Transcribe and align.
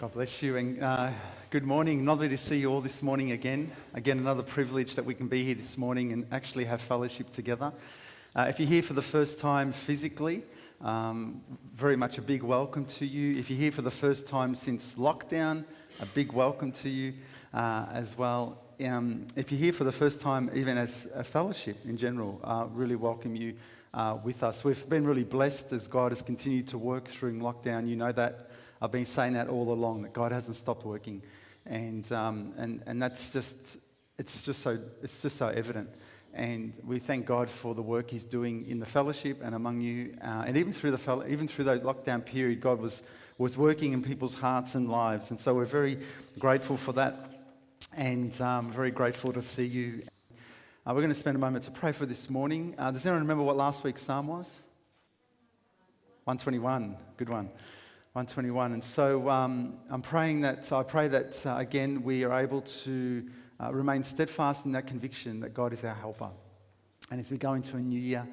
God 0.00 0.12
bless 0.12 0.42
you 0.42 0.56
and 0.56 0.82
uh, 0.82 1.10
good 1.50 1.64
morning. 1.64 2.06
Lovely 2.06 2.30
to 2.30 2.38
see 2.38 2.56
you 2.56 2.72
all 2.72 2.80
this 2.80 3.02
morning 3.02 3.32
again. 3.32 3.70
Again, 3.92 4.16
another 4.16 4.42
privilege 4.42 4.94
that 4.94 5.04
we 5.04 5.12
can 5.12 5.28
be 5.28 5.44
here 5.44 5.54
this 5.54 5.76
morning 5.76 6.14
and 6.14 6.26
actually 6.32 6.64
have 6.64 6.80
fellowship 6.80 7.30
together. 7.32 7.70
Uh, 8.34 8.46
if 8.48 8.58
you're 8.58 8.66
here 8.66 8.82
for 8.82 8.94
the 8.94 9.02
first 9.02 9.38
time 9.38 9.72
physically, 9.72 10.42
um, 10.80 11.42
very 11.74 11.96
much 11.96 12.16
a 12.16 12.22
big 12.22 12.42
welcome 12.42 12.86
to 12.86 13.04
you. 13.04 13.38
If 13.38 13.50
you're 13.50 13.58
here 13.58 13.72
for 13.72 13.82
the 13.82 13.90
first 13.90 14.26
time 14.26 14.54
since 14.54 14.94
lockdown, 14.94 15.66
a 16.00 16.06
big 16.06 16.32
welcome 16.32 16.72
to 16.72 16.88
you 16.88 17.12
uh, 17.52 17.84
as 17.92 18.16
well. 18.16 18.56
Um, 18.82 19.26
if 19.36 19.52
you're 19.52 19.60
here 19.60 19.74
for 19.74 19.84
the 19.84 19.92
first 19.92 20.22
time, 20.22 20.50
even 20.54 20.78
as 20.78 21.08
a 21.14 21.24
fellowship 21.24 21.76
in 21.84 21.98
general, 21.98 22.40
uh, 22.42 22.64
really 22.72 22.96
welcome 22.96 23.36
you 23.36 23.52
uh, 23.92 24.16
with 24.24 24.44
us. 24.44 24.64
We've 24.64 24.88
been 24.88 25.06
really 25.06 25.24
blessed 25.24 25.74
as 25.74 25.88
God 25.88 26.12
has 26.12 26.22
continued 26.22 26.68
to 26.68 26.78
work 26.78 27.04
through 27.04 27.38
lockdown. 27.38 27.86
You 27.86 27.96
know 27.96 28.12
that. 28.12 28.48
I've 28.82 28.92
been 28.92 29.06
saying 29.06 29.34
that 29.34 29.48
all 29.48 29.72
along, 29.72 30.02
that 30.02 30.12
God 30.12 30.32
hasn't 30.32 30.56
stopped 30.56 30.84
working. 30.84 31.22
And, 31.66 32.10
um, 32.12 32.54
and, 32.56 32.82
and 32.86 33.02
that's 33.02 33.32
just, 33.32 33.78
it's 34.18 34.42
just, 34.42 34.62
so, 34.62 34.78
it's 35.02 35.20
just 35.20 35.36
so 35.36 35.48
evident. 35.48 35.90
And 36.32 36.72
we 36.86 36.98
thank 36.98 37.26
God 37.26 37.50
for 37.50 37.74
the 37.74 37.82
work 37.82 38.10
He's 38.10 38.24
doing 38.24 38.66
in 38.68 38.78
the 38.78 38.86
fellowship 38.86 39.40
and 39.42 39.54
among 39.54 39.80
you. 39.80 40.16
Uh, 40.22 40.44
and 40.46 40.56
even 40.56 40.72
through, 40.72 40.92
the 40.92 41.26
even 41.28 41.46
through 41.48 41.64
those 41.64 41.82
lockdown 41.82 42.24
period, 42.24 42.60
God 42.60 42.80
was, 42.80 43.02
was 43.36 43.58
working 43.58 43.92
in 43.92 44.02
people's 44.02 44.38
hearts 44.38 44.74
and 44.74 44.88
lives. 44.88 45.30
And 45.30 45.38
so 45.38 45.54
we're 45.54 45.64
very 45.64 45.98
grateful 46.38 46.76
for 46.76 46.92
that 46.92 47.30
and 47.96 48.38
um, 48.40 48.70
very 48.70 48.90
grateful 48.90 49.32
to 49.32 49.42
see 49.42 49.66
you. 49.66 50.02
Uh, 50.86 50.94
we're 50.94 51.02
going 51.02 51.08
to 51.08 51.14
spend 51.14 51.36
a 51.36 51.40
moment 51.40 51.64
to 51.64 51.70
pray 51.70 51.92
for 51.92 52.06
this 52.06 52.30
morning. 52.30 52.74
Uh, 52.78 52.90
does 52.90 53.04
anyone 53.04 53.22
remember 53.22 53.42
what 53.42 53.56
last 53.56 53.84
week's 53.84 54.02
psalm 54.02 54.28
was? 54.28 54.62
121. 56.24 56.96
Good 57.16 57.28
one. 57.28 57.50
121. 58.12 58.72
And 58.72 58.82
so 58.82 59.30
um, 59.30 59.78
I'm 59.88 60.02
praying 60.02 60.40
that, 60.40 60.72
I 60.72 60.82
pray 60.82 61.06
that 61.06 61.46
uh, 61.46 61.54
again 61.58 62.02
we 62.02 62.24
are 62.24 62.40
able 62.40 62.60
to 62.60 63.24
uh, 63.62 63.72
remain 63.72 64.02
steadfast 64.02 64.66
in 64.66 64.72
that 64.72 64.88
conviction 64.88 65.38
that 65.40 65.54
God 65.54 65.72
is 65.72 65.84
our 65.84 65.94
helper. 65.94 66.30
And 67.12 67.20
as 67.20 67.30
we 67.30 67.38
go 67.38 67.52
into 67.54 67.76
a 67.76 67.80
new 67.80 68.00
year, 68.00 68.26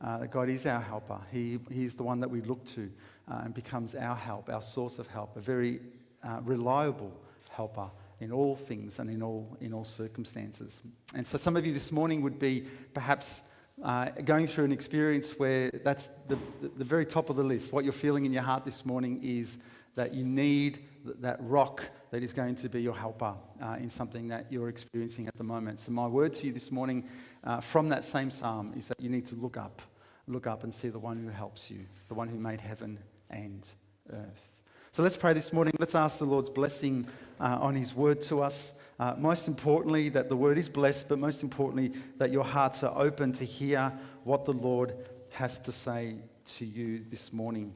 uh, 0.00 0.18
that 0.18 0.30
God 0.30 0.48
is 0.48 0.66
our 0.66 0.80
helper. 0.80 1.18
He, 1.32 1.58
he's 1.68 1.94
the 1.94 2.04
one 2.04 2.20
that 2.20 2.28
we 2.28 2.42
look 2.42 2.64
to 2.66 2.88
uh, 3.28 3.40
and 3.42 3.52
becomes 3.52 3.96
our 3.96 4.14
help, 4.14 4.48
our 4.48 4.62
source 4.62 5.00
of 5.00 5.08
help, 5.08 5.36
a 5.36 5.40
very 5.40 5.80
uh, 6.22 6.38
reliable 6.44 7.12
helper 7.50 7.90
in 8.20 8.30
all 8.30 8.54
things 8.54 9.00
and 9.00 9.10
in 9.10 9.20
all, 9.20 9.56
in 9.60 9.72
all 9.72 9.84
circumstances. 9.84 10.80
And 11.12 11.26
so 11.26 11.38
some 11.38 11.56
of 11.56 11.66
you 11.66 11.72
this 11.72 11.90
morning 11.90 12.22
would 12.22 12.38
be 12.38 12.66
perhaps 12.92 13.42
uh, 13.82 14.10
going 14.24 14.46
through 14.46 14.64
an 14.64 14.72
experience 14.72 15.38
where 15.38 15.70
that's 15.70 16.08
the, 16.28 16.38
the, 16.60 16.84
very 16.84 17.04
top 17.04 17.28
of 17.30 17.36
the 17.36 17.42
list. 17.42 17.72
What 17.72 17.84
you're 17.84 17.92
feeling 17.92 18.24
in 18.24 18.32
your 18.32 18.42
heart 18.42 18.64
this 18.64 18.86
morning 18.86 19.20
is 19.22 19.58
that 19.94 20.14
you 20.14 20.24
need 20.24 20.80
that 21.04 21.36
rock 21.40 21.82
that 22.10 22.22
is 22.22 22.32
going 22.32 22.54
to 22.56 22.68
be 22.68 22.80
your 22.80 22.94
helper 22.94 23.34
uh, 23.62 23.76
in 23.80 23.90
something 23.90 24.28
that 24.28 24.46
you're 24.50 24.68
experiencing 24.68 25.26
at 25.26 25.36
the 25.36 25.44
moment. 25.44 25.80
So, 25.80 25.92
my 25.92 26.06
word 26.06 26.34
to 26.34 26.46
you 26.46 26.52
this 26.52 26.70
morning 26.70 27.08
uh, 27.42 27.60
from 27.60 27.88
that 27.90 28.04
same 28.04 28.30
psalm 28.30 28.72
is 28.76 28.88
that 28.88 29.00
you 29.00 29.10
need 29.10 29.26
to 29.26 29.34
look 29.34 29.56
up, 29.56 29.82
look 30.26 30.46
up 30.46 30.64
and 30.64 30.72
see 30.72 30.88
the 30.88 30.98
one 30.98 31.18
who 31.22 31.28
helps 31.28 31.70
you, 31.70 31.80
the 32.08 32.14
one 32.14 32.28
who 32.28 32.38
made 32.38 32.60
heaven 32.60 32.98
and 33.28 33.68
earth. 34.10 34.53
So, 34.94 35.02
let's 35.02 35.16
pray 35.16 35.32
this 35.32 35.52
morning. 35.52 35.74
Let's 35.80 35.96
ask 35.96 36.20
the 36.20 36.24
Lord's 36.24 36.48
blessing 36.48 37.08
uh, 37.40 37.58
on 37.60 37.74
his 37.74 37.96
word 37.96 38.22
to 38.22 38.40
us. 38.42 38.74
Uh, 39.00 39.16
most 39.18 39.48
importantly, 39.48 40.08
that 40.10 40.28
the 40.28 40.36
word 40.36 40.56
is 40.56 40.68
blessed, 40.68 41.08
but 41.08 41.18
most 41.18 41.42
importantly, 41.42 41.94
that 42.18 42.30
your 42.30 42.44
hearts 42.44 42.84
are 42.84 42.96
open 42.96 43.32
to 43.32 43.44
hear 43.44 43.92
what 44.22 44.44
the 44.44 44.52
Lord 44.52 44.94
has 45.32 45.58
to 45.58 45.72
say 45.72 46.14
to 46.46 46.64
you 46.64 47.02
this 47.10 47.32
morning. 47.32 47.74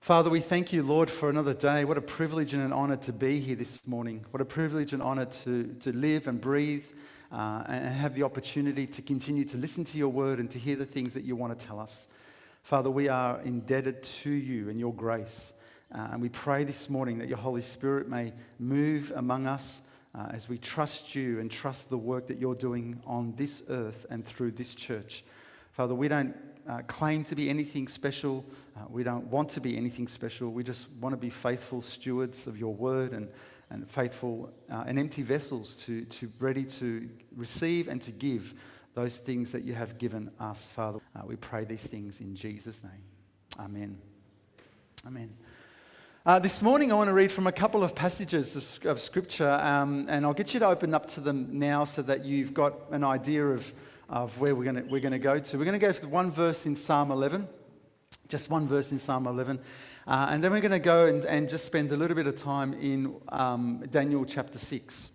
Father, 0.00 0.30
we 0.30 0.40
thank 0.40 0.72
you, 0.72 0.82
Lord, 0.82 1.10
for 1.10 1.28
another 1.28 1.52
day. 1.52 1.84
What 1.84 1.98
a 1.98 2.00
privilege 2.00 2.54
and 2.54 2.62
an 2.62 2.72
honor 2.72 2.96
to 2.96 3.12
be 3.12 3.38
here 3.38 3.56
this 3.56 3.86
morning. 3.86 4.24
What 4.30 4.40
a 4.40 4.46
privilege 4.46 4.94
and 4.94 5.02
honor 5.02 5.26
to, 5.26 5.76
to 5.80 5.92
live 5.94 6.26
and 6.26 6.40
breathe 6.40 6.86
uh, 7.30 7.64
and 7.66 7.94
have 7.94 8.14
the 8.14 8.22
opportunity 8.22 8.86
to 8.86 9.02
continue 9.02 9.44
to 9.44 9.58
listen 9.58 9.84
to 9.84 9.98
your 9.98 10.08
word 10.08 10.38
and 10.38 10.50
to 10.52 10.58
hear 10.58 10.76
the 10.76 10.86
things 10.86 11.12
that 11.12 11.24
you 11.24 11.36
want 11.36 11.60
to 11.60 11.66
tell 11.66 11.78
us. 11.78 12.08
Father, 12.62 12.90
we 12.90 13.08
are 13.08 13.40
indebted 13.42 14.02
to 14.02 14.30
you 14.30 14.68
and 14.68 14.78
your 14.78 14.92
grace. 14.92 15.54
Uh, 15.94 16.08
and 16.12 16.20
we 16.20 16.28
pray 16.28 16.64
this 16.64 16.90
morning 16.90 17.18
that 17.18 17.28
your 17.28 17.38
Holy 17.38 17.62
Spirit 17.62 18.08
may 18.08 18.32
move 18.58 19.12
among 19.16 19.46
us 19.46 19.82
uh, 20.14 20.26
as 20.32 20.48
we 20.48 20.58
trust 20.58 21.14
you 21.14 21.40
and 21.40 21.50
trust 21.50 21.88
the 21.88 21.96
work 21.96 22.26
that 22.26 22.38
you're 22.38 22.54
doing 22.54 23.00
on 23.06 23.32
this 23.36 23.62
earth 23.70 24.04
and 24.10 24.24
through 24.24 24.50
this 24.50 24.74
church. 24.74 25.24
Father, 25.72 25.94
we 25.94 26.08
don't 26.08 26.36
uh, 26.68 26.82
claim 26.86 27.24
to 27.24 27.34
be 27.34 27.48
anything 27.48 27.88
special. 27.88 28.44
Uh, 28.76 28.80
we 28.90 29.02
don't 29.02 29.26
want 29.28 29.48
to 29.48 29.60
be 29.60 29.76
anything 29.76 30.06
special. 30.06 30.50
We 30.50 30.62
just 30.62 30.90
want 31.00 31.14
to 31.14 31.16
be 31.16 31.30
faithful 31.30 31.80
stewards 31.80 32.46
of 32.46 32.58
your 32.58 32.74
word 32.74 33.12
and, 33.12 33.28
and 33.70 33.88
faithful 33.90 34.52
uh, 34.70 34.84
and 34.86 34.98
empty 34.98 35.22
vessels 35.22 35.74
to, 35.76 36.04
to 36.04 36.30
ready 36.38 36.64
to 36.64 37.08
receive 37.34 37.88
and 37.88 38.02
to 38.02 38.10
give 38.10 38.54
those 38.94 39.18
things 39.18 39.52
that 39.52 39.64
you 39.64 39.74
have 39.74 39.98
given 39.98 40.30
us, 40.40 40.70
Father. 40.70 41.00
Uh, 41.14 41.22
we 41.26 41.36
pray 41.36 41.64
these 41.64 41.86
things 41.86 42.20
in 42.20 42.34
Jesus' 42.34 42.82
name. 42.82 43.02
Amen. 43.58 43.98
Amen. 45.06 45.34
Uh, 46.26 46.38
this 46.38 46.60
morning, 46.60 46.92
I 46.92 46.94
want 46.94 47.08
to 47.08 47.14
read 47.14 47.32
from 47.32 47.46
a 47.46 47.52
couple 47.52 47.82
of 47.82 47.94
passages 47.94 48.84
of, 48.84 49.00
Scripture, 49.00 49.50
um, 49.62 50.06
and 50.10 50.26
I'll 50.26 50.34
get 50.34 50.52
you 50.52 50.60
to 50.60 50.66
open 50.66 50.92
up 50.92 51.06
to 51.06 51.20
them 51.20 51.58
now 51.58 51.84
so 51.84 52.02
that 52.02 52.24
you've 52.24 52.52
got 52.52 52.74
an 52.90 53.02
idea 53.02 53.46
of, 53.46 53.72
of 54.10 54.38
where 54.38 54.54
we're 54.54 54.70
going 54.70 54.88
we're 54.88 55.00
to 55.00 55.18
go 55.18 55.38
to. 55.38 55.58
We're 55.58 55.64
going 55.64 55.80
to 55.80 55.86
go 55.86 55.92
to 55.92 56.08
one 56.08 56.30
verse 56.30 56.66
in 56.66 56.76
Psalm 56.76 57.10
11, 57.12 57.48
just 58.28 58.50
one 58.50 58.66
verse 58.66 58.92
in 58.92 58.98
Psalm 58.98 59.26
11, 59.26 59.58
uh, 60.06 60.26
and 60.30 60.44
then 60.44 60.50
we're 60.50 60.60
going 60.60 60.70
to 60.72 60.78
go 60.78 61.06
and, 61.06 61.24
and, 61.24 61.48
just 61.48 61.64
spend 61.64 61.92
a 61.92 61.96
little 61.96 62.14
bit 62.14 62.26
of 62.26 62.36
time 62.36 62.74
in 62.74 63.14
um, 63.30 63.84
Daniel 63.90 64.24
chapter 64.24 64.58
6. 64.58 65.10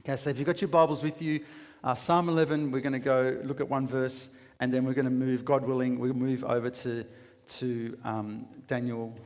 Okay, 0.00 0.16
so 0.16 0.30
if 0.30 0.38
you've 0.38 0.46
got 0.46 0.60
your 0.60 0.68
Bibles 0.68 1.02
with 1.02 1.22
you, 1.22 1.40
uh, 1.86 1.94
Psalm 1.94 2.28
11, 2.28 2.72
we're 2.72 2.80
going 2.80 2.92
to 2.94 2.98
go 2.98 3.38
look 3.44 3.60
at 3.60 3.68
one 3.68 3.86
verse, 3.86 4.30
and 4.58 4.74
then 4.74 4.84
we're 4.84 4.92
going 4.92 5.04
to 5.04 5.10
move, 5.10 5.44
God 5.44 5.64
willing, 5.64 6.00
we'll 6.00 6.14
move 6.14 6.42
over 6.42 6.68
to, 6.68 7.04
to 7.46 7.96
um, 8.02 8.48
Daniel 8.66 9.16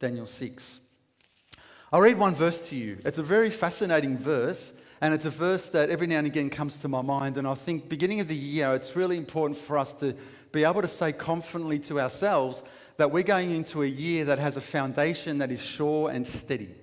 Daniel 0.00 0.26
6. 0.26 0.80
I'll 1.92 2.00
read 2.00 2.18
one 2.18 2.34
verse 2.34 2.68
to 2.70 2.76
you. 2.76 2.98
It's 3.04 3.20
a 3.20 3.22
very 3.22 3.48
fascinating 3.48 4.18
verse, 4.18 4.72
and 5.00 5.14
it's 5.14 5.24
a 5.24 5.30
verse 5.30 5.68
that 5.68 5.88
every 5.88 6.08
now 6.08 6.18
and 6.18 6.26
again 6.26 6.50
comes 6.50 6.78
to 6.78 6.88
my 6.88 7.00
mind. 7.00 7.38
And 7.38 7.46
I 7.46 7.54
think 7.54 7.88
beginning 7.88 8.18
of 8.18 8.26
the 8.26 8.34
year, 8.34 8.74
it's 8.74 8.96
really 8.96 9.16
important 9.16 9.56
for 9.56 9.78
us 9.78 9.92
to 9.94 10.16
be 10.50 10.64
able 10.64 10.82
to 10.82 10.88
say 10.88 11.12
confidently 11.12 11.78
to 11.80 12.00
ourselves 12.00 12.64
that 12.96 13.12
we're 13.12 13.22
going 13.22 13.52
into 13.52 13.84
a 13.84 13.86
year 13.86 14.24
that 14.24 14.40
has 14.40 14.56
a 14.56 14.60
foundation 14.60 15.38
that 15.38 15.52
is 15.52 15.62
sure 15.62 16.10
and 16.10 16.26
steady, 16.26 16.74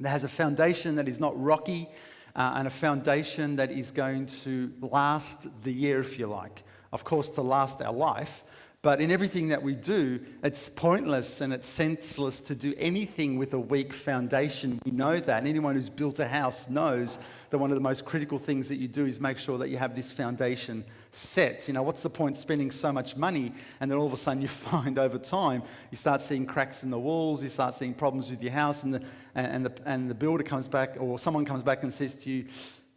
that 0.00 0.10
has 0.10 0.24
a 0.24 0.28
foundation 0.28 0.96
that 0.96 1.08
is 1.08 1.18
not 1.18 1.40
rocky, 1.42 1.88
uh, 2.36 2.54
and 2.56 2.66
a 2.66 2.70
foundation 2.70 3.56
that 3.56 3.70
is 3.70 3.90
going 3.90 4.26
to 4.26 4.72
last 4.80 5.46
the 5.62 5.72
year, 5.72 6.00
if 6.00 6.18
you 6.18 6.26
like. 6.26 6.62
Of 6.92 7.04
course, 7.04 7.28
to 7.30 7.42
last 7.42 7.80
our 7.82 7.92
life, 7.92 8.44
but 8.84 9.00
in 9.00 9.10
everything 9.10 9.48
that 9.48 9.62
we 9.62 9.74
do, 9.74 10.20
it's 10.42 10.68
pointless 10.68 11.40
and 11.40 11.54
it's 11.54 11.66
senseless 11.66 12.38
to 12.42 12.54
do 12.54 12.74
anything 12.76 13.38
with 13.38 13.54
a 13.54 13.58
weak 13.58 13.94
foundation. 13.94 14.78
We 14.84 14.92
know 14.92 15.18
that. 15.18 15.38
And 15.38 15.48
anyone 15.48 15.74
who's 15.74 15.88
built 15.88 16.18
a 16.18 16.28
house 16.28 16.68
knows 16.68 17.18
that 17.48 17.56
one 17.56 17.70
of 17.70 17.76
the 17.76 17.80
most 17.80 18.04
critical 18.04 18.36
things 18.36 18.68
that 18.68 18.76
you 18.76 18.86
do 18.86 19.06
is 19.06 19.22
make 19.22 19.38
sure 19.38 19.56
that 19.56 19.70
you 19.70 19.78
have 19.78 19.96
this 19.96 20.12
foundation 20.12 20.84
set. 21.12 21.66
You 21.66 21.72
know, 21.72 21.82
what's 21.82 22.02
the 22.02 22.10
point 22.10 22.36
spending 22.36 22.70
so 22.70 22.92
much 22.92 23.16
money 23.16 23.54
and 23.80 23.90
then 23.90 23.96
all 23.96 24.04
of 24.04 24.12
a 24.12 24.18
sudden 24.18 24.42
you 24.42 24.48
find 24.68 24.98
over 24.98 25.16
time 25.16 25.62
you 25.90 25.96
start 25.96 26.20
seeing 26.20 26.44
cracks 26.44 26.84
in 26.84 26.90
the 26.90 26.98
walls, 26.98 27.42
you 27.42 27.48
start 27.48 27.72
seeing 27.72 27.94
problems 27.94 28.28
with 28.28 28.42
your 28.42 28.52
house, 28.52 28.82
and 28.82 28.92
the, 28.92 29.02
and 29.34 29.64
the, 29.64 29.72
and 29.86 30.10
the 30.10 30.14
builder 30.14 30.44
comes 30.44 30.68
back 30.68 30.96
or 31.00 31.18
someone 31.18 31.46
comes 31.46 31.62
back 31.62 31.84
and 31.84 31.94
says 31.94 32.14
to 32.16 32.30
you, 32.30 32.44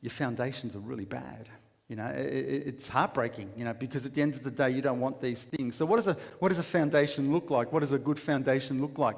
Your 0.01 0.11
foundations 0.11 0.75
are 0.75 0.79
really 0.79 1.05
bad. 1.05 1.47
You 1.87 1.95
know, 1.95 2.07
it, 2.07 2.63
it's 2.67 2.89
heartbreaking, 2.89 3.51
you 3.55 3.63
know, 3.63 3.73
because 3.73 4.05
at 4.05 4.13
the 4.13 4.21
end 4.21 4.35
of 4.35 4.43
the 4.43 4.51
day, 4.51 4.69
you 4.71 4.81
don't 4.81 4.99
want 4.99 5.21
these 5.21 5.43
things. 5.43 5.75
So, 5.75 5.85
what, 5.85 5.99
is 5.99 6.07
a, 6.07 6.13
what 6.39 6.49
does 6.49 6.59
a 6.59 6.63
foundation 6.63 7.31
look 7.31 7.49
like? 7.49 7.71
What 7.71 7.79
does 7.79 7.93
a 7.93 7.97
good 7.97 8.19
foundation 8.19 8.81
look 8.81 8.97
like? 8.97 9.15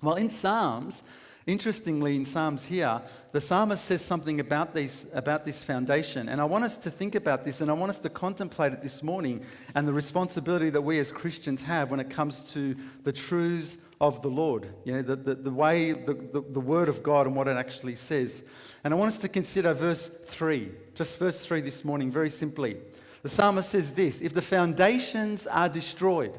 Well, 0.00 0.14
in 0.14 0.30
Psalms, 0.30 1.02
interestingly, 1.46 2.14
in 2.14 2.24
Psalms 2.24 2.66
here, 2.66 3.02
the 3.32 3.40
psalmist 3.40 3.84
says 3.84 4.04
something 4.04 4.38
about, 4.38 4.74
these, 4.74 5.08
about 5.12 5.44
this 5.44 5.64
foundation. 5.64 6.28
And 6.28 6.40
I 6.40 6.44
want 6.44 6.62
us 6.62 6.76
to 6.78 6.90
think 6.90 7.16
about 7.16 7.44
this 7.44 7.60
and 7.60 7.70
I 7.70 7.74
want 7.74 7.90
us 7.90 7.98
to 8.00 8.08
contemplate 8.08 8.72
it 8.72 8.80
this 8.80 9.02
morning 9.02 9.42
and 9.74 9.86
the 9.86 9.92
responsibility 9.92 10.70
that 10.70 10.82
we 10.82 11.00
as 11.00 11.10
Christians 11.10 11.62
have 11.64 11.90
when 11.90 11.98
it 11.98 12.10
comes 12.10 12.52
to 12.52 12.76
the 13.02 13.12
truths 13.12 13.78
of 14.00 14.22
the 14.22 14.28
Lord, 14.28 14.68
you 14.84 14.92
know, 14.92 15.02
the, 15.02 15.16
the, 15.16 15.34
the 15.34 15.50
way, 15.50 15.92
the, 15.92 16.14
the, 16.14 16.40
the 16.40 16.60
word 16.60 16.88
of 16.88 17.02
God 17.02 17.26
and 17.26 17.34
what 17.34 17.48
it 17.48 17.56
actually 17.56 17.96
says. 17.96 18.44
And 18.84 18.94
I 18.94 18.96
want 18.96 19.08
us 19.08 19.18
to 19.18 19.28
consider 19.28 19.74
verse 19.74 20.08
3, 20.08 20.70
just 20.94 21.18
verse 21.18 21.44
3 21.44 21.60
this 21.60 21.84
morning, 21.84 22.10
very 22.10 22.30
simply. 22.30 22.76
The 23.22 23.28
psalmist 23.28 23.70
says 23.70 23.92
this 23.92 24.20
If 24.20 24.34
the 24.34 24.42
foundations 24.42 25.46
are 25.48 25.68
destroyed, 25.68 26.38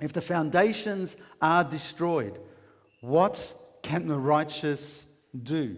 if 0.00 0.12
the 0.12 0.20
foundations 0.20 1.16
are 1.40 1.62
destroyed, 1.62 2.40
what 3.00 3.54
can 3.82 4.08
the 4.08 4.18
righteous 4.18 5.06
do? 5.40 5.76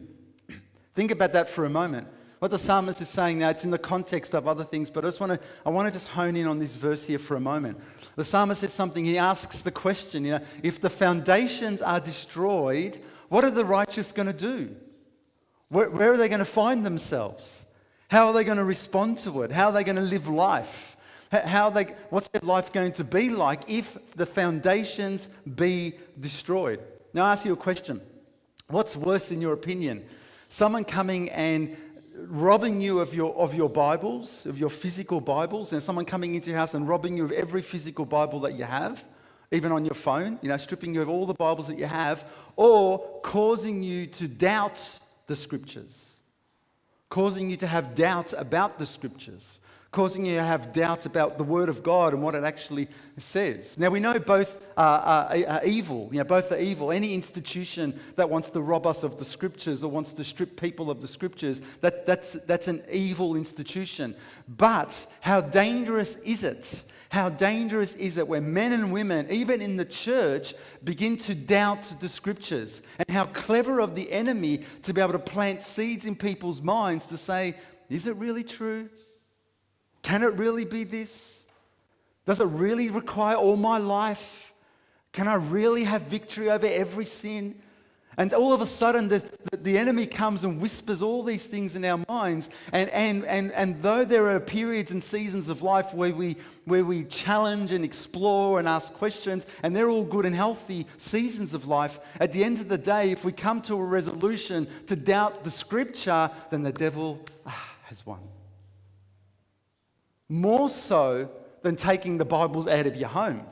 Think 0.94 1.10
about 1.10 1.34
that 1.34 1.50
for 1.50 1.66
a 1.66 1.70
moment. 1.70 2.08
What 2.38 2.50
the 2.50 2.58
psalmist 2.58 3.00
is 3.00 3.08
saying 3.08 3.38
now, 3.38 3.48
it's 3.48 3.64
in 3.64 3.70
the 3.70 3.78
context 3.78 4.34
of 4.34 4.46
other 4.46 4.64
things, 4.64 4.90
but 4.90 5.04
I 5.04 5.08
just 5.08 5.20
want 5.20 5.32
to, 5.32 5.40
I 5.64 5.70
want 5.70 5.86
to 5.86 5.92
just 5.92 6.08
hone 6.08 6.36
in 6.36 6.46
on 6.46 6.58
this 6.58 6.76
verse 6.76 7.06
here 7.06 7.18
for 7.18 7.36
a 7.36 7.40
moment. 7.40 7.80
The 8.14 8.24
psalmist 8.24 8.60
says 8.60 8.72
something, 8.72 9.04
he 9.04 9.16
asks 9.16 9.62
the 9.62 9.70
question, 9.70 10.24
you 10.24 10.32
know, 10.32 10.40
if 10.62 10.80
the 10.80 10.90
foundations 10.90 11.80
are 11.80 12.00
destroyed, 12.00 12.98
what 13.28 13.44
are 13.44 13.50
the 13.50 13.64
righteous 13.64 14.12
going 14.12 14.26
to 14.26 14.34
do? 14.34 14.74
Where, 15.68 15.90
where 15.90 16.12
are 16.12 16.16
they 16.16 16.28
going 16.28 16.40
to 16.40 16.44
find 16.44 16.84
themselves? 16.84 17.66
How 18.08 18.28
are 18.28 18.32
they 18.32 18.44
going 18.44 18.58
to 18.58 18.64
respond 18.64 19.18
to 19.20 19.42
it? 19.42 19.50
How 19.50 19.66
are 19.66 19.72
they 19.72 19.84
going 19.84 19.96
to 19.96 20.02
live 20.02 20.28
life? 20.28 20.96
How 21.32 21.70
they, 21.70 21.84
what's 22.10 22.28
their 22.28 22.42
life 22.42 22.72
going 22.72 22.92
to 22.92 23.04
be 23.04 23.30
like 23.30 23.68
if 23.68 23.98
the 24.14 24.26
foundations 24.26 25.28
be 25.56 25.94
destroyed? 26.20 26.80
Now, 27.12 27.24
I 27.24 27.32
ask 27.32 27.44
you 27.44 27.52
a 27.52 27.56
question. 27.56 28.00
What's 28.68 28.96
worse, 28.96 29.32
in 29.32 29.40
your 29.40 29.52
opinion? 29.52 30.04
Someone 30.48 30.84
coming 30.84 31.28
and 31.30 31.76
robbing 32.18 32.80
you 32.80 33.00
of 33.00 33.14
your, 33.14 33.34
of 33.36 33.54
your 33.54 33.68
Bibles, 33.68 34.46
of 34.46 34.58
your 34.58 34.70
physical 34.70 35.20
Bibles, 35.20 35.72
and 35.72 35.82
someone 35.82 36.04
coming 36.04 36.34
into 36.34 36.50
your 36.50 36.58
house 36.58 36.74
and 36.74 36.88
robbing 36.88 37.16
you 37.16 37.24
of 37.24 37.32
every 37.32 37.62
physical 37.62 38.04
Bible 38.04 38.40
that 38.40 38.54
you 38.54 38.64
have, 38.64 39.04
even 39.52 39.72
on 39.72 39.84
your 39.84 39.94
phone, 39.94 40.38
you 40.42 40.48
know, 40.48 40.56
stripping 40.56 40.94
you 40.94 41.02
of 41.02 41.08
all 41.08 41.26
the 41.26 41.34
Bibles 41.34 41.68
that 41.68 41.78
you 41.78 41.86
have, 41.86 42.28
or 42.56 43.20
causing 43.22 43.82
you 43.82 44.06
to 44.06 44.28
doubt 44.28 45.00
the 45.26 45.36
Scriptures, 45.36 46.12
causing 47.08 47.50
you 47.50 47.56
to 47.56 47.66
have 47.66 47.94
doubts 47.94 48.32
about 48.32 48.78
the 48.78 48.86
Scriptures, 48.86 49.60
causing 49.96 50.26
you 50.26 50.34
to 50.34 50.42
have 50.42 50.74
doubts 50.74 51.06
about 51.06 51.38
the 51.38 51.42
Word 51.42 51.70
of 51.70 51.82
God 51.82 52.12
and 52.12 52.22
what 52.22 52.34
it 52.34 52.44
actually 52.44 52.86
says. 53.16 53.78
Now, 53.78 53.88
we 53.88 53.98
know 53.98 54.18
both 54.18 54.62
are, 54.76 55.00
are, 55.00 55.48
are, 55.48 55.64
evil. 55.64 56.10
You 56.12 56.18
know, 56.18 56.24
both 56.24 56.52
are 56.52 56.58
evil. 56.58 56.92
Any 56.92 57.14
institution 57.14 57.98
that 58.16 58.28
wants 58.28 58.50
to 58.50 58.60
rob 58.60 58.86
us 58.86 59.04
of 59.04 59.16
the 59.16 59.24
Scriptures 59.24 59.82
or 59.82 59.90
wants 59.90 60.12
to 60.12 60.22
strip 60.22 60.60
people 60.60 60.90
of 60.90 61.00
the 61.00 61.08
Scriptures, 61.08 61.62
that, 61.80 62.04
that's, 62.04 62.34
that's 62.44 62.68
an 62.68 62.82
evil 62.92 63.36
institution. 63.36 64.14
But 64.46 65.06
how 65.20 65.40
dangerous 65.40 66.16
is 66.16 66.44
it? 66.44 66.84
How 67.08 67.30
dangerous 67.30 67.94
is 67.94 68.18
it 68.18 68.28
when 68.28 68.52
men 68.52 68.72
and 68.72 68.92
women, 68.92 69.26
even 69.30 69.62
in 69.62 69.78
the 69.78 69.86
church, 69.86 70.52
begin 70.84 71.16
to 71.20 71.34
doubt 71.34 71.90
the 72.00 72.08
scriptures? 72.10 72.82
And 72.98 73.08
how 73.08 73.24
clever 73.26 73.80
of 73.80 73.94
the 73.94 74.12
enemy 74.12 74.60
to 74.82 74.92
be 74.92 75.00
able 75.00 75.12
to 75.12 75.18
plant 75.18 75.62
seeds 75.62 76.04
in 76.04 76.16
people's 76.16 76.60
minds 76.60 77.06
to 77.06 77.16
say, 77.16 77.54
is 77.88 78.06
it 78.06 78.16
really 78.16 78.44
true? 78.44 78.90
Can 80.06 80.22
it 80.22 80.34
really 80.34 80.64
be 80.64 80.84
this? 80.84 81.44
Does 82.26 82.38
it 82.38 82.44
really 82.44 82.90
require 82.90 83.34
all 83.34 83.56
my 83.56 83.78
life? 83.78 84.52
Can 85.10 85.26
I 85.26 85.34
really 85.34 85.82
have 85.82 86.02
victory 86.02 86.48
over 86.48 86.64
every 86.64 87.04
sin? 87.04 87.56
And 88.16 88.32
all 88.32 88.52
of 88.52 88.60
a 88.60 88.66
sudden, 88.66 89.08
the, 89.08 89.20
the, 89.50 89.76
enemy 89.76 90.06
comes 90.06 90.44
and 90.44 90.60
whispers 90.60 91.02
all 91.02 91.24
these 91.24 91.46
things 91.46 91.74
in 91.74 91.84
our 91.84 91.98
minds. 92.08 92.50
And, 92.70 92.88
and, 92.90 93.24
and, 93.24 93.50
and 93.50 93.82
though 93.82 94.04
there 94.04 94.30
are 94.30 94.38
periods 94.38 94.92
and 94.92 95.02
seasons 95.02 95.50
of 95.50 95.62
life 95.62 95.92
where 95.92 96.14
we, 96.14 96.36
where 96.66 96.84
we 96.84 97.02
challenge 97.06 97.72
and 97.72 97.84
explore 97.84 98.60
and 98.60 98.68
ask 98.68 98.94
questions, 98.94 99.44
and 99.64 99.74
they're 99.74 99.90
all 99.90 100.04
good 100.04 100.24
and 100.24 100.36
healthy 100.36 100.86
seasons 100.98 101.52
of 101.52 101.66
life, 101.66 101.98
at 102.20 102.32
the 102.32 102.44
end 102.44 102.60
of 102.60 102.68
the 102.68 102.78
day, 102.78 103.10
if 103.10 103.24
we 103.24 103.32
come 103.32 103.60
to 103.62 103.74
a 103.74 103.84
resolution 103.84 104.68
to 104.86 104.94
doubt 104.94 105.42
the 105.42 105.50
scripture, 105.50 106.30
then 106.50 106.62
the 106.62 106.70
devil 106.70 107.20
ah, 107.44 107.74
has 107.82 108.06
won 108.06 108.20
more 110.28 110.68
so 110.68 111.30
than 111.62 111.76
taking 111.76 112.18
the 112.18 112.24
Bibles 112.24 112.66
out 112.66 112.86
of 112.86 112.96
your 112.96 113.08
home. 113.08 113.46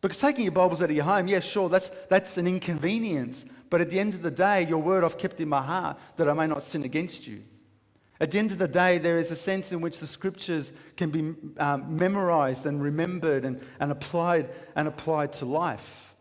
Because 0.00 0.18
taking 0.18 0.44
your 0.44 0.52
Bibles 0.52 0.80
out 0.80 0.90
of 0.90 0.96
your 0.96 1.04
home, 1.04 1.26
yeah, 1.26 1.40
sure, 1.40 1.68
that's, 1.68 1.88
that's 2.08 2.38
an 2.38 2.46
inconvenience. 2.46 3.46
But 3.68 3.80
at 3.80 3.90
the 3.90 3.98
end 3.98 4.14
of 4.14 4.22
the 4.22 4.30
day, 4.30 4.66
your 4.66 4.78
word 4.78 5.04
I've 5.04 5.18
kept 5.18 5.40
in 5.40 5.48
my 5.48 5.62
heart 5.62 5.98
that 6.16 6.28
I 6.28 6.32
may 6.32 6.46
not 6.46 6.62
sin 6.62 6.84
against 6.84 7.26
you. 7.26 7.42
At 8.20 8.32
the 8.32 8.38
end 8.38 8.50
of 8.50 8.58
the 8.58 8.68
day, 8.68 8.98
there 8.98 9.18
is 9.18 9.30
a 9.30 9.36
sense 9.36 9.70
in 9.72 9.80
which 9.80 10.00
the 10.00 10.06
scriptures 10.06 10.72
can 10.96 11.10
be 11.10 11.34
um, 11.58 11.96
memorized 11.96 12.66
and 12.66 12.82
remembered 12.82 13.44
and, 13.44 13.60
and, 13.78 13.92
applied, 13.92 14.48
and 14.74 14.88
applied 14.88 15.32
to 15.34 15.44
life. 15.44 16.14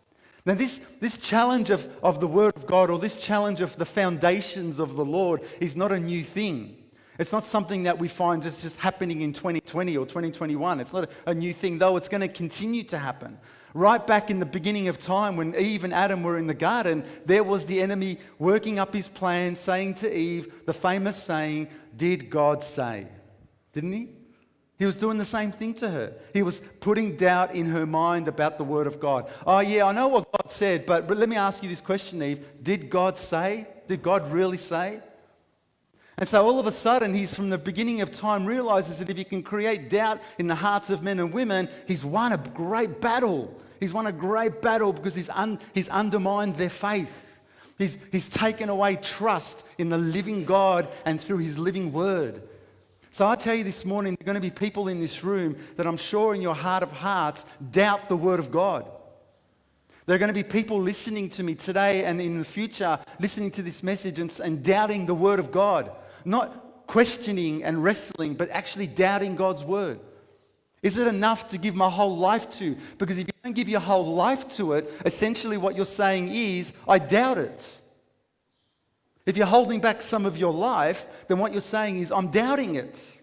Now, 0.46 0.54
this, 0.54 0.78
this 1.00 1.18
challenge 1.18 1.72
of, 1.72 1.88
of 2.04 2.20
the 2.20 2.28
Word 2.28 2.56
of 2.56 2.68
God 2.68 2.90
or 2.90 3.00
this 3.00 3.18
challenge 3.18 3.62
of 3.62 3.76
the 3.78 3.86
foundations 3.86 4.80
of 4.80 4.96
the 4.96 5.04
Lord 5.04 5.42
is 5.60 5.76
not 5.76 5.92
a 5.92 6.00
new 6.00 6.24
thing. 6.24 6.78
It's 7.20 7.32
not 7.32 7.44
something 7.44 7.84
that 7.84 7.98
we 7.98 8.08
find 8.08 8.44
just, 8.44 8.62
just 8.62 8.78
happening 8.78 9.22
in 9.22 9.34
2020 9.34 9.98
or 9.98 10.06
2021. 10.06 10.80
It's 10.80 10.94
not 10.94 11.10
a 11.26 11.34
new 11.34 11.54
thing, 11.54 11.78
though 11.78 11.98
it's 11.98 12.10
going 12.10 12.22
to 12.22 12.28
continue 12.28 12.84
to 12.84 12.98
happen. 12.98 13.38
Right 13.74 14.06
back 14.06 14.30
in 14.30 14.40
the 14.40 14.46
beginning 14.46 14.88
of 14.88 15.00
time, 15.00 15.36
when 15.36 15.56
Eve 15.56 15.84
and 15.84 15.94
Adam 15.94 16.24
were 16.24 16.38
in 16.38 16.48
the 16.48 16.54
garden, 16.54 17.04
there 17.26 17.44
was 17.44 17.66
the 17.66 17.82
enemy 17.82 18.20
working 18.40 18.80
up 18.80 18.94
his 18.94 19.08
plan, 19.08 19.56
saying 19.56 19.96
to 19.96 20.16
Eve, 20.16 20.66
the 20.66 20.74
famous 20.74 21.22
saying, 21.22 21.68
Did 21.96 22.30
God 22.30 22.64
say? 22.64 23.08
Didn't 23.74 23.94
he? 23.94 24.10
He 24.80 24.86
was 24.86 24.96
doing 24.96 25.18
the 25.18 25.26
same 25.26 25.52
thing 25.52 25.74
to 25.76 25.90
her. 25.90 26.14
He 26.34 26.44
was 26.44 26.62
putting 26.80 27.18
doubt 27.18 27.56
in 27.56 27.66
her 27.68 27.86
mind 27.86 28.28
about 28.28 28.60
the 28.60 28.64
Word 28.64 28.86
of 28.86 29.00
God. 29.00 29.28
Oh, 29.46 29.60
yeah, 29.60 29.86
I 29.86 29.92
know 29.92 30.08
what 30.08 30.32
God 30.32 30.52
said, 30.52 30.86
but 30.86 31.10
let 31.10 31.28
me 31.28 31.36
ask 31.36 31.64
you 31.64 31.70
this 31.70 31.82
question, 31.82 32.22
Eve. 32.22 32.48
Did 32.62 32.90
God 32.90 33.18
say? 33.18 33.68
Did 33.88 34.04
God 34.04 34.32
really 34.32 34.58
say? 34.58 35.02
And 36.20 36.28
so 36.28 36.44
all 36.44 36.60
of 36.60 36.66
a 36.66 36.72
sudden, 36.72 37.14
he's 37.14 37.36
from 37.36 37.50
the 37.50 37.60
beginning 37.60 38.02
of 38.02 38.12
time 38.12 38.46
realizes 38.46 38.98
that 39.00 39.10
if 39.10 39.18
he 39.18 39.24
can 39.24 39.44
create 39.44 39.90
doubt 39.90 40.20
in 40.40 40.48
the 40.48 40.56
hearts 40.56 40.90
of 40.90 41.04
men 41.04 41.20
and 41.20 41.32
women, 41.32 41.70
he's 41.86 42.04
won 42.04 42.32
a 42.32 42.38
great 42.38 43.00
battle. 43.00 43.54
He's 43.80 43.94
won 43.94 44.08
a 44.08 44.12
great 44.12 44.62
battle 44.62 44.92
because 44.92 45.14
he's, 45.14 45.30
un, 45.30 45.60
he's 45.76 45.90
undermined 45.90 46.56
their 46.56 46.72
faith. 46.72 47.40
He's, 47.78 48.00
he's 48.12 48.28
taken 48.28 48.70
away 48.70 48.96
trust 48.96 49.64
in 49.78 49.90
the 49.90 50.00
living 50.00 50.44
God 50.44 50.88
and 51.06 51.22
through 51.22 51.38
his 51.38 51.60
living 51.60 51.94
word. 51.94 52.42
So 53.12 53.28
I 53.28 53.36
tell 53.36 53.54
you 53.54 53.64
this 53.64 53.86
morning, 53.86 54.16
there 54.16 54.24
are 54.24 54.34
going 54.34 54.42
to 54.42 54.42
be 54.42 54.50
people 54.50 54.88
in 54.88 55.00
this 55.00 55.24
room 55.24 55.56
that 55.76 55.86
I'm 55.86 55.98
sure 55.98 56.34
in 56.34 56.42
your 56.42 56.56
heart 56.56 56.82
of 56.82 56.92
hearts 56.92 57.46
doubt 57.72 58.10
the 58.10 58.18
word 58.18 58.40
of 58.40 58.50
God. 58.50 58.90
There 60.08 60.16
are 60.16 60.20
going 60.20 60.34
to 60.34 60.34
be 60.34 60.44
people 60.44 60.82
listening 60.82 61.30
to 61.32 61.44
me 61.44 61.54
today 61.54 62.06
and 62.06 62.20
in 62.20 62.40
the 62.40 62.46
future 62.46 62.98
listening 63.20 63.52
to 63.52 63.62
this 63.62 63.84
message 63.84 64.18
and, 64.18 64.40
and 64.44 64.64
doubting 64.64 65.06
the 65.06 65.14
word 65.14 65.40
of 65.40 65.52
God 65.52 65.92
not 66.28 66.86
questioning 66.88 67.64
and 67.64 67.84
wrestling, 67.84 68.34
but 68.36 68.50
actually 68.50 68.88
doubting 68.88 69.36
God's 69.36 69.64
word. 69.64 70.00
Is 70.84 70.98
it 70.98 71.08
enough 71.08 71.50
to 71.50 71.58
give 71.58 71.76
my 71.76 71.90
whole 71.90 72.18
life 72.18 72.50
to? 72.52 72.78
Because 72.98 73.18
if 73.18 73.28
you 73.28 73.34
don't 73.44 73.54
give 73.54 73.68
your 73.68 73.80
whole 73.80 74.14
life 74.14 74.48
to 74.50 74.74
it, 74.74 74.92
essentially 75.06 75.58
what 75.58 75.76
you're 75.76 75.86
saying 75.86 76.30
is, 76.30 76.74
I 76.88 77.00
doubt 77.00 77.40
it. 77.40 77.82
If 79.26 79.36
you're 79.36 79.48
holding 79.48 79.82
back 79.82 80.02
some 80.02 80.26
of 80.26 80.38
your 80.38 80.54
life, 80.54 81.06
then 81.28 81.40
what 81.40 81.52
you're 81.52 81.62
saying 81.62 82.00
is, 82.00 82.12
I'm 82.12 82.30
doubting 82.30 82.76
it. 82.76 83.17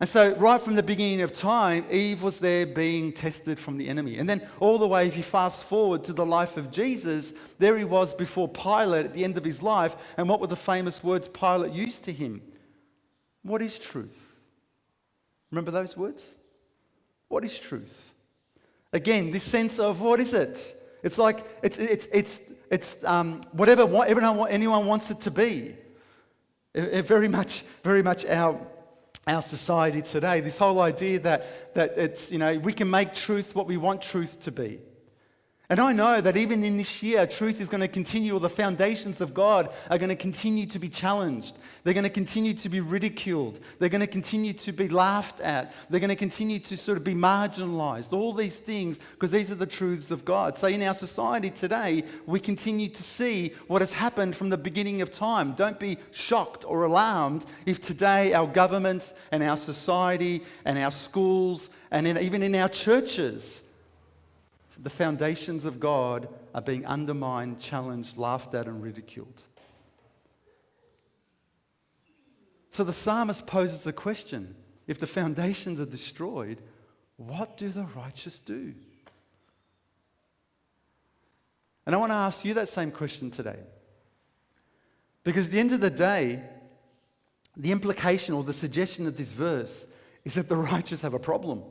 And 0.00 0.08
so, 0.08 0.34
right 0.34 0.60
from 0.60 0.74
the 0.74 0.82
beginning 0.82 1.22
of 1.22 1.32
time, 1.32 1.84
Eve 1.88 2.22
was 2.22 2.40
there 2.40 2.66
being 2.66 3.12
tested 3.12 3.60
from 3.60 3.78
the 3.78 3.88
enemy. 3.88 4.18
And 4.18 4.28
then, 4.28 4.42
all 4.58 4.76
the 4.76 4.88
way, 4.88 5.06
if 5.06 5.16
you 5.16 5.22
fast 5.22 5.64
forward 5.64 6.02
to 6.04 6.12
the 6.12 6.26
life 6.26 6.56
of 6.56 6.72
Jesus, 6.72 7.32
there 7.58 7.78
he 7.78 7.84
was 7.84 8.12
before 8.12 8.48
Pilate 8.48 9.06
at 9.06 9.14
the 9.14 9.22
end 9.22 9.38
of 9.38 9.44
his 9.44 9.62
life. 9.62 9.96
And 10.16 10.28
what 10.28 10.40
were 10.40 10.48
the 10.48 10.56
famous 10.56 11.04
words 11.04 11.28
Pilate 11.28 11.72
used 11.72 12.04
to 12.04 12.12
him? 12.12 12.42
What 13.42 13.62
is 13.62 13.78
truth? 13.78 14.36
Remember 15.52 15.70
those 15.70 15.96
words? 15.96 16.34
What 17.28 17.44
is 17.44 17.56
truth? 17.56 18.14
Again, 18.92 19.30
this 19.30 19.44
sense 19.44 19.78
of 19.78 20.00
what 20.00 20.18
is 20.20 20.34
it? 20.34 20.76
It's 21.04 21.18
like 21.18 21.44
it's, 21.62 21.78
it's, 21.78 22.08
it's, 22.12 22.40
it's 22.70 23.04
um, 23.04 23.40
whatever 23.52 23.82
everyone, 24.04 24.48
anyone 24.50 24.86
wants 24.86 25.10
it 25.10 25.20
to 25.20 25.30
be. 25.30 25.74
It, 26.72 26.84
it 26.84 27.06
very 27.06 27.28
much, 27.28 27.62
very 27.84 28.02
much 28.02 28.26
our 28.26 28.58
our 29.26 29.42
society 29.42 30.02
today. 30.02 30.40
This 30.40 30.58
whole 30.58 30.80
idea 30.80 31.18
that, 31.20 31.74
that 31.74 31.96
it's, 31.96 32.30
you 32.30 32.38
know, 32.38 32.58
we 32.58 32.72
can 32.72 32.90
make 32.90 33.14
truth 33.14 33.54
what 33.54 33.66
we 33.66 33.76
want 33.76 34.02
truth 34.02 34.40
to 34.40 34.52
be. 34.52 34.80
And 35.74 35.80
I 35.80 35.92
know 35.92 36.20
that 36.20 36.36
even 36.36 36.62
in 36.64 36.76
this 36.76 37.02
year, 37.02 37.26
truth 37.26 37.60
is 37.60 37.68
going 37.68 37.80
to 37.80 37.88
continue, 37.88 38.34
or 38.34 38.38
the 38.38 38.48
foundations 38.48 39.20
of 39.20 39.34
God 39.34 39.70
are 39.90 39.98
going 39.98 40.08
to 40.08 40.14
continue 40.14 40.66
to 40.66 40.78
be 40.78 40.88
challenged. 40.88 41.56
They're 41.82 41.94
going 41.94 42.04
to 42.04 42.10
continue 42.10 42.54
to 42.54 42.68
be 42.68 42.78
ridiculed. 42.78 43.58
They're 43.80 43.88
going 43.88 44.00
to 44.00 44.06
continue 44.06 44.52
to 44.52 44.70
be 44.70 44.88
laughed 44.88 45.40
at. 45.40 45.72
They're 45.90 45.98
going 45.98 46.10
to 46.10 46.14
continue 46.14 46.60
to 46.60 46.76
sort 46.76 46.96
of 46.96 47.02
be 47.02 47.16
marginalized. 47.16 48.12
All 48.12 48.32
these 48.32 48.56
things, 48.56 49.00
because 49.14 49.32
these 49.32 49.50
are 49.50 49.56
the 49.56 49.66
truths 49.66 50.12
of 50.12 50.24
God. 50.24 50.56
So 50.56 50.68
in 50.68 50.80
our 50.80 50.94
society 50.94 51.50
today, 51.50 52.04
we 52.24 52.38
continue 52.38 52.86
to 52.90 53.02
see 53.02 53.48
what 53.66 53.82
has 53.82 53.92
happened 53.92 54.36
from 54.36 54.50
the 54.50 54.56
beginning 54.56 55.02
of 55.02 55.10
time. 55.10 55.54
Don't 55.54 55.80
be 55.80 55.98
shocked 56.12 56.64
or 56.64 56.84
alarmed 56.84 57.46
if 57.66 57.80
today 57.80 58.32
our 58.32 58.46
governments 58.46 59.12
and 59.32 59.42
our 59.42 59.56
society 59.56 60.44
and 60.64 60.78
our 60.78 60.92
schools 60.92 61.70
and 61.90 62.06
in, 62.06 62.16
even 62.18 62.44
in 62.44 62.54
our 62.54 62.68
churches, 62.68 63.64
the 64.84 64.90
foundations 64.90 65.64
of 65.64 65.80
God 65.80 66.28
are 66.54 66.60
being 66.60 66.84
undermined, 66.84 67.58
challenged, 67.58 68.18
laughed 68.18 68.54
at, 68.54 68.66
and 68.66 68.82
ridiculed. 68.82 69.40
So 72.68 72.84
the 72.84 72.92
psalmist 72.92 73.46
poses 73.46 73.86
a 73.86 73.94
question 73.94 74.54
if 74.86 75.00
the 75.00 75.06
foundations 75.06 75.80
are 75.80 75.86
destroyed, 75.86 76.60
what 77.16 77.56
do 77.56 77.70
the 77.70 77.86
righteous 77.96 78.38
do? 78.38 78.74
And 81.86 81.94
I 81.94 81.98
want 81.98 82.12
to 82.12 82.16
ask 82.16 82.44
you 82.44 82.52
that 82.54 82.68
same 82.68 82.90
question 82.90 83.30
today. 83.30 83.58
Because 85.22 85.46
at 85.46 85.52
the 85.52 85.60
end 85.60 85.72
of 85.72 85.80
the 85.80 85.88
day, 85.88 86.42
the 87.56 87.72
implication 87.72 88.34
or 88.34 88.42
the 88.42 88.52
suggestion 88.52 89.06
of 89.06 89.16
this 89.16 89.32
verse 89.32 89.86
is 90.26 90.34
that 90.34 90.50
the 90.50 90.56
righteous 90.72 91.00
have 91.00 91.14
a 91.14 91.18
problem. 91.18 91.62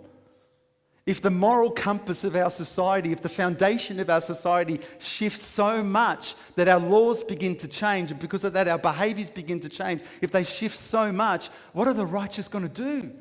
If 1.06 1.22
the 1.22 1.30
moral 1.30 1.70
compass 1.70 2.24
of 2.24 2.36
our 2.36 2.50
society, 2.50 3.12
if 3.12 3.22
the 3.22 3.30
foundation 3.30 4.00
of 4.00 4.10
our 4.10 4.22
society 4.22 4.80
shifts 5.00 5.42
so 5.42 5.84
much 5.84 6.36
that 6.56 6.70
our 6.70 6.80
laws 6.80 7.24
begin 7.24 7.58
to 7.58 7.68
change, 7.68 8.12
and 8.12 8.20
because 8.20 8.46
of 8.46 8.54
that 8.54 8.70
our 8.70 8.78
behaviors 8.78 9.30
begin 9.30 9.60
to 9.60 9.70
change, 9.70 10.02
if 10.22 10.32
they 10.32 10.44
shift 10.44 10.78
so 10.78 11.12
much, 11.12 11.50
what 11.74 11.88
are 11.88 11.94
the 11.94 12.06
righteous 12.06 12.48
going 12.48 12.68
to 12.68 12.74
do? 12.74 13.12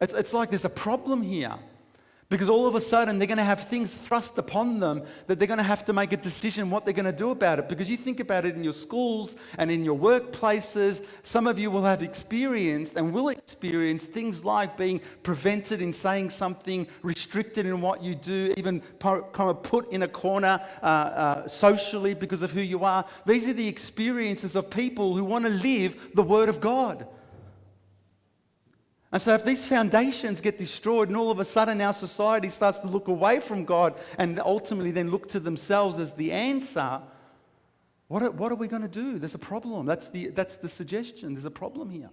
It's, 0.00 0.12
it's 0.12 0.32
like 0.32 0.50
there's 0.50 0.64
a 0.64 0.70
problem 0.70 1.22
here. 1.22 1.54
Because 2.32 2.48
all 2.48 2.66
of 2.66 2.74
a 2.74 2.80
sudden 2.80 3.18
they're 3.18 3.28
going 3.28 3.36
to 3.36 3.44
have 3.44 3.68
things 3.68 3.94
thrust 3.94 4.38
upon 4.38 4.80
them 4.80 5.02
that 5.26 5.38
they're 5.38 5.46
going 5.46 5.58
to 5.58 5.62
have 5.62 5.84
to 5.84 5.92
make 5.92 6.14
a 6.14 6.16
decision 6.16 6.70
what 6.70 6.86
they're 6.86 6.94
going 6.94 7.04
to 7.04 7.12
do 7.12 7.28
about 7.28 7.58
it. 7.58 7.68
Because 7.68 7.90
you 7.90 7.96
think 7.98 8.20
about 8.20 8.46
it 8.46 8.56
in 8.56 8.64
your 8.64 8.72
schools 8.72 9.36
and 9.58 9.70
in 9.70 9.84
your 9.84 9.98
workplaces, 9.98 11.04
some 11.22 11.46
of 11.46 11.58
you 11.58 11.70
will 11.70 11.84
have 11.84 12.02
experienced 12.02 12.96
and 12.96 13.12
will 13.12 13.28
experience 13.28 14.06
things 14.06 14.46
like 14.46 14.78
being 14.78 15.02
prevented 15.22 15.82
in 15.82 15.92
saying 15.92 16.30
something, 16.30 16.86
restricted 17.02 17.66
in 17.66 17.82
what 17.82 18.02
you 18.02 18.14
do, 18.14 18.54
even 18.56 18.80
kind 18.98 19.22
of 19.36 19.62
put 19.62 19.92
in 19.92 20.04
a 20.04 20.08
corner 20.08 20.58
uh, 20.82 20.86
uh, 20.86 21.46
socially 21.46 22.14
because 22.14 22.40
of 22.40 22.50
who 22.50 22.62
you 22.62 22.82
are. 22.82 23.04
These 23.26 23.46
are 23.46 23.52
the 23.52 23.68
experiences 23.68 24.56
of 24.56 24.70
people 24.70 25.14
who 25.14 25.24
want 25.24 25.44
to 25.44 25.50
live 25.50 26.12
the 26.14 26.22
Word 26.22 26.48
of 26.48 26.62
God. 26.62 27.06
And 29.12 29.20
so, 29.20 29.34
if 29.34 29.44
these 29.44 29.66
foundations 29.66 30.40
get 30.40 30.56
destroyed, 30.56 31.08
and 31.08 31.16
all 31.18 31.30
of 31.30 31.38
a 31.38 31.44
sudden 31.44 31.82
our 31.82 31.92
society 31.92 32.48
starts 32.48 32.78
to 32.78 32.86
look 32.86 33.08
away 33.08 33.40
from 33.40 33.66
God 33.66 34.00
and 34.16 34.40
ultimately 34.40 34.90
then 34.90 35.10
look 35.10 35.28
to 35.28 35.40
themselves 35.40 35.98
as 35.98 36.12
the 36.12 36.32
answer, 36.32 37.02
what 38.08 38.22
are, 38.22 38.30
what 38.30 38.50
are 38.50 38.56
we 38.56 38.68
going 38.68 38.82
to 38.82 38.88
do? 38.88 39.18
There's 39.18 39.34
a 39.34 39.38
problem. 39.38 39.84
That's 39.84 40.08
the, 40.08 40.28
that's 40.28 40.56
the 40.56 40.68
suggestion. 40.68 41.34
There's 41.34 41.44
a 41.44 41.50
problem 41.50 41.90
here. 41.90 42.08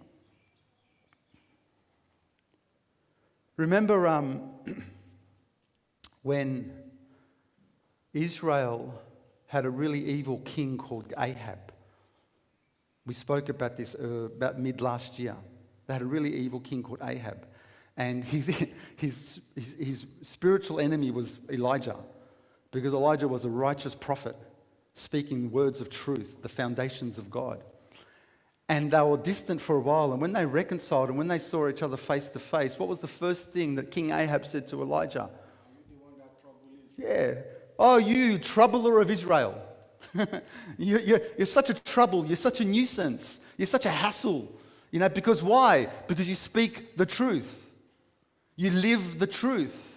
Remember 3.56 4.06
um, 4.06 4.52
when 6.24 6.72
Israel 8.14 8.94
had 9.48 9.66
a 9.66 9.70
really 9.70 10.04
evil 10.04 10.42
king 10.44 10.78
called 10.78 11.14
Ahab? 11.18 11.72
We 13.06 13.14
spoke 13.14 13.48
about 13.48 13.78
this 13.78 13.96
uh, 13.96 14.28
about 14.36 14.60
mid 14.60 14.82
last 14.82 15.18
year. 15.18 15.36
They 15.90 15.94
had 15.94 16.04
a 16.04 16.06
really 16.06 16.36
evil 16.36 16.60
king 16.60 16.84
called 16.84 17.00
Ahab. 17.02 17.48
And 17.98 18.24
his, 18.24 18.46
his, 18.96 19.42
his, 19.56 19.76
his 19.80 20.06
spiritual 20.22 20.80
enemy 20.80 21.10
was 21.10 21.40
Elijah, 21.52 21.96
because 22.70 22.94
Elijah 22.94 23.28
was 23.28 23.44
a 23.44 23.50
righteous 23.50 23.96
prophet 23.96 24.36
speaking 24.94 25.50
words 25.52 25.82
of 25.82 25.90
truth, 25.90 26.44
the 26.44 26.48
foundations 26.48 27.18
of 27.18 27.32
God. 27.32 27.64
And 28.68 28.92
they 28.92 29.02
were 29.02 29.18
distant 29.18 29.62
for 29.62 29.78
a 29.78 29.80
while. 29.80 30.12
And 30.12 30.22
when 30.22 30.32
they 30.32 30.46
reconciled 30.46 31.10
and 31.10 31.18
when 31.18 31.28
they 31.28 31.40
saw 31.40 31.68
each 31.68 31.82
other 31.82 31.98
face 31.98 32.30
to 32.30 32.40
face, 32.40 32.78
what 32.78 32.88
was 32.88 33.00
the 33.00 33.08
first 33.08 33.48
thing 33.48 33.74
that 33.74 33.90
King 33.90 34.12
Ahab 34.12 34.46
said 34.46 34.68
to 34.68 34.84
Elijah? 34.84 35.28
Yeah. 37.00 37.34
Oh, 37.80 37.98
you 37.98 38.38
troubler 38.38 39.02
of 39.02 39.10
Israel. 39.10 39.60
you're, 40.78 41.20
you're 41.36 41.48
such 41.48 41.72
a 41.72 41.74
trouble. 41.74 42.28
You're 42.28 42.36
such 42.36 42.62
a 42.62 42.66
nuisance. 42.66 43.40
You're 43.58 43.66
such 43.66 43.88
a 43.88 43.92
hassle. 43.92 44.54
You 44.92 45.00
know, 45.00 45.10
because 45.10 45.44
why? 45.44 45.88
Because 46.08 46.28
you 46.28 46.36
speak 46.36 46.96
the 46.98 47.06
truth, 47.06 47.70
you 48.56 48.72
live 48.72 49.20
the 49.20 49.28
truth. 49.28 49.89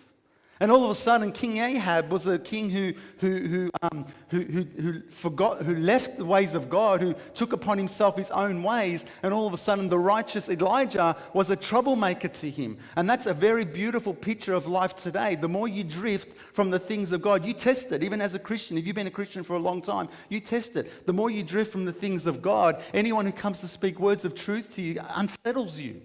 And 0.63 0.71
all 0.71 0.85
of 0.85 0.91
a 0.91 0.95
sudden, 0.95 1.33
King 1.33 1.59
Ahab 1.59 2.13
was 2.13 2.29
a 2.29 2.39
king 2.39 2.71
who, 2.71 2.93
who, 3.19 3.37
who, 3.49 3.71
um, 3.83 4.07
who, 4.29 4.43
who, 4.43 4.63
who, 4.81 5.03
forgot, 5.11 5.63
who 5.63 5.75
left 5.75 6.19
the 6.19 6.25
ways 6.25 6.55
of 6.55 6.71
God, 6.71 7.03
who 7.03 7.17
took 7.35 7.53
upon 7.53 7.79
himself 7.79 8.17
his 8.17 8.31
own 8.31 8.63
ways. 8.63 9.05
And 9.25 9.35
all 9.35 9.49
of 9.49 9.53
a 9.55 9.57
sudden, 9.57 9.89
the 9.89 9.99
righteous 9.99 10.49
Elijah 10.49 11.17
was 11.35 11.51
a 11.51 11.57
troublemaker 11.57 12.29
to 12.29 12.49
him. 12.49 12.79
And 12.95 13.11
that's 13.11 13.27
a 13.27 13.35
very 13.35 13.65
beautiful 13.65 14.15
picture 14.15 14.55
of 14.55 14.69
life 14.69 14.95
today. 14.95 15.35
The 15.35 15.49
more 15.49 15.67
you 15.67 15.83
drift 15.83 16.39
from 16.55 16.71
the 16.71 16.79
things 16.79 17.11
of 17.11 17.23
God, 17.23 17.45
you 17.45 17.55
test 17.55 17.91
it. 17.91 18.05
Even 18.05 18.21
as 18.21 18.37
a 18.37 18.39
Christian, 18.39 18.79
if 18.79 18.87
you've 18.87 18.95
been 18.95 19.09
a 19.09 19.11
Christian 19.11 19.43
for 19.43 19.57
a 19.57 19.59
long 19.59 19.83
time, 19.83 20.09
you 20.29 20.39
test 20.39 20.77
it. 20.77 21.09
The 21.09 21.13
more 21.13 21.29
you 21.29 21.43
drift 21.43 21.73
from 21.73 21.87
the 21.87 21.93
things 21.93 22.25
of 22.25 22.41
God, 22.41 22.81
anyone 22.95 23.27
who 23.27 23.33
comes 23.33 23.59
to 23.63 23.67
speak 23.67 23.99
words 23.99 24.25
of 24.25 24.37
truth 24.37 24.77
to 24.77 24.83
you 24.83 25.01
unsettles 25.17 25.81
you, 25.81 26.03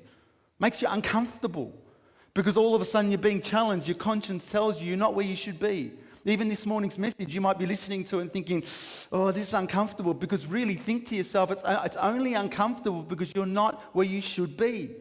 makes 0.58 0.82
you 0.82 0.88
uncomfortable. 0.90 1.76
Because 2.38 2.56
all 2.56 2.76
of 2.76 2.84
a 2.84 2.86
sudden 2.86 3.10
you're 3.10 3.18
being 3.18 3.42
challenged. 3.42 3.88
Your 3.88 3.98
conscience 3.98 4.52
tells 4.52 4.80
you 4.80 4.90
you're 4.90 4.96
not 4.96 5.16
where 5.16 5.26
you 5.26 5.36
should 5.36 5.60
be. 5.60 5.92
Even 6.24 6.50
this 6.50 6.68
morning's 6.68 7.00
message, 7.00 7.34
you 7.34 7.42
might 7.42 7.58
be 7.58 7.66
listening 7.66 8.04
to 8.06 8.20
and 8.20 8.32
thinking, 8.32 8.64
oh, 9.12 9.32
this 9.32 9.48
is 9.48 9.54
uncomfortable. 9.56 10.14
Because 10.14 10.46
really, 10.46 10.76
think 10.76 11.08
to 11.08 11.16
yourself, 11.16 11.50
it's, 11.50 11.64
uh, 11.64 11.82
it's 11.84 11.98
only 11.98 12.36
uncomfortable 12.36 13.02
because 13.02 13.34
you're 13.34 13.48
not 13.48 13.82
where 13.96 14.06
you 14.06 14.22
should 14.22 14.56
be. 14.56 14.92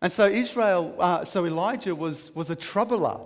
And 0.00 0.10
so 0.10 0.24
Israel, 0.24 0.96
uh, 0.98 1.26
so 1.26 1.44
Elijah 1.44 1.94
was, 1.94 2.34
was 2.34 2.48
a 2.48 2.56
troubler. 2.56 3.20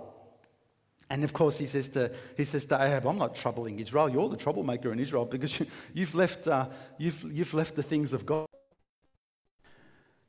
And 1.09 1.23
of 1.23 1.31
course, 1.31 1.57
he 1.57 1.67
says, 1.67 1.87
to, 1.89 2.11
he 2.35 2.43
says 2.43 2.65
to 2.65 2.75
Ahab, 2.75 3.07
I'm 3.07 3.17
not 3.17 3.33
troubling 3.33 3.79
Israel. 3.79 4.09
You're 4.09 4.27
the 4.27 4.35
troublemaker 4.35 4.91
in 4.91 4.99
Israel 4.99 5.23
because 5.23 5.57
you, 5.93 6.05
have 6.05 6.15
left, 6.15 6.49
uh, 6.49 6.67
you've, 6.97 7.23
you've 7.31 7.53
left 7.53 7.75
the 7.75 7.83
things 7.83 8.11
of 8.11 8.25
God. 8.25 8.48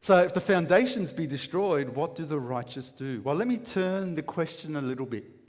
So, 0.02 0.23
if 0.23 0.33
the 0.33 0.40
foundations 0.40 1.12
be 1.12 1.26
destroyed, 1.26 1.90
what 1.90 2.14
do 2.14 2.25
the 2.25 2.40
righteous 2.40 2.90
do? 2.90 3.21
Well, 3.23 3.35
let 3.35 3.47
me 3.47 3.59
turn 3.59 4.14
the 4.14 4.23
question 4.23 4.76
a 4.76 4.80
little 4.80 5.04
bit. 5.04 5.25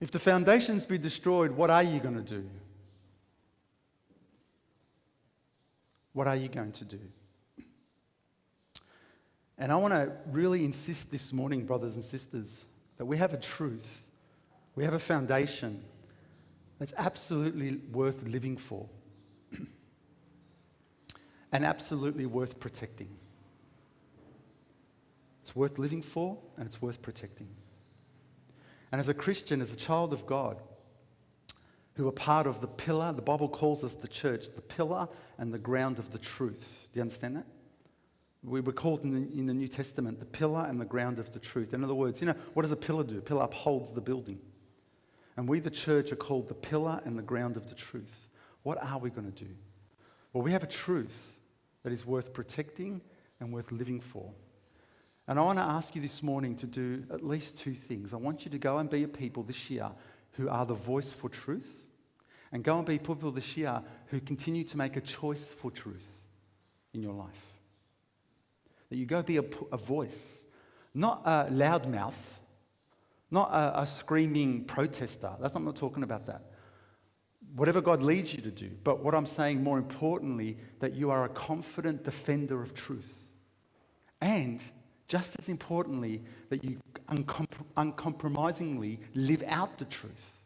if 0.00 0.12
the 0.12 0.20
foundations 0.20 0.86
be 0.86 0.98
destroyed, 0.98 1.50
what 1.50 1.68
are 1.68 1.82
you 1.82 1.98
going 1.98 2.14
to 2.14 2.22
do? 2.22 2.48
What 6.12 6.28
are 6.28 6.36
you 6.36 6.46
going 6.48 6.70
to 6.72 6.84
do? 6.84 7.00
And 9.58 9.72
I 9.72 9.76
want 9.76 9.92
to 9.92 10.12
really 10.30 10.64
insist 10.64 11.10
this 11.10 11.32
morning, 11.32 11.66
brothers 11.66 11.96
and 11.96 12.04
sisters, 12.04 12.66
that 12.98 13.04
we 13.04 13.16
have 13.16 13.34
a 13.34 13.36
truth, 13.36 14.06
we 14.76 14.84
have 14.84 14.94
a 14.94 15.00
foundation 15.00 15.82
that's 16.78 16.94
absolutely 16.96 17.80
worth 17.90 18.22
living 18.22 18.56
for 18.56 18.88
and 21.52 21.64
absolutely 21.64 22.26
worth 22.26 22.58
protecting. 22.58 23.08
It's 25.42 25.54
worth 25.54 25.78
living 25.78 26.02
for 26.02 26.38
and 26.56 26.66
it's 26.66 26.80
worth 26.80 27.02
protecting. 27.02 27.48
And 28.90 29.00
as 29.00 29.08
a 29.08 29.14
Christian, 29.14 29.60
as 29.60 29.72
a 29.72 29.76
child 29.76 30.12
of 30.12 30.26
God, 30.26 30.60
who 31.94 32.08
are 32.08 32.12
part 32.12 32.46
of 32.46 32.60
the 32.60 32.66
pillar, 32.66 33.12
the 33.12 33.22
Bible 33.22 33.48
calls 33.48 33.84
us 33.84 33.94
the 33.94 34.08
church, 34.08 34.48
the 34.50 34.62
pillar 34.62 35.08
and 35.38 35.52
the 35.52 35.58
ground 35.58 35.98
of 35.98 36.10
the 36.10 36.18
truth. 36.18 36.88
Do 36.92 36.98
you 36.98 37.02
understand 37.02 37.36
that? 37.36 37.46
We 38.42 38.60
were 38.60 38.72
called 38.72 39.04
in 39.04 39.12
the, 39.12 39.38
in 39.38 39.46
the 39.46 39.54
New 39.54 39.68
Testament 39.68 40.18
the 40.18 40.26
pillar 40.26 40.66
and 40.68 40.80
the 40.80 40.86
ground 40.86 41.18
of 41.18 41.32
the 41.32 41.38
truth. 41.38 41.74
In 41.74 41.84
other 41.84 41.94
words, 41.94 42.20
you 42.20 42.26
know, 42.26 42.34
what 42.54 42.62
does 42.62 42.72
a 42.72 42.76
pillar 42.76 43.04
do? 43.04 43.18
A 43.18 43.20
pillar 43.20 43.44
upholds 43.44 43.92
the 43.92 44.00
building. 44.00 44.40
And 45.36 45.48
we, 45.48 45.60
the 45.60 45.70
church, 45.70 46.12
are 46.12 46.16
called 46.16 46.48
the 46.48 46.54
pillar 46.54 47.00
and 47.04 47.16
the 47.16 47.22
ground 47.22 47.56
of 47.56 47.68
the 47.68 47.74
truth. 47.74 48.28
What 48.62 48.82
are 48.82 48.98
we 48.98 49.10
going 49.10 49.30
to 49.30 49.44
do? 49.44 49.50
Well, 50.32 50.42
we 50.42 50.52
have 50.52 50.62
a 50.62 50.68
truth 50.68 51.38
that 51.82 51.92
is 51.92 52.06
worth 52.06 52.32
protecting 52.32 53.00
and 53.40 53.52
worth 53.52 53.72
living 53.72 54.00
for. 54.00 54.32
And 55.28 55.38
I 55.38 55.42
want 55.42 55.58
to 55.58 55.64
ask 55.64 55.94
you 55.94 56.02
this 56.02 56.22
morning 56.22 56.56
to 56.56 56.66
do 56.66 57.04
at 57.12 57.24
least 57.24 57.56
two 57.56 57.74
things. 57.74 58.12
I 58.12 58.16
want 58.16 58.44
you 58.44 58.50
to 58.50 58.58
go 58.58 58.78
and 58.78 58.90
be 58.90 59.04
a 59.04 59.08
people 59.08 59.42
this 59.42 59.70
year 59.70 59.90
who 60.32 60.48
are 60.48 60.66
the 60.66 60.74
voice 60.74 61.12
for 61.12 61.28
truth, 61.28 61.86
and 62.52 62.64
go 62.64 62.76
and 62.78 62.86
be 62.86 62.98
people 62.98 63.30
this 63.30 63.56
year 63.56 63.82
who 64.06 64.20
continue 64.20 64.64
to 64.64 64.76
make 64.76 64.96
a 64.96 65.00
choice 65.00 65.50
for 65.50 65.70
truth 65.70 66.26
in 66.92 67.02
your 67.02 67.14
life. 67.14 67.28
That 68.88 68.96
you 68.96 69.06
go 69.06 69.22
be 69.22 69.38
a, 69.38 69.44
a 69.70 69.76
voice, 69.76 70.46
not 70.94 71.22
a 71.24 71.48
loudmouth, 71.50 72.12
not 73.30 73.50
a, 73.50 73.80
a 73.80 73.86
screaming 73.86 74.64
protester. 74.64 75.30
That's 75.40 75.54
I'm 75.54 75.64
not 75.64 75.76
talking 75.76 76.02
about 76.02 76.26
that 76.26 76.51
whatever 77.54 77.80
God 77.80 78.02
leads 78.02 78.34
you 78.34 78.42
to 78.42 78.50
do. 78.50 78.70
But 78.82 79.02
what 79.04 79.14
I'm 79.14 79.26
saying 79.26 79.62
more 79.62 79.78
importantly, 79.78 80.56
that 80.80 80.94
you 80.94 81.10
are 81.10 81.24
a 81.24 81.28
confident 81.28 82.04
defender 82.04 82.62
of 82.62 82.74
truth. 82.74 83.18
And 84.20 84.62
just 85.08 85.38
as 85.38 85.48
importantly, 85.48 86.22
that 86.48 86.64
you 86.64 86.78
uncom- 87.08 87.46
uncompromisingly 87.76 89.00
live 89.14 89.42
out 89.46 89.78
the 89.78 89.84
truth. 89.84 90.40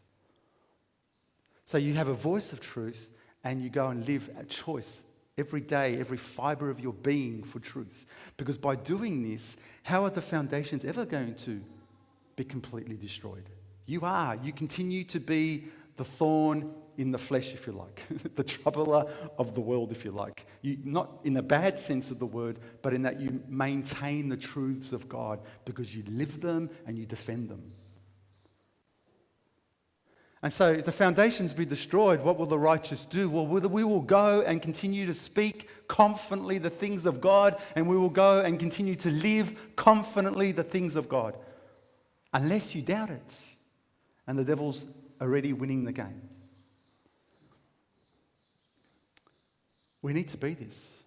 So 1.66 1.78
you 1.78 1.94
have 1.94 2.08
a 2.08 2.14
voice 2.14 2.52
of 2.52 2.60
truth 2.60 3.12
and 3.44 3.62
you 3.62 3.70
go 3.70 3.88
and 3.88 4.06
live 4.06 4.30
a 4.38 4.44
choice 4.44 5.02
every 5.38 5.60
day, 5.60 5.98
every 6.00 6.16
fiber 6.16 6.70
of 6.70 6.80
your 6.80 6.92
being 6.94 7.44
for 7.44 7.60
truth. 7.60 8.06
Because 8.36 8.58
by 8.58 8.74
doing 8.74 9.28
this, 9.28 9.56
how 9.82 10.04
are 10.04 10.10
the 10.10 10.22
foundations 10.22 10.84
ever 10.84 11.04
going 11.04 11.34
to 11.36 11.60
be 12.34 12.44
completely 12.44 12.96
destroyed? 12.96 13.48
You 13.84 14.00
are. 14.02 14.36
You 14.42 14.52
continue 14.52 15.04
to 15.04 15.20
be 15.20 15.64
the 15.96 16.04
thorn 16.04 16.72
in 16.98 17.10
the 17.10 17.18
flesh, 17.18 17.54
if 17.54 17.66
you 17.66 17.72
like, 17.72 18.02
the 18.36 18.44
troubler 18.44 19.06
of 19.38 19.54
the 19.54 19.60
world, 19.60 19.92
if 19.92 20.04
you 20.04 20.10
like. 20.10 20.46
You, 20.62 20.78
not 20.84 21.20
in 21.24 21.36
a 21.36 21.42
bad 21.42 21.78
sense 21.78 22.10
of 22.10 22.18
the 22.18 22.26
word, 22.26 22.58
but 22.82 22.94
in 22.94 23.02
that 23.02 23.20
you 23.20 23.42
maintain 23.48 24.28
the 24.28 24.36
truths 24.36 24.92
of 24.92 25.08
God 25.08 25.40
because 25.64 25.94
you 25.94 26.02
live 26.08 26.40
them 26.40 26.70
and 26.86 26.98
you 26.98 27.06
defend 27.06 27.48
them. 27.48 27.70
And 30.42 30.52
so, 30.52 30.70
if 30.70 30.84
the 30.84 30.92
foundations 30.92 31.52
be 31.52 31.64
destroyed, 31.64 32.20
what 32.20 32.38
will 32.38 32.46
the 32.46 32.58
righteous 32.58 33.04
do? 33.04 33.28
Well, 33.28 33.46
we 33.46 33.84
will 33.84 34.02
go 34.02 34.42
and 34.42 34.62
continue 34.62 35.06
to 35.06 35.14
speak 35.14 35.68
confidently 35.88 36.58
the 36.58 36.70
things 36.70 37.06
of 37.06 37.20
God, 37.20 37.60
and 37.74 37.88
we 37.88 37.96
will 37.96 38.10
go 38.10 38.40
and 38.40 38.58
continue 38.58 38.94
to 38.96 39.10
live 39.10 39.74
confidently 39.76 40.52
the 40.52 40.62
things 40.62 40.94
of 40.94 41.08
God. 41.08 41.36
Unless 42.32 42.74
you 42.74 42.82
doubt 42.82 43.10
it. 43.10 43.44
And 44.26 44.38
the 44.38 44.44
devil's 44.44 44.86
already 45.20 45.52
winning 45.52 45.84
the 45.84 45.92
game. 45.92 46.20
We 50.06 50.12
need 50.12 50.28
to 50.28 50.36
be 50.36 50.54
this. 50.54 51.00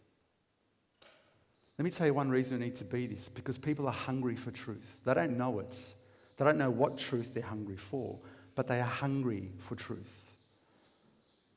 Let 1.78 1.86
me 1.86 1.90
tell 1.90 2.06
you 2.06 2.14
one 2.14 2.30
reason 2.30 2.60
we 2.60 2.66
need 2.66 2.76
to 2.76 2.84
be 2.84 3.08
this 3.08 3.30
because 3.30 3.58
people 3.58 3.88
are 3.88 3.94
hungry 3.94 4.36
for 4.36 4.52
truth. 4.52 5.04
They 5.06 5.14
don't 5.14 5.38
know 5.38 5.60
it, 5.60 5.94
they 6.36 6.44
don't 6.44 6.58
know 6.58 6.70
what 6.70 6.98
truth 6.98 7.34
they're 7.34 7.42
hungry 7.42 7.78
for 7.78 8.20
but 8.56 8.68
they 8.68 8.82
are 8.82 8.84
hungry 8.84 9.54
for 9.58 9.76
truth. 9.76 10.36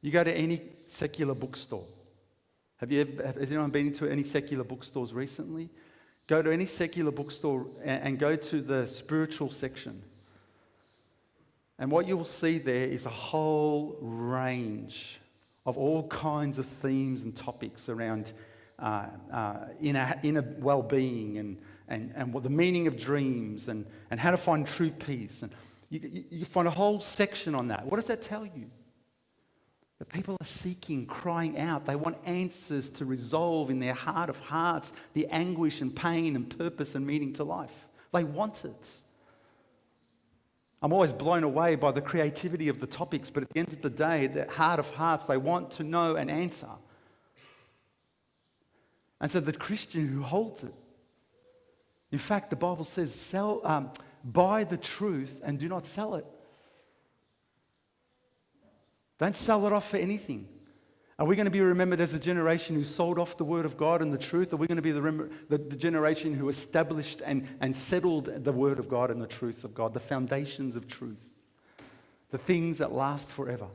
You 0.03 0.13
go 0.13 0.23
to 0.23 0.33
any 0.33 0.63
secular 0.87 1.35
bookstore. 1.35 1.85
Have 2.77 2.93
you 2.93 3.01
ever, 3.01 3.41
has 3.41 3.51
anyone 3.51 3.71
been 3.71 3.93
to 3.95 4.09
any 4.09 4.23
secular 4.23 4.63
bookstores 4.63 5.13
recently? 5.13 5.69
Go 6.29 6.43
to 6.43 6.53
any 6.53 6.67
secular 6.67 7.11
bookstore 7.11 7.67
and, 7.83 8.05
and 8.05 8.19
go 8.21 8.37
to 8.37 8.61
the 8.61 8.87
spiritual 8.87 9.51
section. 9.51 10.01
And 11.81 11.91
what 11.91 12.07
you 12.07 12.17
will 12.17 12.25
see 12.25 12.59
there 12.59 12.87
is 12.87 13.05
a 13.05 13.11
whole 13.11 13.99
range 14.01 15.19
of 15.65 15.79
all 15.79 16.09
kinds 16.09 16.59
of 16.59 16.67
themes 16.67 17.23
and 17.23 17.37
topics 17.37 17.89
around 17.89 18.33
uh, 18.79 19.07
uh, 19.33 19.57
inner, 19.81 20.19
inner 20.23 20.45
well 20.59 20.83
being 20.83 21.39
and, 21.39 21.59
and, 21.89 22.13
and 22.17 22.33
what 22.33 22.43
the 22.43 22.51
meaning 22.51 22.87
of 22.87 22.99
dreams 22.99 23.69
and, 23.69 23.87
and 24.11 24.19
how 24.19 24.31
to 24.31 24.37
find 24.37 24.67
true 24.67 24.91
peace. 24.91 25.43
And 25.43 25.53
you, 25.89 26.25
you 26.31 26.45
find 26.45 26.67
a 26.67 26.71
whole 26.71 27.01
section 27.01 27.55
on 27.55 27.69
that. 27.69 27.87
What 27.87 27.97
does 27.97 28.07
that 28.07 28.23
tell 28.23 28.45
you? 28.45 28.71
That 29.99 30.09
people 30.09 30.37
are 30.41 30.45
seeking, 30.45 31.07
crying 31.07 31.59
out. 31.59 31.87
They 31.87 31.95
want 31.95 32.17
answers 32.25 32.89
to 32.91 33.05
resolve 33.05 33.71
in 33.71 33.79
their 33.79 33.95
heart 33.95 34.29
of 34.29 34.41
hearts 34.41 34.93
the 35.13 35.29
anguish 35.29 35.81
and 35.81 35.95
pain 35.95 36.35
and 36.35 36.59
purpose 36.59 36.97
and 36.97 37.07
meaning 37.07 37.33
to 37.35 37.45
life. 37.45 37.89
They 38.13 38.25
want 38.25 38.65
it. 38.65 38.91
I'm 40.83 40.93
always 40.93 41.13
blown 41.13 41.45
away 41.45 41.77
by 41.77 41.93
the 41.93 42.01
creativity 42.01 42.69
of 42.69 42.81
the 42.81 42.87
topics, 42.87 43.31
but 43.31 43.45
at 43.45 43.51
the 43.51 43.61
end 43.61 43.69
of 43.69 43.83
the 43.83 43.91
day, 43.91 44.27
the 44.27 44.51
heart 44.51 44.81
of 44.81 44.93
hearts, 44.95 45.25
they 45.25 45.37
want 45.37 45.71
to 45.73 45.85
know 45.85 46.17
an 46.17 46.29
answer. 46.29 46.71
And 49.21 49.31
so 49.31 49.39
the 49.39 49.53
Christian 49.53 50.09
who 50.09 50.23
holds 50.23 50.65
it, 50.65 50.75
in 52.11 52.19
fact, 52.19 52.51
the 52.51 52.57
Bible 52.57 52.85
says, 52.85 53.15
sell, 53.15 53.61
um, 53.65 53.91
Buy 54.25 54.65
the 54.65 54.77
truth 54.77 55.41
and 55.45 55.59
do 55.59 55.69
not 55.69 55.87
sell 55.87 56.15
it. 56.15 56.27
Don't 59.19 59.37
sell 59.37 59.67
it 59.67 59.73
off 59.73 59.91
for 59.91 59.97
anything. 59.97 60.49
Are 61.19 61.27
we 61.27 61.37
going 61.37 61.47
to 61.47 61.53
be 61.53 61.61
remembered 61.61 62.01
as 62.01 62.15
a 62.15 62.19
generation 62.19 62.75
who 62.75 62.85
sold 62.85 63.19
off 63.19 63.37
the 63.37 63.45
word 63.45 63.67
of 63.67 63.77
God 63.77 64.01
and 64.01 64.13
the 64.13 64.19
truth? 64.19 64.53
Are 64.53 64.57
we 64.57 64.67
going 64.67 64.77
to 64.77 64.83
be 64.83 64.93
the, 64.93 65.31
the, 65.49 65.59
the, 65.59 65.77
generation 65.77 66.35
who 66.35 66.49
established 66.49 67.23
and, 67.25 67.47
and 67.61 67.77
settled 67.77 68.45
the 68.45 68.53
word 68.53 68.79
of 68.79 68.89
God 68.89 69.11
and 69.11 69.21
the 69.21 69.27
truth 69.27 69.65
of 69.65 69.75
God, 69.75 69.93
the 69.93 70.01
foundations 70.01 70.75
of 70.75 70.89
truth, 70.89 71.29
the 72.31 72.39
things 72.39 72.79
that 72.79 72.93
last 72.93 73.29
forever? 73.29 73.67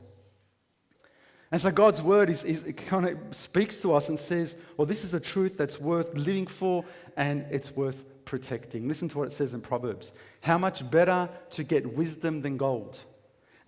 And 1.50 1.60
so 1.60 1.70
God's 1.70 2.02
word 2.02 2.28
is, 2.28 2.44
is 2.44 2.70
kind 2.76 3.08
of 3.08 3.18
speaks 3.34 3.80
to 3.82 3.94
us 3.94 4.08
and 4.08 4.18
says, 4.18 4.56
well, 4.76 4.86
this 4.86 5.04
is 5.04 5.14
a 5.14 5.20
truth 5.20 5.56
that's 5.56 5.80
worth 5.80 6.14
living 6.14 6.46
for 6.46 6.84
and 7.16 7.46
it's 7.50 7.74
worth 7.74 8.04
protecting. 8.26 8.86
Listen 8.86 9.08
to 9.08 9.18
what 9.18 9.28
it 9.28 9.32
says 9.32 9.54
in 9.54 9.62
Proverbs. 9.62 10.12
How 10.42 10.58
much 10.58 10.88
better 10.90 11.30
to 11.50 11.64
get 11.64 11.94
wisdom 11.96 12.42
than 12.42 12.58
gold, 12.58 12.98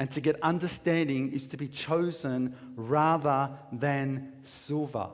and 0.01 0.11
to 0.11 0.21
get 0.23 0.43
understanding 0.43 1.31
is 1.31 1.47
to 1.47 1.59
be 1.59 1.69
chosen 1.69 2.57
rather 2.75 3.51
than 3.71 4.33
silver. 4.43 5.11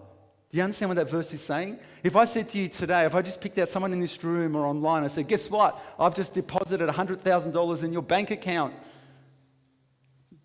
Do 0.48 0.58
you 0.58 0.62
understand 0.62 0.90
what 0.90 0.94
that 0.94 1.10
verse 1.10 1.32
is 1.32 1.40
saying? 1.40 1.80
If 2.04 2.14
I 2.14 2.24
said 2.24 2.48
to 2.50 2.58
you 2.58 2.68
today, 2.68 3.04
if 3.04 3.12
I 3.12 3.20
just 3.20 3.40
picked 3.40 3.58
out 3.58 3.68
someone 3.68 3.92
in 3.92 3.98
this 3.98 4.22
room 4.22 4.54
or 4.54 4.64
online, 4.64 5.02
I 5.02 5.08
said, 5.08 5.26
Guess 5.26 5.50
what? 5.50 5.76
I've 5.98 6.14
just 6.14 6.34
deposited 6.34 6.88
$100,000 6.88 7.82
in 7.82 7.92
your 7.92 8.02
bank 8.02 8.30
account. 8.30 8.74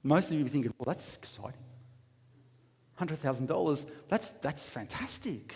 Most 0.01 0.32
of 0.32 0.39
you 0.39 0.43
are 0.43 0.49
thinking, 0.49 0.73
Well, 0.80 0.86
that's 0.88 1.15
exciting. 1.15 1.62
$100,000, 2.99 3.86
that's, 4.10 4.30
that's 4.30 4.67
fantastic. 4.67 5.54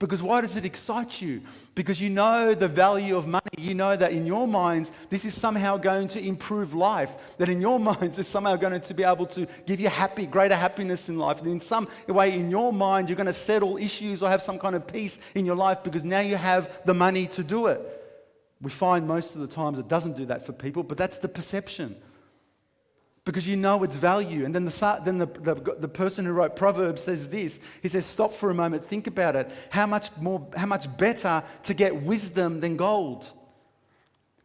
Because 0.00 0.22
why 0.22 0.40
does 0.40 0.56
it 0.56 0.64
excite 0.64 1.20
you? 1.20 1.42
Because 1.74 2.00
you 2.00 2.08
know 2.08 2.54
the 2.54 2.66
value 2.66 3.18
of 3.18 3.28
money. 3.28 3.42
You 3.58 3.74
know 3.74 3.94
that 3.94 4.12
in 4.12 4.26
your 4.26 4.48
minds, 4.48 4.90
this 5.10 5.26
is 5.26 5.34
somehow 5.34 5.76
going 5.76 6.08
to 6.08 6.26
improve 6.26 6.72
life. 6.72 7.12
That 7.36 7.50
in 7.50 7.60
your 7.60 7.78
minds, 7.90 8.18
it's 8.18 8.30
somehow 8.30 8.56
going 8.56 8.80
to 8.80 8.94
be 8.94 9.04
able 9.04 9.26
to 9.26 9.46
give 9.66 9.78
you 9.78 9.90
happy, 9.90 10.24
greater 10.24 10.56
happiness 10.56 11.10
in 11.10 11.18
life. 11.18 11.42
That 11.42 11.50
in 11.50 11.60
some 11.60 11.86
way, 12.08 12.32
in 12.32 12.50
your 12.50 12.72
mind, 12.72 13.10
you're 13.10 13.16
going 13.16 13.26
to 13.26 13.32
settle 13.34 13.76
issues 13.76 14.22
or 14.22 14.30
have 14.30 14.40
some 14.40 14.58
kind 14.58 14.74
of 14.74 14.86
peace 14.86 15.20
in 15.34 15.44
your 15.44 15.56
life 15.56 15.84
because 15.84 16.02
now 16.02 16.20
you 16.20 16.36
have 16.36 16.80
the 16.86 16.94
money 16.94 17.26
to 17.26 17.44
do 17.44 17.66
it. 17.66 17.80
We 18.62 18.70
find 18.70 19.06
most 19.06 19.34
of 19.34 19.42
the 19.42 19.48
times 19.48 19.78
it 19.78 19.88
doesn't 19.88 20.16
do 20.16 20.24
that 20.26 20.46
for 20.46 20.54
people, 20.54 20.82
but 20.82 20.96
that's 20.96 21.18
the 21.18 21.28
perception 21.28 21.94
because 23.24 23.46
you 23.46 23.56
know 23.56 23.82
its 23.82 23.96
value. 23.96 24.44
And 24.44 24.54
then, 24.54 24.64
the, 24.64 25.00
then 25.04 25.18
the, 25.18 25.26
the, 25.26 25.54
the, 25.78 25.88
person 25.88 26.24
who 26.24 26.32
wrote 26.32 26.56
Proverbs 26.56 27.02
says 27.02 27.28
this 27.28 27.60
He 27.82 27.88
says, 27.88 28.06
Stop 28.06 28.32
for 28.32 28.50
a 28.50 28.54
moment, 28.54 28.84
think 28.84 29.06
about 29.06 29.36
it. 29.36 29.50
How 29.70 29.86
much, 29.86 30.10
more, 30.18 30.46
how 30.56 30.66
much 30.66 30.94
better 30.96 31.42
to 31.64 31.74
get 31.74 31.94
wisdom 32.02 32.60
than 32.60 32.76
gold? 32.76 33.30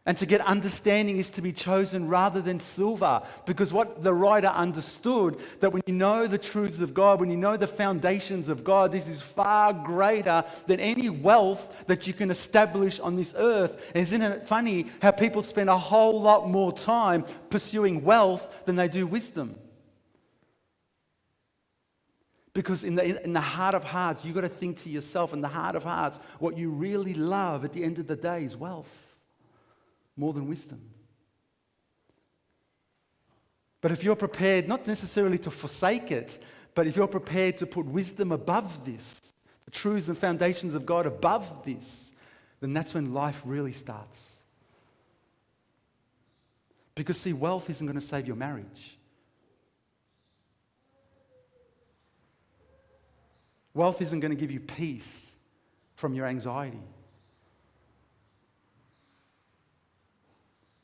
And 0.06 0.16
to 0.18 0.26
get 0.26 0.40
understanding 0.42 1.18
is 1.18 1.30
to 1.30 1.42
be 1.42 1.52
chosen 1.52 2.06
rather 2.06 2.40
than 2.40 2.60
silver. 2.60 3.20
Because 3.44 3.72
what 3.72 4.04
the 4.04 4.14
writer 4.14 4.46
understood 4.46 5.36
that 5.58 5.72
when 5.72 5.82
you 5.84 5.94
know 5.94 6.28
the 6.28 6.38
truths 6.38 6.80
of 6.80 6.94
God, 6.94 7.18
when 7.18 7.28
you 7.28 7.36
know 7.36 7.56
the 7.56 7.66
foundations 7.66 8.48
of 8.48 8.62
God, 8.62 8.92
this 8.92 9.08
is 9.08 9.20
far 9.20 9.72
greater 9.72 10.44
than 10.66 10.78
any 10.78 11.10
wealth 11.10 11.86
that 11.88 12.06
you 12.06 12.12
can 12.12 12.30
establish 12.30 13.00
on 13.00 13.16
this 13.16 13.34
earth. 13.36 13.82
Isn't 13.96 14.22
it 14.22 14.46
funny 14.46 14.86
how 15.02 15.10
people 15.10 15.42
spend 15.42 15.68
a 15.68 15.76
whole 15.76 16.20
lot 16.20 16.48
more 16.48 16.72
time 16.72 17.24
pursuing 17.50 18.04
wealth 18.04 18.64
than 18.64 18.76
they 18.76 18.86
do 18.86 19.08
wisdom? 19.08 19.56
Because 22.52 22.84
in 22.84 22.94
the, 22.94 23.22
in 23.24 23.32
the 23.32 23.40
heart 23.40 23.74
of 23.74 23.82
hearts, 23.82 24.24
you've 24.24 24.36
got 24.36 24.42
to 24.42 24.48
think 24.48 24.78
to 24.78 24.88
yourself, 24.88 25.32
in 25.32 25.40
the 25.40 25.48
heart 25.48 25.74
of 25.74 25.82
hearts, 25.82 26.20
what 26.38 26.56
you 26.56 26.70
really 26.70 27.12
love 27.12 27.64
at 27.64 27.72
the 27.72 27.82
end 27.82 27.98
of 27.98 28.06
the 28.06 28.16
day 28.16 28.44
is 28.44 28.56
wealth 28.56 29.05
more 30.16 30.32
than 30.32 30.48
wisdom. 30.48 30.80
But 33.80 33.92
if 33.92 34.02
you're 34.02 34.16
prepared, 34.16 34.66
not 34.66 34.86
necessarily 34.86 35.38
to 35.38 35.50
forsake 35.50 36.10
it, 36.10 36.38
but 36.74 36.86
if 36.86 36.96
you're 36.96 37.06
prepared 37.06 37.58
to 37.58 37.66
put 37.66 37.86
wisdom 37.86 38.32
above 38.32 38.84
this, 38.84 39.32
the 39.64 39.70
truths 39.70 40.08
and 40.08 40.16
foundations 40.16 40.74
of 40.74 40.86
God 40.86 41.06
above 41.06 41.64
this, 41.64 42.12
then 42.60 42.72
that's 42.72 42.94
when 42.94 43.12
life 43.12 43.42
really 43.44 43.72
starts. 43.72 44.42
Because, 46.94 47.18
see, 47.18 47.32
wealth 47.32 47.68
isn't 47.68 47.86
going 47.86 47.98
to 47.98 48.04
save 48.04 48.26
your 48.26 48.36
marriage. 48.36 48.96
Wealth 53.74 54.00
isn't 54.00 54.20
going 54.20 54.32
to 54.32 54.40
give 54.40 54.50
you 54.50 54.60
peace 54.60 55.36
from 55.96 56.14
your 56.14 56.26
anxiety. 56.26 56.80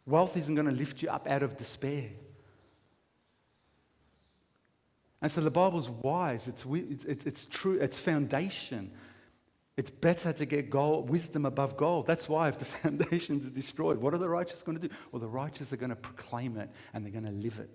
Wealth 0.07 0.37
isn't 0.37 0.55
going 0.55 0.67
to 0.67 0.73
lift 0.73 1.03
you 1.03 1.09
up 1.11 1.29
out 1.29 1.43
of 1.43 1.57
despair. 1.57 2.09
And 5.21 5.31
so 5.31 5.41
the 5.41 5.51
Bible's 5.51 5.89
wise, 5.89 6.49
it's, 6.49 6.67
it's, 6.67 7.25
it's 7.25 7.47
true, 7.47 7.79
it's 7.81 7.99
foundation. 7.99 8.91
It's 9.77 9.91
better 9.91 10.33
to 10.33 10.45
get 10.45 10.69
gold, 10.69 11.09
wisdom 11.09 11.47
above 11.47 11.77
gold. 11.77 12.07
That's 12.07 12.29
why 12.29 12.49
if 12.49 12.59
the 12.59 12.65
foundations 12.83 13.47
are 13.47 13.51
destroyed, 13.51 13.99
what 13.99 14.13
are 14.15 14.19
the 14.19 14.29
righteous 14.29 14.63
going 14.63 14.79
to 14.79 14.89
do? 14.89 14.95
Well, 15.13 15.21
the 15.21 15.29
righteous 15.29 15.73
are 15.73 15.77
going 15.77 15.91
to 15.91 15.97
proclaim 15.97 16.57
it 16.59 16.71
and 16.93 17.05
they're 17.05 17.13
going 17.13 17.25
to 17.25 17.31
live 17.31 17.61
it. 17.61 17.71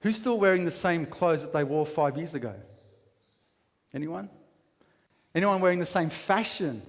Who's 0.00 0.16
still 0.16 0.38
wearing 0.38 0.66
the 0.66 0.70
same 0.70 1.06
clothes 1.06 1.42
that 1.42 1.52
they 1.52 1.64
wore 1.64 1.86
five 1.86 2.18
years 2.18 2.34
ago? 2.34 2.54
Anyone? 3.94 4.28
Anyone 5.34 5.60
wearing 5.60 5.78
the 5.78 5.86
same 5.86 6.10
fashion 6.10 6.82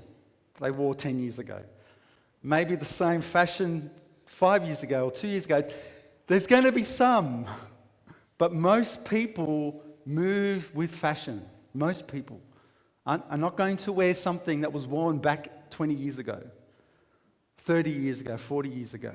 they 0.60 0.72
wore 0.72 0.96
10 0.96 1.20
years 1.20 1.40
ago. 1.40 1.62
Maybe 2.44 2.76
the 2.76 2.86
same 2.86 3.22
fashion 3.22 3.90
five 4.26 4.66
years 4.66 4.84
ago 4.84 5.06
or 5.06 5.12
two 5.12 5.28
years 5.28 5.46
ago. 5.46 5.64
There's 6.28 6.48
going 6.48 6.64
to 6.64 6.72
be 6.72 6.84
some, 6.84 7.46
but 8.38 8.54
most 8.54 9.06
people 9.06 9.84
move 10.06 10.74
with 10.76 10.94
fashion. 10.94 11.46
Most 11.74 12.08
people 12.08 12.40
are 13.06 13.38
not 13.38 13.56
going 13.56 13.78
to 13.78 13.92
wear 13.92 14.14
something 14.14 14.62
that 14.62 14.74
was 14.74 14.88
worn 14.88 15.20
back 15.20 15.70
20 15.70 15.94
years 15.94 16.18
ago, 16.18 16.42
30 17.60 17.92
years 17.92 18.22
ago, 18.22 18.38
40 18.38 18.70
years 18.70 18.94
ago. 18.94 19.14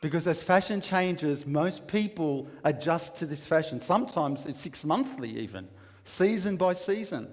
Because 0.00 0.26
as 0.26 0.42
fashion 0.42 0.80
changes, 0.80 1.46
most 1.46 1.86
people 1.86 2.48
adjust 2.64 3.16
to 3.16 3.26
this 3.26 3.46
fashion. 3.46 3.80
Sometimes 3.80 4.46
it's 4.46 4.60
six 4.60 4.84
monthly, 4.84 5.38
even, 5.38 5.68
season 6.04 6.56
by 6.56 6.72
season. 6.72 7.28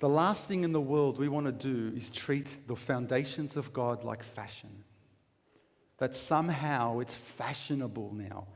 The 0.00 0.08
last 0.08 0.48
thing 0.48 0.64
in 0.64 0.72
the 0.72 0.80
world 0.80 1.18
we 1.18 1.28
want 1.28 1.46
to 1.46 1.52
do 1.52 1.94
is 1.94 2.08
treat 2.08 2.56
the 2.66 2.74
foundations 2.74 3.56
of 3.56 3.72
God 3.72 4.02
like 4.02 4.22
fashion. 4.22 4.84
that 6.00 6.14
somehow 6.14 6.98
it's 6.98 7.14
fashionable 7.14 8.12
now 8.14 8.46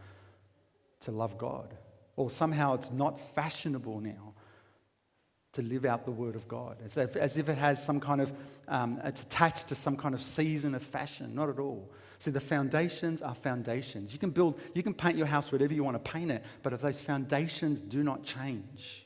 to 1.01 1.13
love 1.13 1.39
God, 1.39 1.75
or 2.17 2.31
somehow 2.31 2.75
it's 2.75 2.91
not 2.91 3.21
fashionable 3.35 4.01
now 4.01 4.33
to 5.53 5.63
live 5.63 5.85
out 5.85 6.05
the 6.05 6.11
Word 6.11 6.35
of 6.35 6.49
God, 6.49 6.79
as 6.85 6.97
if, 6.97 7.17
as 7.17 7.37
if 7.37 7.49
it 7.49 7.59
has 7.59 7.85
some 7.85 8.01
kind 8.01 8.21
of, 8.21 8.33
um, 8.67 9.01
it's 9.05 9.23
attached 9.23 9.69
to 9.69 9.75
some 9.75 9.97
kind 9.97 10.15
of 10.15 10.23
season 10.23 10.75
of 10.75 10.83
fashion. 10.83 11.35
Not 11.35 11.51
at 11.51 11.59
all. 11.59 11.93
See, 12.19 12.31
the 12.31 12.41
foundations 12.41 13.21
are 13.23 13.35
foundations. 13.35 14.13
You 14.13 14.19
can 14.19 14.31
build, 14.31 14.59
you 14.75 14.83
can 14.83 14.95
paint 14.95 15.17
your 15.17 15.27
house 15.27 15.53
whatever 15.53 15.75
you 15.75 15.85
want 15.85 16.03
to 16.03 16.11
paint 16.11 16.31
it, 16.31 16.43
but 16.63 16.73
if 16.73 16.81
those 16.81 16.99
foundations 16.99 17.79
do 17.79 18.03
not 18.03 18.25
change, 18.25 19.04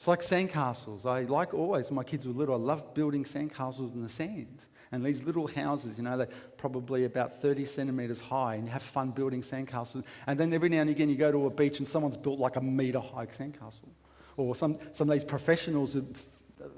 It's 0.00 0.08
like 0.08 0.20
sandcastles. 0.20 1.04
I 1.04 1.24
like 1.24 1.52
always, 1.52 1.90
my 1.90 2.02
kids 2.02 2.26
were 2.26 2.32
little, 2.32 2.54
I 2.54 2.58
loved 2.58 2.94
building 2.94 3.22
sandcastles 3.22 3.92
in 3.92 4.02
the 4.02 4.08
sand. 4.08 4.64
And 4.92 5.04
these 5.04 5.22
little 5.22 5.46
houses, 5.46 5.98
you 5.98 6.04
know, 6.04 6.16
they're 6.16 6.30
probably 6.56 7.04
about 7.04 7.34
30 7.34 7.66
centimeters 7.66 8.18
high 8.18 8.54
and 8.54 8.64
you 8.64 8.70
have 8.70 8.82
fun 8.82 9.10
building 9.10 9.42
sandcastles. 9.42 10.04
And 10.26 10.40
then 10.40 10.54
every 10.54 10.70
now 10.70 10.80
and 10.80 10.88
again 10.88 11.10
you 11.10 11.16
go 11.16 11.30
to 11.30 11.44
a 11.44 11.50
beach 11.50 11.80
and 11.80 11.86
someone's 11.86 12.16
built 12.16 12.38
like 12.38 12.56
a 12.56 12.62
meter 12.62 12.98
high 12.98 13.26
sandcastle. 13.26 13.90
Or 14.38 14.56
some, 14.56 14.78
some 14.92 15.10
of 15.10 15.12
these 15.12 15.22
professionals 15.22 15.94
are, 15.94 16.04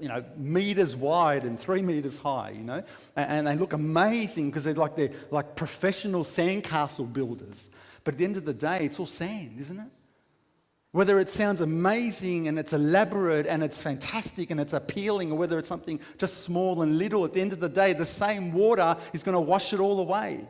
you 0.01 0.09
know, 0.09 0.25
meters 0.35 0.93
wide 0.93 1.45
and 1.45 1.57
three 1.57 1.81
meters 1.81 2.19
high, 2.19 2.49
you 2.49 2.65
know. 2.65 2.83
And, 3.15 3.31
and 3.31 3.47
they 3.47 3.55
look 3.55 3.71
amazing 3.71 4.49
because 4.49 4.65
they're 4.65 4.73
like, 4.73 4.97
they're 4.97 5.13
like 5.31 5.55
professional 5.55 6.25
sandcastle 6.25 7.13
builders. 7.13 7.69
But 8.03 8.15
at 8.15 8.17
the 8.17 8.25
end 8.25 8.35
of 8.35 8.43
the 8.43 8.53
day, 8.53 8.79
it's 8.83 8.99
all 8.99 9.05
sand, 9.05 9.61
isn't 9.61 9.79
it? 9.79 9.87
Whether 10.93 11.19
it 11.19 11.31
sounds 11.31 11.61
amazing 11.61 12.47
and 12.47 12.59
it's 12.59 12.71
elaborate 12.71 13.47
and 13.47 13.63
it's 13.63 13.81
fantastic 13.81 14.51
and 14.51 14.59
it's 14.59 14.73
appealing, 14.73 15.31
or 15.31 15.37
whether 15.39 15.57
it's 15.57 15.67
something 15.67 15.99
just 16.19 16.43
small 16.43 16.83
and 16.83 16.99
little, 16.99 17.25
at 17.25 17.33
the 17.33 17.41
end 17.41 17.51
of 17.51 17.59
the 17.59 17.67
day, 17.67 17.93
the 17.93 18.05
same 18.05 18.53
water 18.53 18.95
is 19.11 19.23
going 19.23 19.33
to 19.33 19.41
wash 19.41 19.73
it 19.73 19.79
all 19.79 19.99
away. 19.99 20.47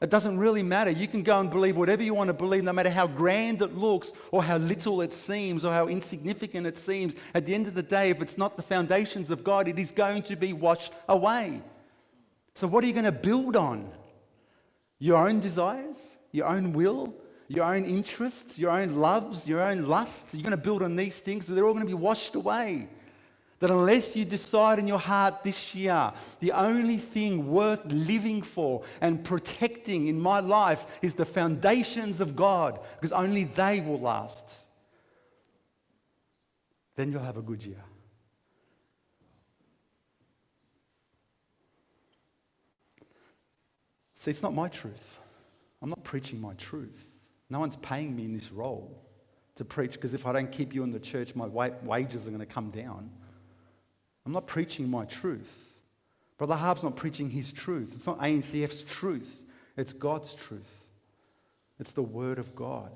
It 0.00 0.10
doesn't 0.10 0.38
really 0.38 0.62
matter. 0.62 0.92
You 0.92 1.08
can 1.08 1.24
go 1.24 1.40
and 1.40 1.50
believe 1.50 1.76
whatever 1.76 2.04
you 2.04 2.14
want 2.14 2.28
to 2.28 2.34
believe, 2.34 2.62
no 2.62 2.72
matter 2.72 2.88
how 2.88 3.08
grand 3.08 3.62
it 3.62 3.76
looks, 3.76 4.12
or 4.30 4.44
how 4.44 4.58
little 4.58 5.00
it 5.00 5.12
seems, 5.12 5.64
or 5.64 5.72
how 5.72 5.88
insignificant 5.88 6.68
it 6.68 6.78
seems. 6.78 7.16
At 7.34 7.44
the 7.44 7.54
end 7.54 7.66
of 7.66 7.74
the 7.74 7.82
day, 7.82 8.10
if 8.10 8.22
it's 8.22 8.38
not 8.38 8.56
the 8.56 8.62
foundations 8.62 9.32
of 9.32 9.42
God, 9.42 9.66
it 9.66 9.78
is 9.78 9.90
going 9.90 10.22
to 10.24 10.36
be 10.36 10.52
washed 10.52 10.92
away. 11.08 11.62
So, 12.54 12.68
what 12.68 12.84
are 12.84 12.86
you 12.86 12.92
going 12.92 13.06
to 13.06 13.12
build 13.12 13.56
on? 13.56 13.90
Your 15.00 15.26
own 15.26 15.40
desires? 15.40 16.16
Your 16.30 16.46
own 16.46 16.74
will? 16.74 17.12
Your 17.54 17.64
own 17.64 17.84
interests, 17.84 18.58
your 18.58 18.70
own 18.70 18.96
loves, 18.96 19.48
your 19.48 19.60
own 19.60 19.86
lusts. 19.86 20.34
You're 20.34 20.42
going 20.42 20.50
to 20.50 20.56
build 20.56 20.82
on 20.82 20.96
these 20.96 21.18
things, 21.18 21.46
so 21.46 21.54
they're 21.54 21.64
all 21.64 21.72
going 21.72 21.86
to 21.86 21.88
be 21.88 21.94
washed 21.94 22.34
away. 22.34 22.88
That 23.60 23.70
unless 23.70 24.16
you 24.16 24.24
decide 24.24 24.78
in 24.78 24.88
your 24.88 24.98
heart 24.98 25.42
this 25.42 25.74
year, 25.74 26.12
the 26.40 26.52
only 26.52 26.98
thing 26.98 27.48
worth 27.48 27.84
living 27.86 28.42
for 28.42 28.82
and 29.00 29.24
protecting 29.24 30.08
in 30.08 30.20
my 30.20 30.40
life 30.40 30.86
is 31.00 31.14
the 31.14 31.24
foundations 31.24 32.20
of 32.20 32.36
God, 32.36 32.80
because 32.96 33.12
only 33.12 33.44
they 33.44 33.80
will 33.80 34.00
last, 34.00 34.60
then 36.96 37.10
you'll 37.10 37.22
have 37.22 37.36
a 37.36 37.42
good 37.42 37.64
year. 37.64 37.82
See, 44.16 44.30
it's 44.30 44.42
not 44.42 44.54
my 44.54 44.68
truth. 44.68 45.20
I'm 45.80 45.90
not 45.90 46.02
preaching 46.02 46.40
my 46.40 46.54
truth. 46.54 47.13
No 47.50 47.60
one's 47.60 47.76
paying 47.76 48.14
me 48.14 48.24
in 48.24 48.32
this 48.32 48.50
role 48.52 49.00
to 49.56 49.64
preach 49.64 49.92
because 49.92 50.14
if 50.14 50.26
I 50.26 50.32
don't 50.32 50.50
keep 50.50 50.74
you 50.74 50.82
in 50.82 50.90
the 50.90 51.00
church, 51.00 51.34
my 51.34 51.46
wages 51.46 52.26
are 52.26 52.30
going 52.30 52.40
to 52.40 52.46
come 52.46 52.70
down. 52.70 53.10
I'm 54.26 54.32
not 54.32 54.46
preaching 54.46 54.90
my 54.90 55.04
truth. 55.04 55.78
Brother 56.38 56.56
Harb's 56.56 56.82
not 56.82 56.96
preaching 56.96 57.30
his 57.30 57.52
truth. 57.52 57.92
It's 57.94 58.06
not 58.06 58.20
ANCF's 58.20 58.82
truth, 58.82 59.44
it's 59.76 59.92
God's 59.92 60.34
truth. 60.34 60.80
It's 61.80 61.92
the 61.92 62.02
Word 62.02 62.38
of 62.38 62.54
God. 62.54 62.92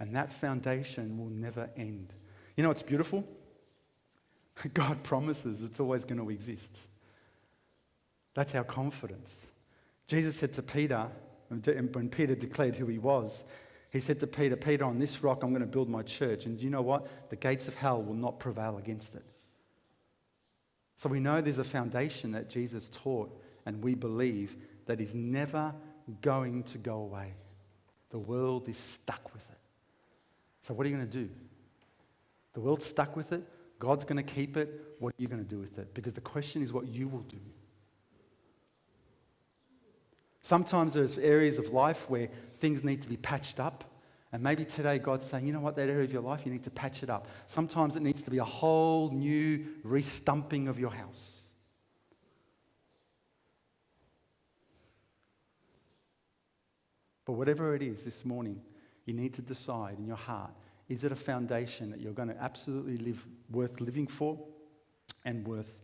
And 0.00 0.14
that 0.16 0.32
foundation 0.32 1.16
will 1.16 1.30
never 1.30 1.70
end. 1.76 2.12
You 2.56 2.62
know 2.62 2.70
what's 2.70 2.82
beautiful? 2.82 3.24
God 4.74 5.02
promises 5.02 5.62
it's 5.62 5.80
always 5.80 6.04
going 6.04 6.18
to 6.18 6.30
exist. 6.30 6.78
That's 8.34 8.54
our 8.54 8.64
confidence. 8.64 9.52
Jesus 10.06 10.36
said 10.36 10.52
to 10.54 10.62
Peter, 10.62 11.08
when 11.48 12.08
Peter 12.08 12.34
declared 12.34 12.76
who 12.76 12.86
he 12.86 12.98
was, 12.98 13.44
he 13.90 14.00
said 14.00 14.20
to 14.20 14.26
Peter, 14.26 14.56
Peter, 14.56 14.84
on 14.84 14.98
this 14.98 15.22
rock 15.22 15.42
I'm 15.42 15.50
going 15.50 15.60
to 15.60 15.66
build 15.66 15.88
my 15.88 16.02
church. 16.02 16.46
And 16.46 16.60
you 16.60 16.70
know 16.70 16.82
what? 16.82 17.30
The 17.30 17.36
gates 17.36 17.68
of 17.68 17.74
hell 17.74 18.02
will 18.02 18.14
not 18.14 18.38
prevail 18.40 18.78
against 18.78 19.14
it. 19.14 19.24
So 20.96 21.08
we 21.08 21.20
know 21.20 21.40
there's 21.40 21.58
a 21.58 21.64
foundation 21.64 22.32
that 22.32 22.48
Jesus 22.48 22.88
taught, 22.88 23.38
and 23.66 23.82
we 23.82 23.94
believe 23.94 24.56
that 24.86 25.00
is 25.00 25.14
never 25.14 25.74
going 26.22 26.62
to 26.64 26.78
go 26.78 26.96
away. 26.96 27.34
The 28.10 28.18
world 28.18 28.68
is 28.68 28.76
stuck 28.76 29.32
with 29.34 29.48
it. 29.50 29.58
So 30.60 30.74
what 30.74 30.86
are 30.86 30.90
you 30.90 30.96
going 30.96 31.08
to 31.08 31.18
do? 31.24 31.28
The 32.54 32.60
world's 32.60 32.86
stuck 32.86 33.14
with 33.14 33.32
it. 33.32 33.42
God's 33.78 34.04
going 34.04 34.16
to 34.16 34.34
keep 34.34 34.56
it. 34.56 34.96
What 34.98 35.10
are 35.10 35.22
you 35.22 35.28
going 35.28 35.42
to 35.42 35.48
do 35.48 35.58
with 35.58 35.78
it? 35.78 35.92
Because 35.92 36.14
the 36.14 36.20
question 36.22 36.62
is 36.62 36.72
what 36.72 36.88
you 36.88 37.08
will 37.08 37.20
do. 37.22 37.40
Sometimes 40.46 40.94
there's 40.94 41.18
areas 41.18 41.58
of 41.58 41.72
life 41.72 42.08
where 42.08 42.28
things 42.58 42.84
need 42.84 43.02
to 43.02 43.08
be 43.08 43.16
patched 43.16 43.58
up. 43.58 43.82
And 44.30 44.44
maybe 44.44 44.64
today 44.64 45.00
God's 45.00 45.26
saying, 45.26 45.44
you 45.44 45.52
know 45.52 45.58
what, 45.58 45.74
that 45.74 45.88
area 45.88 46.04
of 46.04 46.12
your 46.12 46.22
life, 46.22 46.46
you 46.46 46.52
need 46.52 46.62
to 46.62 46.70
patch 46.70 47.02
it 47.02 47.10
up. 47.10 47.26
Sometimes 47.46 47.96
it 47.96 48.02
needs 48.04 48.22
to 48.22 48.30
be 48.30 48.38
a 48.38 48.44
whole 48.44 49.10
new 49.10 49.66
restumping 49.84 50.68
of 50.68 50.78
your 50.78 50.90
house. 50.90 51.42
But 57.24 57.32
whatever 57.32 57.74
it 57.74 57.82
is 57.82 58.04
this 58.04 58.24
morning, 58.24 58.62
you 59.04 59.14
need 59.14 59.34
to 59.34 59.42
decide 59.42 59.98
in 59.98 60.06
your 60.06 60.16
heart 60.16 60.52
is 60.88 61.02
it 61.02 61.10
a 61.10 61.16
foundation 61.16 61.90
that 61.90 62.00
you're 62.00 62.12
going 62.12 62.28
to 62.28 62.40
absolutely 62.40 62.98
live 62.98 63.26
worth 63.50 63.80
living 63.80 64.06
for 64.06 64.38
and 65.24 65.44
worth 65.44 65.80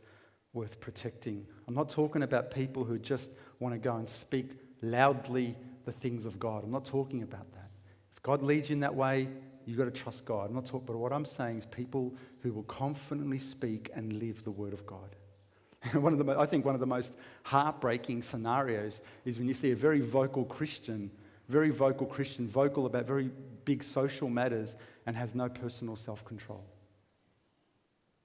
worth 0.52 0.80
protecting. 0.80 1.46
I'm 1.66 1.74
not 1.74 1.88
talking 1.88 2.22
about 2.22 2.50
people 2.50 2.84
who 2.84 2.98
just 2.98 3.30
want 3.62 3.74
to 3.74 3.78
go 3.78 3.96
and 3.96 4.08
speak 4.08 4.50
loudly 4.82 5.56
the 5.84 5.92
things 5.92 6.26
of 6.26 6.38
God. 6.38 6.64
I'm 6.64 6.70
not 6.70 6.84
talking 6.84 7.22
about 7.22 7.50
that. 7.52 7.70
If 8.14 8.22
God 8.22 8.42
leads 8.42 8.70
you 8.70 8.74
in 8.74 8.80
that 8.80 8.94
way, 8.94 9.28
you've 9.64 9.78
got 9.78 9.84
to 9.84 9.90
trust 9.90 10.24
God. 10.24 10.48
I'm 10.48 10.54
not 10.54 10.66
talking, 10.66 10.86
but 10.86 10.96
what 10.96 11.12
I'm 11.12 11.24
saying 11.24 11.58
is 11.58 11.66
people 11.66 12.14
who 12.40 12.52
will 12.52 12.64
confidently 12.64 13.38
speak 13.38 13.90
and 13.94 14.12
live 14.14 14.44
the 14.44 14.50
word 14.50 14.72
of 14.72 14.84
God. 14.86 15.16
one 15.94 16.12
of 16.12 16.24
the, 16.24 16.38
I 16.38 16.46
think 16.46 16.64
one 16.64 16.74
of 16.74 16.80
the 16.80 16.86
most 16.86 17.14
heartbreaking 17.44 18.22
scenarios 18.22 19.00
is 19.24 19.38
when 19.38 19.48
you 19.48 19.54
see 19.54 19.72
a 19.72 19.76
very 19.76 20.00
vocal 20.00 20.44
Christian, 20.44 21.10
very 21.48 21.70
vocal 21.70 22.06
Christian, 22.06 22.46
vocal 22.46 22.86
about 22.86 23.06
very 23.06 23.30
big 23.64 23.82
social 23.82 24.28
matters 24.28 24.76
and 25.06 25.16
has 25.16 25.34
no 25.34 25.48
personal 25.48 25.96
self 25.96 26.24
control. 26.24 26.64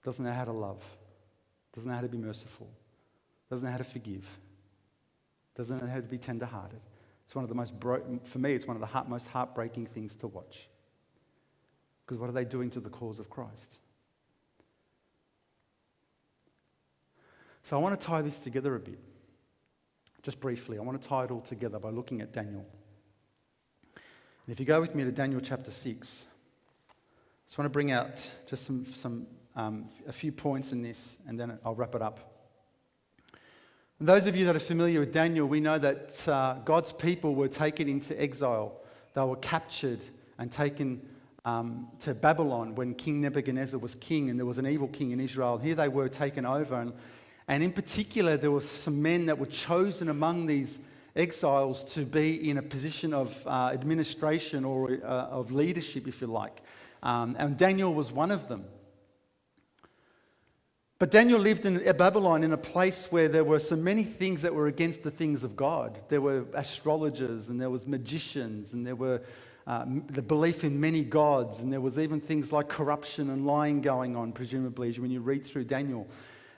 Doesn't 0.04 0.23
know 0.23 0.34
how 0.34 0.45
to 0.45 0.52
love 0.52 0.84
doesn't 1.78 1.91
know 1.91 1.95
how 1.95 2.02
to 2.02 2.08
be 2.08 2.17
merciful, 2.17 2.67
doesn't 3.52 3.63
know 3.63 3.71
how 3.71 3.78
to 3.78 3.84
forgive, 3.84 4.28
doesn't 5.58 5.82
know 5.82 5.89
how 5.89 5.98
to 5.98 6.04
be 6.04 6.20
tenderhearted. 6.20 6.80
It's 7.26 7.34
one 7.34 7.43
of 7.43 7.50
the 7.50 7.56
most, 7.56 7.78
bro- 7.80 8.20
for 8.24 8.38
me, 8.38 8.54
it's 8.54 8.67
one 8.67 8.78
of 8.78 8.82
the 8.82 8.88
heart, 8.88 9.10
most 9.10 9.28
heartbreaking 9.28 9.88
things 9.88 10.13
to 10.15 10.28
watch. 10.28 10.70
Because 12.06 12.20
what 12.20 12.30
are 12.30 12.34
they 12.34 12.46
doing 12.46 12.70
to 12.70 12.80
the 12.80 12.91
cause 12.91 13.20
of 13.20 13.30
Christ? 13.30 13.80
So 17.63 17.76
I 17.76 17.82
want 17.82 18.00
to 18.00 18.08
tie 18.08 18.22
this 18.22 18.38
together 18.38 18.76
a 18.76 18.80
bit. 18.80 19.00
Just 20.22 20.39
briefly, 20.39 20.78
I 20.78 20.82
want 20.82 21.02
to 21.02 21.08
tie 21.08 21.24
it 21.24 21.32
all 21.32 21.41
together 21.41 21.80
by 21.80 21.89
looking 21.89 22.22
at 22.22 22.32
Daniel. 22.32 22.65
And 23.96 24.54
if 24.54 24.60
you 24.60 24.65
go 24.65 24.80
with 24.80 24.93
me 24.93 25.04
to 25.04 25.12
Daniel 25.12 25.41
chapter 25.41 25.72
6, 25.72 26.26
I 26.88 26.93
just 27.48 27.58
want 27.58 27.65
to 27.65 27.70
bring 27.70 27.91
out 27.91 28.32
just 28.46 28.63
some, 28.63 28.86
some 28.86 29.26
um, 29.56 29.89
a 30.08 30.13
few 30.13 30.32
points 30.32 30.72
in 30.72 30.84
this, 30.84 31.17
and 31.28 31.38
then 31.38 31.58
I'll 31.65 31.76
wrap 31.76 31.96
it 31.96 32.02
up. 32.02 32.37
And 33.99 34.07
those 34.07 34.27
of 34.27 34.36
you 34.36 34.45
that 34.45 34.55
are 34.55 34.60
familiar 34.60 34.99
with 34.99 35.12
Daniel, 35.12 35.47
we 35.47 35.60
know 35.60 35.79
that 35.79 36.27
uh, 36.27 36.57
God's 36.63 36.91
people 36.91 37.33
were 37.33 37.47
taken 37.47 37.89
into 37.89 38.19
exile. 38.21 38.79
They 39.15 39.23
were 39.23 39.38
captured 39.38 40.03
and 40.38 40.51
taken 40.51 41.01
um, 41.45 41.88
to 42.01 42.13
Babylon 42.13 42.75
when 42.75 42.93
King 42.93 43.21
Nebuchadnezzar 43.21 43.79
was 43.79 43.95
king, 43.95 44.29
and 44.29 44.38
there 44.38 44.45
was 44.45 44.60
an 44.60 44.67
evil 44.67 44.88
king 44.88 45.12
in 45.12 45.19
Israel. 45.19 45.57
Here 45.57 45.73
they 45.73 45.88
were 45.88 46.10
taken 46.10 46.45
over. 46.45 46.79
And, 46.79 46.93
and 47.47 47.63
in 47.63 47.71
particular, 47.71 48.38
there 48.38 48.51
were 48.51 48.62
some 48.62 49.01
men 49.01 49.25
that 49.25 49.39
were 49.39 49.47
chosen 49.47 50.10
among 50.10 50.45
these 50.45 50.79
exiles 51.15 51.83
to 51.95 52.01
be 52.01 52.51
in 52.51 52.60
a 52.60 52.62
position 52.62 53.15
of 53.15 53.41
uh, 53.47 53.71
administration 53.73 54.63
or 54.63 54.91
uh, 54.91 55.07
of 55.07 55.51
leadership, 55.51 56.07
if 56.07 56.21
you 56.21 56.27
like. 56.27 56.62
Um, 57.01 57.36
and 57.39 57.57
Daniel 57.57 57.95
was 57.95 58.12
one 58.12 58.29
of 58.29 58.47
them. 58.47 58.65
But 60.99 61.12
Daniel 61.12 61.39
lived 61.39 61.65
in 61.65 61.77
Babylon 61.95 62.43
in 62.43 62.53
a 62.53 62.57
place 62.57 63.12
where 63.12 63.27
there 63.27 63.43
were 63.43 63.60
so 63.60 63.75
many 63.75 64.03
things 64.03 64.41
that 64.41 64.53
were 64.53 64.65
against 64.65 65.03
the 65.03 65.12
things 65.12 65.43
of 65.43 65.55
God. 65.55 65.99
There 66.10 66.21
were 66.21 66.45
astrologers 66.55 67.49
and 67.49 67.62
there 67.62 67.69
was 67.69 67.86
magicians 67.86 68.73
and 68.73 68.86
there 68.86 68.95
were 68.95 69.21
uh, 69.67 69.86
the 70.10 70.23
belief 70.23 70.63
in 70.63 70.79
many 70.79 71.03
gods 71.03 71.60
and 71.60 71.71
there 71.71 71.81
was 71.81 71.99
even 71.99 72.19
things 72.19 72.51
like 72.51 72.67
corruption 72.67 73.29
and 73.29 73.45
lying 73.45 73.81
going 73.81 74.15
on, 74.15 74.31
presumably, 74.31 74.91
when 74.93 75.12
you 75.12 75.21
read 75.21 75.43
through 75.43 75.65
Daniel. 75.65 76.07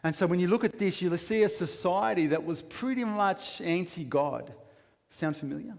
And 0.04 0.16
so 0.16 0.26
when 0.26 0.40
you 0.40 0.48
look 0.48 0.64
at 0.64 0.80
this, 0.80 1.02
you'll 1.02 1.18
see 1.18 1.44
a 1.44 1.50
society 1.50 2.28
that 2.28 2.46
was 2.46 2.62
pretty 2.62 3.04
much 3.04 3.60
anti 3.60 4.06
God. 4.06 4.54
Sound 5.10 5.36
familiar? 5.36 5.74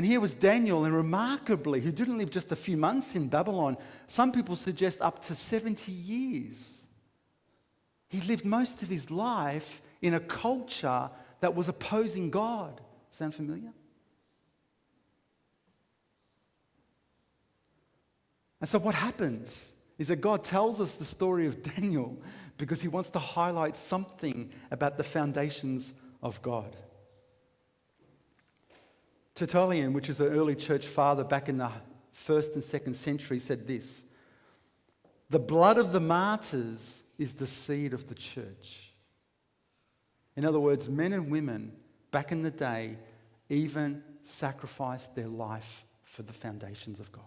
And 0.00 0.06
here 0.06 0.18
was 0.18 0.32
Daniel, 0.32 0.86
and 0.86 0.94
remarkably, 0.94 1.82
who 1.82 1.92
didn't 1.92 2.16
live 2.16 2.30
just 2.30 2.50
a 2.52 2.56
few 2.56 2.78
months 2.78 3.16
in 3.16 3.28
Babylon, 3.28 3.76
some 4.06 4.32
people 4.32 4.56
suggest 4.56 5.02
up 5.02 5.20
to 5.24 5.34
70 5.34 5.92
years. 5.92 6.80
He 8.08 8.22
lived 8.22 8.46
most 8.46 8.82
of 8.82 8.88
his 8.88 9.10
life 9.10 9.82
in 10.00 10.14
a 10.14 10.20
culture 10.20 11.10
that 11.40 11.54
was 11.54 11.68
opposing 11.68 12.30
God. 12.30 12.80
Sound 13.10 13.34
familiar? 13.34 13.74
And 18.58 18.70
so, 18.70 18.78
what 18.78 18.94
happens 18.94 19.74
is 19.98 20.08
that 20.08 20.22
God 20.22 20.44
tells 20.44 20.80
us 20.80 20.94
the 20.94 21.04
story 21.04 21.44
of 21.44 21.62
Daniel 21.76 22.16
because 22.56 22.80
he 22.80 22.88
wants 22.88 23.10
to 23.10 23.18
highlight 23.18 23.76
something 23.76 24.50
about 24.70 24.96
the 24.96 25.04
foundations 25.04 25.92
of 26.22 26.40
God. 26.40 26.74
Tertullian, 29.40 29.94
which 29.94 30.10
is 30.10 30.20
an 30.20 30.26
early 30.26 30.54
church 30.54 30.86
father 30.86 31.24
back 31.24 31.48
in 31.48 31.56
the 31.56 31.70
first 32.12 32.52
and 32.56 32.62
second 32.62 32.92
century, 32.92 33.38
said 33.38 33.66
this 33.66 34.04
The 35.30 35.38
blood 35.38 35.78
of 35.78 35.92
the 35.92 36.00
martyrs 36.00 37.04
is 37.16 37.32
the 37.32 37.46
seed 37.46 37.94
of 37.94 38.06
the 38.06 38.14
church. 38.14 38.92
In 40.36 40.44
other 40.44 40.60
words, 40.60 40.90
men 40.90 41.14
and 41.14 41.30
women 41.30 41.72
back 42.10 42.32
in 42.32 42.42
the 42.42 42.50
day 42.50 42.98
even 43.48 44.02
sacrificed 44.22 45.14
their 45.14 45.26
life 45.26 45.86
for 46.02 46.22
the 46.22 46.34
foundations 46.34 47.00
of 47.00 47.10
God. 47.10 47.24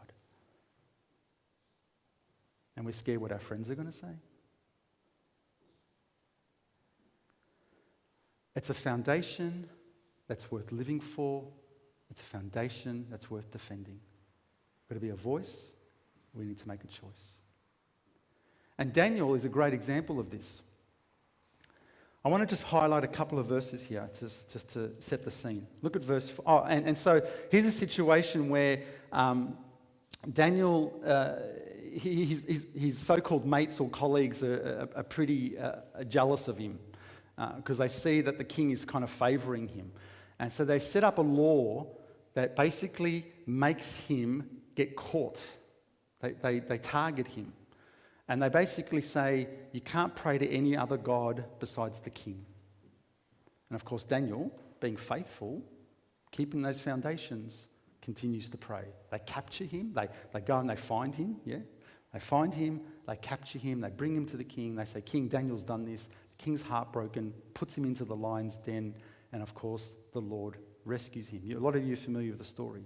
And 2.75 2.85
we're 2.85 2.91
scared 2.91 3.21
what 3.21 3.31
our 3.31 3.39
friends 3.39 3.71
are 3.71 3.75
going 3.75 3.87
to 3.87 3.91
say. 3.91 4.19
It's 8.55 8.69
a 8.69 8.75
foundation 8.75 9.67
that's 10.27 10.51
worth 10.51 10.71
living 10.71 10.99
for. 10.99 11.47
It's 12.13 12.21
a 12.21 12.25
foundation 12.25 13.07
that's 13.09 13.31
worth 13.31 13.49
defending. 13.49 13.95
We've 13.95 14.89
got 14.89 14.93
to 14.93 14.99
be 14.99 15.09
a 15.09 15.15
voice. 15.15 15.71
We 16.35 16.45
need 16.45 16.59
to 16.59 16.67
make 16.67 16.83
a 16.83 16.87
choice. 16.87 17.37
And 18.77 18.93
Daniel 18.93 19.33
is 19.33 19.45
a 19.45 19.49
great 19.49 19.73
example 19.73 20.19
of 20.19 20.29
this. 20.29 20.61
I 22.23 22.29
want 22.29 22.41
to 22.41 22.45
just 22.47 22.61
highlight 22.61 23.03
a 23.03 23.07
couple 23.07 23.39
of 23.39 23.47
verses 23.47 23.83
here 23.83 24.07
just, 24.19 24.53
just 24.53 24.69
to 24.73 24.91
set 24.99 25.25
the 25.25 25.31
scene. 25.31 25.65
Look 25.81 25.95
at 25.95 26.05
verse. 26.05 26.31
Oh, 26.45 26.59
and, 26.59 26.85
and 26.85 26.95
so 26.95 27.19
here's 27.49 27.65
a 27.65 27.71
situation 27.71 28.47
where 28.47 28.81
um, 29.11 29.57
Daniel, 30.31 30.93
uh, 31.03 31.37
he, 31.93 32.25
his, 32.25 32.43
his, 32.47 32.67
his, 32.77 32.97
so-called 32.99 33.43
mates 33.43 33.79
or 33.79 33.89
colleagues 33.89 34.43
are, 34.43 34.89
are, 34.93 34.99
are 34.99 35.03
pretty 35.03 35.57
uh, 35.57 35.77
jealous 36.07 36.47
of 36.47 36.59
him 36.59 36.77
because 37.55 37.79
uh, 37.79 37.83
they 37.85 37.89
see 37.89 38.21
that 38.21 38.37
the 38.37 38.43
king 38.43 38.69
is 38.69 38.85
kind 38.85 39.03
of 39.03 39.09
favoring 39.09 39.67
him. 39.67 39.91
And 40.37 40.53
so 40.53 40.63
they 40.63 40.77
set 40.77 41.03
up 41.03 41.17
a 41.17 41.23
law 41.23 41.87
that 42.33 42.55
basically 42.55 43.25
makes 43.45 43.95
him 43.95 44.49
get 44.75 44.95
caught. 44.95 45.45
They, 46.21 46.31
they, 46.31 46.59
they 46.59 46.77
target 46.77 47.27
him. 47.27 47.53
And 48.27 48.41
they 48.41 48.49
basically 48.49 49.01
say, 49.01 49.49
you 49.71 49.81
can't 49.81 50.15
pray 50.15 50.37
to 50.37 50.49
any 50.49 50.77
other 50.77 50.97
God 50.97 51.43
besides 51.59 51.99
the 51.99 52.09
king. 52.09 52.45
And 53.69 53.75
of 53.75 53.85
course, 53.85 54.03
Daniel, 54.03 54.51
being 54.79 54.97
faithful, 54.97 55.61
keeping 56.31 56.61
those 56.61 56.79
foundations, 56.79 57.67
continues 58.01 58.49
to 58.49 58.57
pray. 58.57 58.83
They 59.11 59.19
capture 59.19 59.65
him, 59.65 59.93
they, 59.93 60.07
they 60.33 60.41
go 60.41 60.59
and 60.59 60.69
they 60.69 60.75
find 60.75 61.13
him, 61.15 61.37
yeah? 61.45 61.59
They 62.13 62.19
find 62.19 62.53
him, 62.53 62.81
they 63.07 63.15
capture 63.15 63.59
him, 63.59 63.81
they 63.81 63.89
bring 63.89 64.15
him 64.15 64.25
to 64.27 64.37
the 64.37 64.43
king, 64.43 64.75
they 64.75 64.85
say, 64.85 65.01
King, 65.01 65.27
Daniel's 65.27 65.63
done 65.63 65.83
this. 65.83 66.07
The 66.07 66.43
king's 66.43 66.61
heartbroken, 66.61 67.33
puts 67.53 67.77
him 67.77 67.85
into 67.85 68.05
the 68.05 68.15
lion's 68.15 68.57
den, 68.57 68.95
and 69.31 69.41
of 69.41 69.55
course, 69.55 69.95
the 70.11 70.21
Lord 70.21 70.57
rescues 70.85 71.29
him. 71.29 71.41
A 71.55 71.59
lot 71.59 71.75
of 71.75 71.85
you 71.85 71.93
are 71.93 71.97
familiar 71.97 72.31
with 72.31 72.39
the 72.39 72.45
story. 72.45 72.83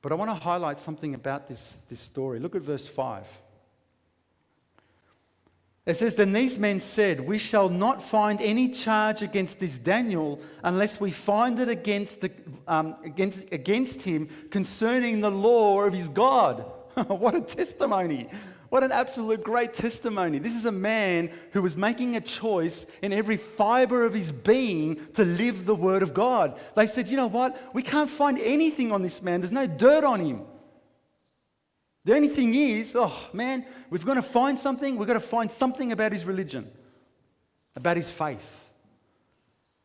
But 0.00 0.12
I 0.12 0.14
want 0.14 0.30
to 0.30 0.34
highlight 0.34 0.78
something 0.78 1.14
about 1.14 1.48
this, 1.48 1.78
this 1.88 2.00
story. 2.00 2.38
Look 2.38 2.54
at 2.54 2.62
verse 2.62 2.86
5. 2.86 3.26
It 5.86 5.96
says, 5.96 6.14
Then 6.14 6.32
these 6.32 6.58
men 6.58 6.80
said, 6.80 7.20
We 7.20 7.38
shall 7.38 7.68
not 7.68 8.02
find 8.02 8.40
any 8.42 8.68
charge 8.68 9.22
against 9.22 9.58
this 9.58 9.78
Daniel 9.78 10.40
unless 10.62 11.00
we 11.00 11.10
find 11.10 11.58
it 11.58 11.70
against, 11.70 12.20
the, 12.20 12.30
um, 12.66 12.94
against, 13.04 13.52
against 13.52 14.02
him 14.02 14.28
concerning 14.50 15.20
the 15.20 15.30
law 15.30 15.82
of 15.82 15.94
his 15.94 16.10
God. 16.10 16.64
what 17.06 17.34
a 17.34 17.40
testimony! 17.40 18.28
What 18.68 18.84
an 18.84 18.92
absolute 18.92 19.42
great 19.42 19.72
testimony. 19.72 20.38
This 20.38 20.54
is 20.54 20.66
a 20.66 20.72
man 20.72 21.30
who 21.52 21.62
was 21.62 21.76
making 21.76 22.16
a 22.16 22.20
choice 22.20 22.86
in 23.00 23.12
every 23.12 23.38
fiber 23.38 24.04
of 24.04 24.12
his 24.12 24.30
being 24.30 25.00
to 25.14 25.24
live 25.24 25.64
the 25.64 25.74
word 25.74 26.02
of 26.02 26.12
God. 26.12 26.58
They 26.76 26.86
said, 26.86 27.08
you 27.08 27.16
know 27.16 27.28
what? 27.28 27.58
We 27.74 27.82
can't 27.82 28.10
find 28.10 28.38
anything 28.38 28.92
on 28.92 29.02
this 29.02 29.22
man, 29.22 29.40
there's 29.40 29.52
no 29.52 29.66
dirt 29.66 30.04
on 30.04 30.20
him. 30.20 30.42
The 32.04 32.14
only 32.14 32.28
thing 32.28 32.54
is, 32.54 32.94
oh 32.96 33.28
man, 33.32 33.64
we've 33.90 34.04
got 34.04 34.14
to 34.14 34.22
find 34.22 34.58
something, 34.58 34.96
we've 34.96 35.08
got 35.08 35.14
to 35.14 35.20
find 35.20 35.50
something 35.50 35.92
about 35.92 36.12
his 36.12 36.24
religion, 36.24 36.70
about 37.74 37.96
his 37.96 38.10
faith. 38.10 38.70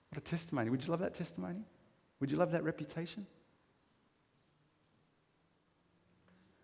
What 0.10 0.18
a 0.18 0.22
testimony. 0.22 0.70
Would 0.70 0.84
you 0.84 0.92
love 0.92 1.00
that 1.00 1.14
testimony? 1.14 1.64
Would 2.20 2.32
you 2.32 2.38
love 2.38 2.52
that 2.52 2.64
reputation? 2.64 3.26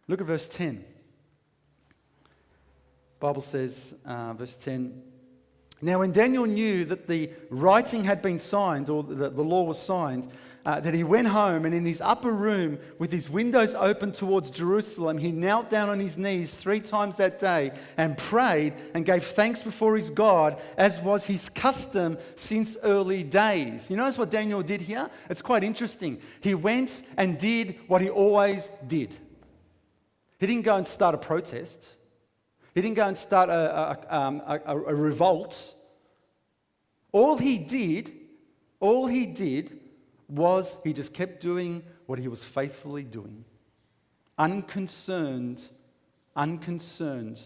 Look 0.07 0.21
at 0.21 0.27
verse 0.27 0.47
10. 0.47 0.83
Bible 3.19 3.41
says, 3.41 3.95
uh, 4.05 4.33
verse 4.33 4.55
10. 4.55 5.03
Now, 5.81 5.99
when 5.99 6.11
Daniel 6.11 6.45
knew 6.45 6.83
that 6.85 7.07
the 7.07 7.29
writing 7.49 8.03
had 8.03 8.21
been 8.21 8.39
signed, 8.39 8.89
or 8.89 9.01
that 9.03 9.35
the 9.35 9.43
law 9.43 9.63
was 9.63 9.81
signed, 9.81 10.27
uh, 10.65 10.79
that 10.81 10.93
he 10.93 11.05
went 11.05 11.27
home 11.27 11.65
and 11.65 11.73
in 11.73 11.85
his 11.85 12.01
upper 12.01 12.33
room, 12.33 12.77
with 12.97 13.11
his 13.11 13.29
windows 13.29 13.75
open 13.75 14.11
towards 14.11 14.51
Jerusalem, 14.51 15.17
he 15.17 15.31
knelt 15.31 15.69
down 15.69 15.89
on 15.89 15.99
his 15.99 16.17
knees 16.17 16.57
three 16.57 16.81
times 16.81 17.15
that 17.15 17.39
day 17.39 17.71
and 17.95 18.17
prayed 18.17 18.73
and 18.93 19.05
gave 19.05 19.23
thanks 19.23 19.61
before 19.61 19.95
his 19.95 20.11
God, 20.11 20.61
as 20.77 20.99
was 21.01 21.25
his 21.25 21.47
custom 21.47 22.17
since 22.35 22.77
early 22.83 23.23
days. 23.23 23.89
You 23.89 23.95
notice 23.95 24.17
what 24.17 24.31
Daniel 24.31 24.61
did 24.61 24.81
here? 24.81 25.09
It's 25.29 25.41
quite 25.41 25.63
interesting. 25.63 26.19
He 26.41 26.55
went 26.55 27.03
and 27.17 27.37
did 27.37 27.75
what 27.87 28.01
he 28.01 28.09
always 28.09 28.69
did. 28.85 29.15
He 30.39 30.47
didn't 30.47 30.65
go 30.65 30.75
and 30.75 30.87
start 30.87 31.15
a 31.15 31.17
protest. 31.17 31.95
He 32.79 32.83
didn't 32.83 32.95
go 32.95 33.07
and 33.09 33.17
start 33.17 33.49
a, 33.49 34.07
a, 34.09 34.17
um, 34.17 34.41
a, 34.47 34.61
a 34.65 34.95
revolt. 34.95 35.75
All 37.11 37.37
he 37.37 37.57
did, 37.57 38.09
all 38.79 39.05
he 39.05 39.25
did 39.25 39.81
was 40.29 40.77
he 40.85 40.93
just 40.93 41.13
kept 41.13 41.41
doing 41.41 41.83
what 42.05 42.19
he 42.19 42.29
was 42.29 42.41
faithfully 42.41 43.03
doing, 43.03 43.43
unconcerned, 44.37 45.61
unconcerned 46.37 47.41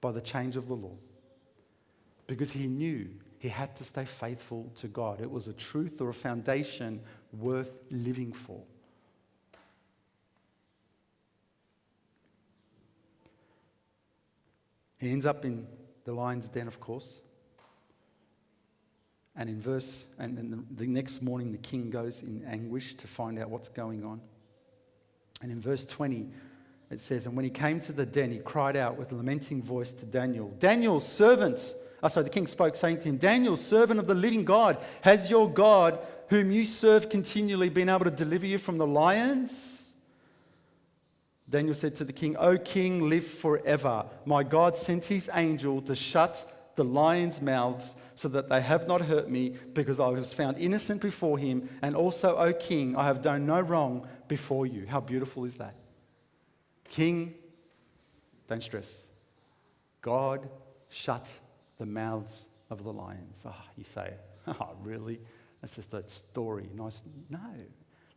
by 0.00 0.12
the 0.12 0.20
change 0.20 0.54
of 0.54 0.68
the 0.68 0.76
law. 0.76 0.94
Because 2.28 2.52
he 2.52 2.68
knew 2.68 3.08
he 3.40 3.48
had 3.48 3.74
to 3.74 3.82
stay 3.82 4.04
faithful 4.04 4.70
to 4.76 4.86
God. 4.86 5.20
It 5.20 5.28
was 5.28 5.48
a 5.48 5.52
truth 5.52 6.00
or 6.00 6.10
a 6.10 6.14
foundation 6.14 7.00
worth 7.32 7.88
living 7.90 8.32
for. 8.32 8.62
He 14.98 15.10
ends 15.10 15.26
up 15.26 15.44
in 15.44 15.66
the 16.04 16.12
lion's 16.12 16.48
den, 16.48 16.66
of 16.66 16.80
course. 16.80 17.20
And 19.36 19.50
in 19.50 19.60
verse, 19.60 20.06
and 20.18 20.36
then 20.36 20.50
the, 20.50 20.84
the 20.84 20.86
next 20.86 21.20
morning, 21.20 21.52
the 21.52 21.58
king 21.58 21.90
goes 21.90 22.22
in 22.22 22.42
anguish 22.46 22.94
to 22.94 23.06
find 23.06 23.38
out 23.38 23.50
what's 23.50 23.68
going 23.68 24.04
on. 24.04 24.20
And 25.42 25.52
in 25.52 25.60
verse 25.60 25.84
20, 25.84 26.28
it 26.90 27.00
says, 27.00 27.26
And 27.26 27.36
when 27.36 27.44
he 27.44 27.50
came 27.50 27.80
to 27.80 27.92
the 27.92 28.06
den, 28.06 28.30
he 28.30 28.38
cried 28.38 28.76
out 28.76 28.96
with 28.96 29.12
a 29.12 29.16
lamenting 29.16 29.62
voice 29.62 29.92
to 29.92 30.06
Daniel, 30.06 30.54
Daniel, 30.58 31.00
servants. 31.00 31.74
Oh, 32.02 32.08
sorry, 32.08 32.24
the 32.24 32.30
king 32.30 32.46
spoke, 32.46 32.76
saying 32.76 33.00
to 33.00 33.08
him, 33.10 33.18
Daniel, 33.18 33.56
servant 33.56 34.00
of 34.00 34.06
the 34.06 34.14
living 34.14 34.44
God, 34.44 34.82
has 35.02 35.30
your 35.30 35.50
God, 35.50 35.98
whom 36.28 36.50
you 36.50 36.64
serve 36.64 37.10
continually, 37.10 37.68
been 37.68 37.88
able 37.88 38.04
to 38.04 38.10
deliver 38.10 38.46
you 38.46 38.58
from 38.58 38.78
the 38.78 38.86
lions? 38.86 39.85
Daniel 41.48 41.74
said 41.74 41.94
to 41.96 42.04
the 42.04 42.12
king, 42.12 42.36
O 42.38 42.58
king, 42.58 43.08
live 43.08 43.26
forever. 43.26 44.06
My 44.24 44.42
God 44.42 44.76
sent 44.76 45.04
his 45.04 45.30
angel 45.32 45.80
to 45.82 45.94
shut 45.94 46.72
the 46.74 46.84
lions' 46.84 47.40
mouths 47.40 47.96
so 48.14 48.28
that 48.28 48.48
they 48.48 48.60
have 48.60 48.88
not 48.88 49.02
hurt 49.02 49.30
me, 49.30 49.54
because 49.72 50.00
I 50.00 50.08
was 50.08 50.32
found 50.32 50.58
innocent 50.58 51.02
before 51.02 51.38
him. 51.38 51.68
And 51.82 51.94
also, 51.94 52.36
O 52.36 52.52
king, 52.52 52.96
I 52.96 53.04
have 53.04 53.22
done 53.22 53.46
no 53.46 53.60
wrong 53.60 54.06
before 54.26 54.66
you. 54.66 54.86
How 54.86 55.00
beautiful 55.00 55.44
is 55.44 55.54
that? 55.54 55.74
King, 56.88 57.34
don't 58.48 58.62
stress. 58.62 59.06
God 60.00 60.48
shut 60.88 61.38
the 61.78 61.86
mouths 61.86 62.46
of 62.70 62.84
the 62.84 62.92
lions. 62.92 63.44
Ah, 63.46 63.54
oh, 63.56 63.70
you 63.76 63.84
say, 63.84 64.14
oh, 64.46 64.70
really? 64.82 65.20
That's 65.60 65.76
just 65.76 65.92
a 65.94 66.08
story. 66.08 66.68
Nice. 66.74 67.02
No. 67.28 67.40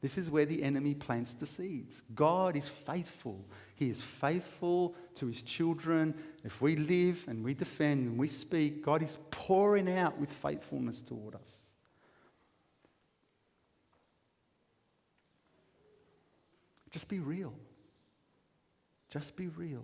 This 0.01 0.17
is 0.17 0.29
where 0.29 0.45
the 0.45 0.63
enemy 0.63 0.93
plants 0.93 1.33
the 1.33 1.45
seeds. 1.45 2.03
God 2.15 2.55
is 2.55 2.69
faithful. 2.69 3.45
He 3.75 3.89
is 3.89 4.01
faithful 4.01 4.95
to 5.15 5.27
his 5.27 5.41
children. 5.41 6.15
If 6.45 6.61
we 6.61 6.77
live 6.77 7.25
and 7.27 7.43
we 7.43 7.53
defend 7.53 8.07
and 8.07 8.17
we 8.17 8.27
speak, 8.27 8.83
God 8.83 9.03
is 9.03 9.17
pouring 9.29 9.91
out 9.91 10.17
with 10.17 10.31
faithfulness 10.31 11.01
toward 11.01 11.35
us. 11.35 11.57
Just 16.91 17.09
be 17.09 17.19
real. 17.19 17.53
Just 19.09 19.35
be 19.35 19.47
real. 19.47 19.83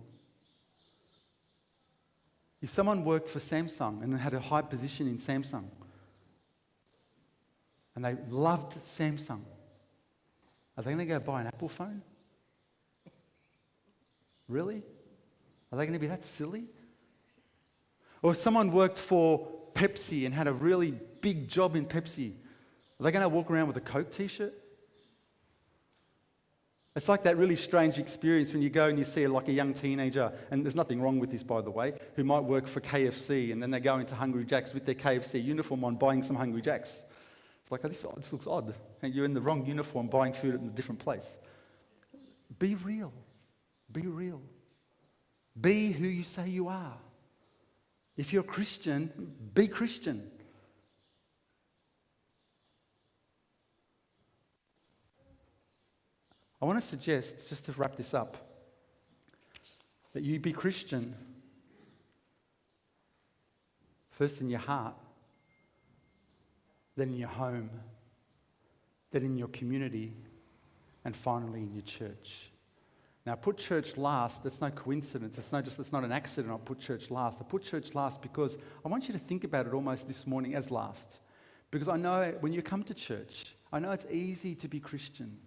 If 2.62 2.70
someone 2.70 3.04
worked 3.04 3.28
for 3.28 3.38
Samsung 3.38 4.02
and 4.02 4.18
had 4.18 4.32
a 4.32 4.40
high 4.40 4.62
position 4.62 5.06
in 5.08 5.18
Samsung, 5.18 5.68
and 7.94 8.04
they 8.04 8.16
loved 8.28 8.72
Samsung, 8.78 9.42
are 10.76 10.82
they 10.82 10.92
going 10.92 10.98
to 10.98 11.06
go 11.06 11.18
buy 11.18 11.40
an 11.40 11.46
Apple 11.46 11.68
phone? 11.68 12.02
Really? 14.48 14.82
Are 15.72 15.78
they 15.78 15.84
going 15.84 15.94
to 15.94 15.98
be 15.98 16.06
that 16.06 16.24
silly? 16.24 16.64
Or 18.22 18.32
if 18.32 18.36
someone 18.36 18.72
worked 18.72 18.98
for 18.98 19.46
Pepsi 19.74 20.24
and 20.26 20.34
had 20.34 20.46
a 20.46 20.52
really 20.52 20.92
big 21.20 21.48
job 21.48 21.76
in 21.76 21.86
Pepsi, 21.86 22.32
are 22.98 23.04
they 23.04 23.12
going 23.12 23.22
to 23.22 23.28
walk 23.28 23.50
around 23.50 23.66
with 23.66 23.76
a 23.76 23.80
Coke 23.80 24.10
t 24.10 24.26
shirt? 24.26 24.54
It's 26.94 27.10
like 27.10 27.24
that 27.24 27.36
really 27.36 27.56
strange 27.56 27.98
experience 27.98 28.54
when 28.54 28.62
you 28.62 28.70
go 28.70 28.86
and 28.86 28.98
you 28.98 29.04
see 29.04 29.26
like 29.26 29.48
a 29.48 29.52
young 29.52 29.74
teenager, 29.74 30.32
and 30.50 30.64
there's 30.64 30.74
nothing 30.74 31.02
wrong 31.02 31.18
with 31.18 31.30
this, 31.30 31.42
by 31.42 31.60
the 31.60 31.70
way, 31.70 31.92
who 32.14 32.24
might 32.24 32.40
work 32.40 32.66
for 32.66 32.80
KFC 32.80 33.52
and 33.52 33.62
then 33.62 33.70
they 33.70 33.80
go 33.80 33.98
into 33.98 34.14
Hungry 34.14 34.46
Jack's 34.46 34.72
with 34.72 34.86
their 34.86 34.94
KFC 34.94 35.44
uniform 35.44 35.84
on 35.84 35.96
buying 35.96 36.22
some 36.22 36.36
Hungry 36.36 36.62
Jack's. 36.62 37.02
It's 37.66 37.72
like, 37.72 37.80
oh, 37.82 37.88
this, 37.88 38.06
this 38.16 38.32
looks 38.32 38.46
odd. 38.46 38.72
And 39.02 39.12
you're 39.12 39.24
in 39.24 39.34
the 39.34 39.40
wrong 39.40 39.66
uniform 39.66 40.06
buying 40.06 40.32
food 40.32 40.54
in 40.54 40.68
a 40.68 40.70
different 40.70 41.00
place. 41.00 41.36
Be 42.60 42.76
real. 42.76 43.12
Be 43.90 44.02
real. 44.02 44.40
Be 45.60 45.90
who 45.90 46.06
you 46.06 46.22
say 46.22 46.48
you 46.48 46.68
are. 46.68 46.96
If 48.16 48.32
you're 48.32 48.44
a 48.44 48.46
Christian, 48.46 49.10
be 49.52 49.66
Christian. 49.66 50.30
I 56.62 56.66
want 56.66 56.80
to 56.80 56.86
suggest, 56.86 57.48
just 57.48 57.64
to 57.64 57.72
wrap 57.72 57.96
this 57.96 58.14
up, 58.14 58.36
that 60.12 60.22
you 60.22 60.38
be 60.38 60.52
Christian 60.52 61.16
first 64.12 64.40
in 64.40 64.50
your 64.50 64.60
heart, 64.60 64.94
then 66.96 67.08
in 67.08 67.18
your 67.18 67.28
home, 67.28 67.70
then 69.10 69.22
in 69.22 69.36
your 69.36 69.48
community, 69.48 70.12
and 71.04 71.14
finally 71.14 71.60
in 71.60 71.72
your 71.72 71.82
church. 71.82 72.50
Now, 73.26 73.34
put 73.34 73.58
church 73.58 73.96
last. 73.96 74.44
That's 74.44 74.60
no 74.60 74.70
coincidence. 74.70 75.36
It's 75.36 75.50
not 75.50 75.64
just 75.64 75.78
it's 75.80 75.92
not 75.92 76.04
an 76.04 76.12
accident. 76.12 76.54
I 76.54 76.58
put 76.58 76.78
church 76.78 77.10
last. 77.10 77.38
I 77.40 77.44
put 77.44 77.64
church 77.64 77.94
last 77.94 78.22
because 78.22 78.56
I 78.84 78.88
want 78.88 79.08
you 79.08 79.12
to 79.12 79.18
think 79.18 79.42
about 79.42 79.66
it 79.66 79.74
almost 79.74 80.06
this 80.06 80.26
morning 80.26 80.54
as 80.54 80.70
last. 80.70 81.20
Because 81.72 81.88
I 81.88 81.96
know 81.96 82.34
when 82.40 82.52
you 82.52 82.62
come 82.62 82.84
to 82.84 82.94
church, 82.94 83.56
I 83.72 83.80
know 83.80 83.90
it's 83.90 84.06
easy 84.10 84.54
to 84.54 84.68
be 84.68 84.78
Christian. 84.78 85.38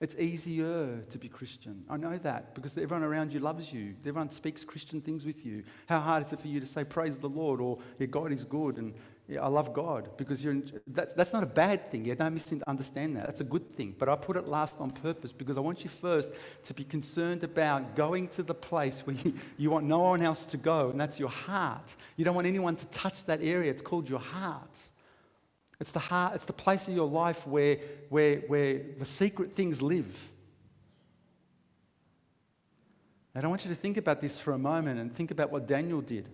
It's 0.00 0.14
easier 0.14 1.04
to 1.10 1.18
be 1.18 1.28
Christian. 1.28 1.82
I 1.90 1.96
know 1.96 2.16
that 2.18 2.54
because 2.54 2.78
everyone 2.78 3.02
around 3.02 3.32
you 3.32 3.40
loves 3.40 3.72
you. 3.72 3.96
Everyone 4.06 4.30
speaks 4.30 4.64
Christian 4.64 5.00
things 5.00 5.26
with 5.26 5.44
you. 5.44 5.64
How 5.86 5.98
hard 5.98 6.24
is 6.24 6.32
it 6.32 6.38
for 6.38 6.46
you 6.46 6.60
to 6.60 6.66
say, 6.66 6.84
Praise 6.84 7.18
the 7.18 7.28
Lord, 7.28 7.60
or 7.60 7.78
yeah, 7.98 8.06
God 8.06 8.30
is 8.30 8.44
good, 8.44 8.78
and 8.78 8.94
yeah, 9.28 9.42
I 9.42 9.48
love 9.48 9.74
God? 9.74 10.08
Because 10.16 10.42
you're 10.42 10.56
that, 10.86 11.14
that's 11.14 11.34
not 11.34 11.42
a 11.42 11.46
bad 11.46 11.90
thing. 11.90 12.06
Yeah, 12.06 12.14
don't 12.14 12.32
misunderstand 12.32 13.16
that. 13.16 13.26
That's 13.26 13.42
a 13.42 13.44
good 13.44 13.74
thing. 13.74 13.94
But 13.98 14.08
I 14.08 14.16
put 14.16 14.38
it 14.38 14.48
last 14.48 14.80
on 14.80 14.90
purpose 14.90 15.32
because 15.32 15.58
I 15.58 15.60
want 15.60 15.84
you 15.84 15.90
first 15.90 16.32
to 16.64 16.72
be 16.72 16.82
concerned 16.82 17.44
about 17.44 17.94
going 17.94 18.28
to 18.28 18.42
the 18.42 18.54
place 18.54 19.06
where 19.06 19.16
you, 19.16 19.34
you 19.58 19.70
want 19.70 19.84
no 19.84 19.98
one 19.98 20.22
else 20.22 20.46
to 20.46 20.56
go, 20.56 20.88
and 20.88 20.98
that's 20.98 21.20
your 21.20 21.28
heart. 21.28 21.94
You 22.16 22.24
don't 22.24 22.34
want 22.34 22.46
anyone 22.46 22.74
to 22.76 22.86
touch 22.86 23.24
that 23.24 23.42
area. 23.42 23.70
It's 23.70 23.82
called 23.82 24.08
your 24.08 24.18
heart. 24.18 24.82
It's 25.78 25.92
the 25.92 26.00
heart, 26.00 26.34
it's 26.34 26.46
the 26.46 26.52
place 26.52 26.88
of 26.88 26.94
your 26.94 27.06
life 27.06 27.46
where, 27.46 27.76
where, 28.08 28.38
where 28.40 28.80
the 28.98 29.04
secret 29.04 29.52
things 29.52 29.80
live. 29.82 30.28
And 33.34 33.44
I 33.44 33.48
want 33.48 33.64
you 33.64 33.70
to 33.70 33.76
think 33.76 33.98
about 33.98 34.20
this 34.20 34.40
for 34.40 34.54
a 34.54 34.58
moment 34.58 34.98
and 34.98 35.12
think 35.12 35.30
about 35.30 35.52
what 35.52 35.68
Daniel 35.68 36.00
did. 36.00 36.28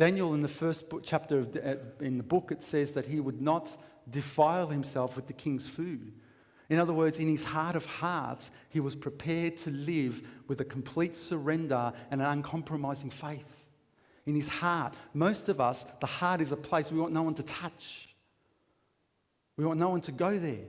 Daniel, 0.00 0.32
in 0.32 0.40
the 0.40 0.48
first 0.48 0.88
book, 0.88 1.02
chapter 1.04 1.40
of, 1.40 1.54
uh, 1.54 1.74
in 2.00 2.16
the 2.16 2.24
book, 2.24 2.50
it 2.50 2.62
says 2.62 2.92
that 2.92 3.04
he 3.04 3.20
would 3.20 3.42
not 3.42 3.76
defile 4.08 4.68
himself 4.68 5.14
with 5.14 5.26
the 5.26 5.34
king's 5.34 5.66
food. 5.66 6.14
In 6.70 6.78
other 6.78 6.94
words, 6.94 7.18
in 7.18 7.28
his 7.28 7.44
heart 7.44 7.76
of 7.76 7.84
hearts, 7.84 8.50
he 8.70 8.80
was 8.80 8.96
prepared 8.96 9.58
to 9.58 9.70
live 9.70 10.22
with 10.48 10.58
a 10.62 10.64
complete 10.64 11.18
surrender 11.18 11.92
and 12.10 12.22
an 12.22 12.26
uncompromising 12.26 13.10
faith. 13.10 13.66
In 14.24 14.34
his 14.34 14.48
heart, 14.48 14.94
most 15.12 15.50
of 15.50 15.60
us, 15.60 15.84
the 16.00 16.06
heart 16.06 16.40
is 16.40 16.50
a 16.50 16.56
place 16.56 16.90
we 16.90 16.98
want 16.98 17.12
no 17.12 17.20
one 17.20 17.34
to 17.34 17.42
touch. 17.42 18.08
We 19.58 19.66
want 19.66 19.78
no 19.78 19.90
one 19.90 20.00
to 20.00 20.12
go 20.12 20.38
there. 20.38 20.64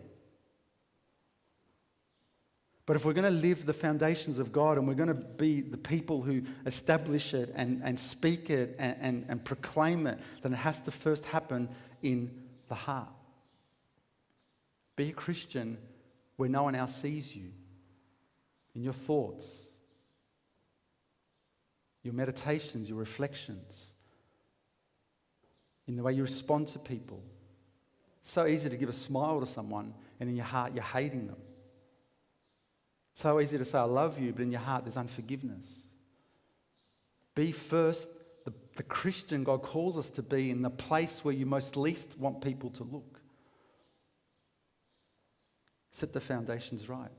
But 2.86 2.96
if 2.96 3.06
we're 3.06 3.14
going 3.14 3.32
to 3.32 3.42
live 3.42 3.66
the 3.66 3.74
foundations 3.74 4.40
of 4.40 4.52
God 4.52 4.78
and 4.78 4.88
we're 4.88 4.96
going 4.96 5.08
to 5.08 5.14
be 5.14 5.62
the 5.62 5.78
people 5.78 6.22
who 6.22 6.42
establish 6.66 7.34
it 7.34 7.54
and, 7.56 7.82
and 7.84 8.00
speak 8.00 8.50
it 8.50 8.76
and, 8.80 8.98
and, 9.00 9.26
and 9.30 9.46
proclaim 9.46 10.08
it, 10.08 10.20
then 10.42 10.54
it 10.54 10.58
has 10.58 10.80
to 10.82 10.92
first 10.92 11.26
happen 11.26 11.70
in 12.02 12.32
the 12.68 12.76
heart. 12.76 13.10
Be 14.96 15.10
a 15.10 15.14
Christian 15.14 15.78
where 16.38 16.50
no 16.50 16.64
one 16.64 16.76
else 16.76 16.96
sees 16.96 17.36
you, 17.36 17.52
in 18.74 18.82
your 18.82 18.94
thoughts, 18.94 19.70
your 22.04 22.16
meditations, 22.16 22.90
your 22.90 22.98
reflections, 22.98 23.94
in 25.88 25.96
the 25.96 26.04
way 26.04 26.14
you 26.14 26.24
respond 26.24 26.68
to 26.70 26.80
people. 26.80 27.22
It's 28.22 28.32
so 28.32 28.48
easy 28.48 28.70
to 28.70 28.78
give 28.78 28.90
a 28.90 28.94
smile 28.94 29.40
to 29.40 29.46
someone, 29.46 29.94
and 30.20 30.30
in 30.30 30.36
your 30.36 30.46
heart, 30.46 30.74
you're 30.74 30.84
hating 30.84 31.28
them. 31.28 31.38
So 33.14 33.40
easy 33.40 33.58
to 33.58 33.66
say, 33.66 33.78
I 33.78 33.84
love 33.84 34.20
you, 34.20 34.32
but 34.32 34.42
in 34.42 34.52
your 34.52 34.62
heart, 34.62 34.86
there's 34.86 34.98
unforgiveness. 34.98 35.86
Be 37.36 37.52
first 37.52 38.10
the, 38.46 38.54
the 38.76 38.84
Christian 38.84 39.44
God 39.44 39.62
calls 39.62 39.98
us 39.98 40.10
to 40.12 40.24
be 40.24 40.50
in 40.50 40.62
the 40.62 40.70
place 40.70 41.24
where 41.24 41.34
you 41.34 41.46
most 41.46 41.78
least 41.78 42.18
want 42.18 42.42
people 42.42 42.70
to 42.72 42.84
look. 42.84 43.20
Set 45.92 46.14
the 46.14 46.20
foundations 46.22 46.88
right. 46.88 47.12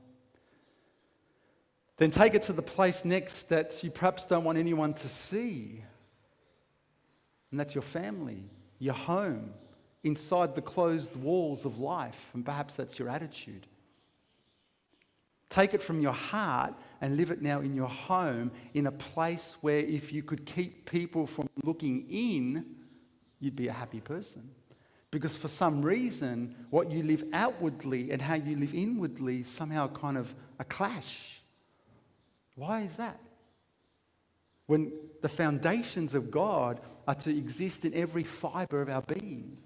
Then 1.97 2.11
take 2.11 2.33
it 2.33 2.43
to 2.43 2.53
the 2.53 2.63
place 2.63 3.05
next 3.05 3.49
that 3.49 3.83
you 3.83 3.91
perhaps 3.91 4.25
don't 4.25 4.43
want 4.43 4.57
anyone 4.57 4.93
to 4.95 5.07
see. 5.07 5.83
And 7.51 7.59
that's 7.59 7.75
your 7.75 7.83
family, 7.83 8.43
your 8.79 8.95
home, 8.95 9.53
inside 10.03 10.55
the 10.55 10.61
closed 10.61 11.15
walls 11.15 11.65
of 11.65 11.77
life, 11.77 12.31
and 12.33 12.43
perhaps 12.43 12.75
that's 12.75 12.97
your 12.97 13.09
attitude. 13.09 13.67
Take 15.53 15.75
it 15.75 15.83
from 15.83 16.01
your 16.01 16.13
heart 16.13 16.73
and 16.99 17.15
live 17.15 17.29
it 17.29 17.43
now 17.43 17.59
in 17.59 17.75
your 17.75 17.87
home 17.87 18.49
in 18.73 18.87
a 18.87 18.91
place 18.91 19.55
where 19.61 19.81
if 19.81 20.11
you 20.11 20.23
could 20.23 20.47
keep 20.47 20.89
people 20.89 21.27
from 21.27 21.47
looking 21.63 22.07
in, 22.09 22.65
you'd 23.39 23.55
be 23.55 23.67
a 23.67 23.71
happy 23.71 23.99
person. 23.99 24.49
Because 25.11 25.37
for 25.37 25.47
some 25.47 25.83
reason, 25.83 26.55
what 26.71 26.89
you 26.89 27.03
live 27.03 27.23
outwardly 27.33 28.09
and 28.09 28.19
how 28.19 28.33
you 28.33 28.55
live 28.57 28.73
inwardly 28.73 29.43
somehow 29.43 29.89
kind 29.89 30.17
of 30.17 30.33
a 30.57 30.63
clash. 30.63 31.43
Why 32.55 32.81
is 32.81 32.95
that? 32.95 33.19
When 34.65 34.91
the 35.21 35.29
foundations 35.29 36.15
of 36.15 36.31
God 36.31 36.79
are 37.07 37.13
to 37.13 37.29
exist 37.29 37.85
in 37.85 37.93
every 37.93 38.23
fiber 38.23 38.81
of 38.81 38.89
our 38.89 39.03
being. 39.03 39.59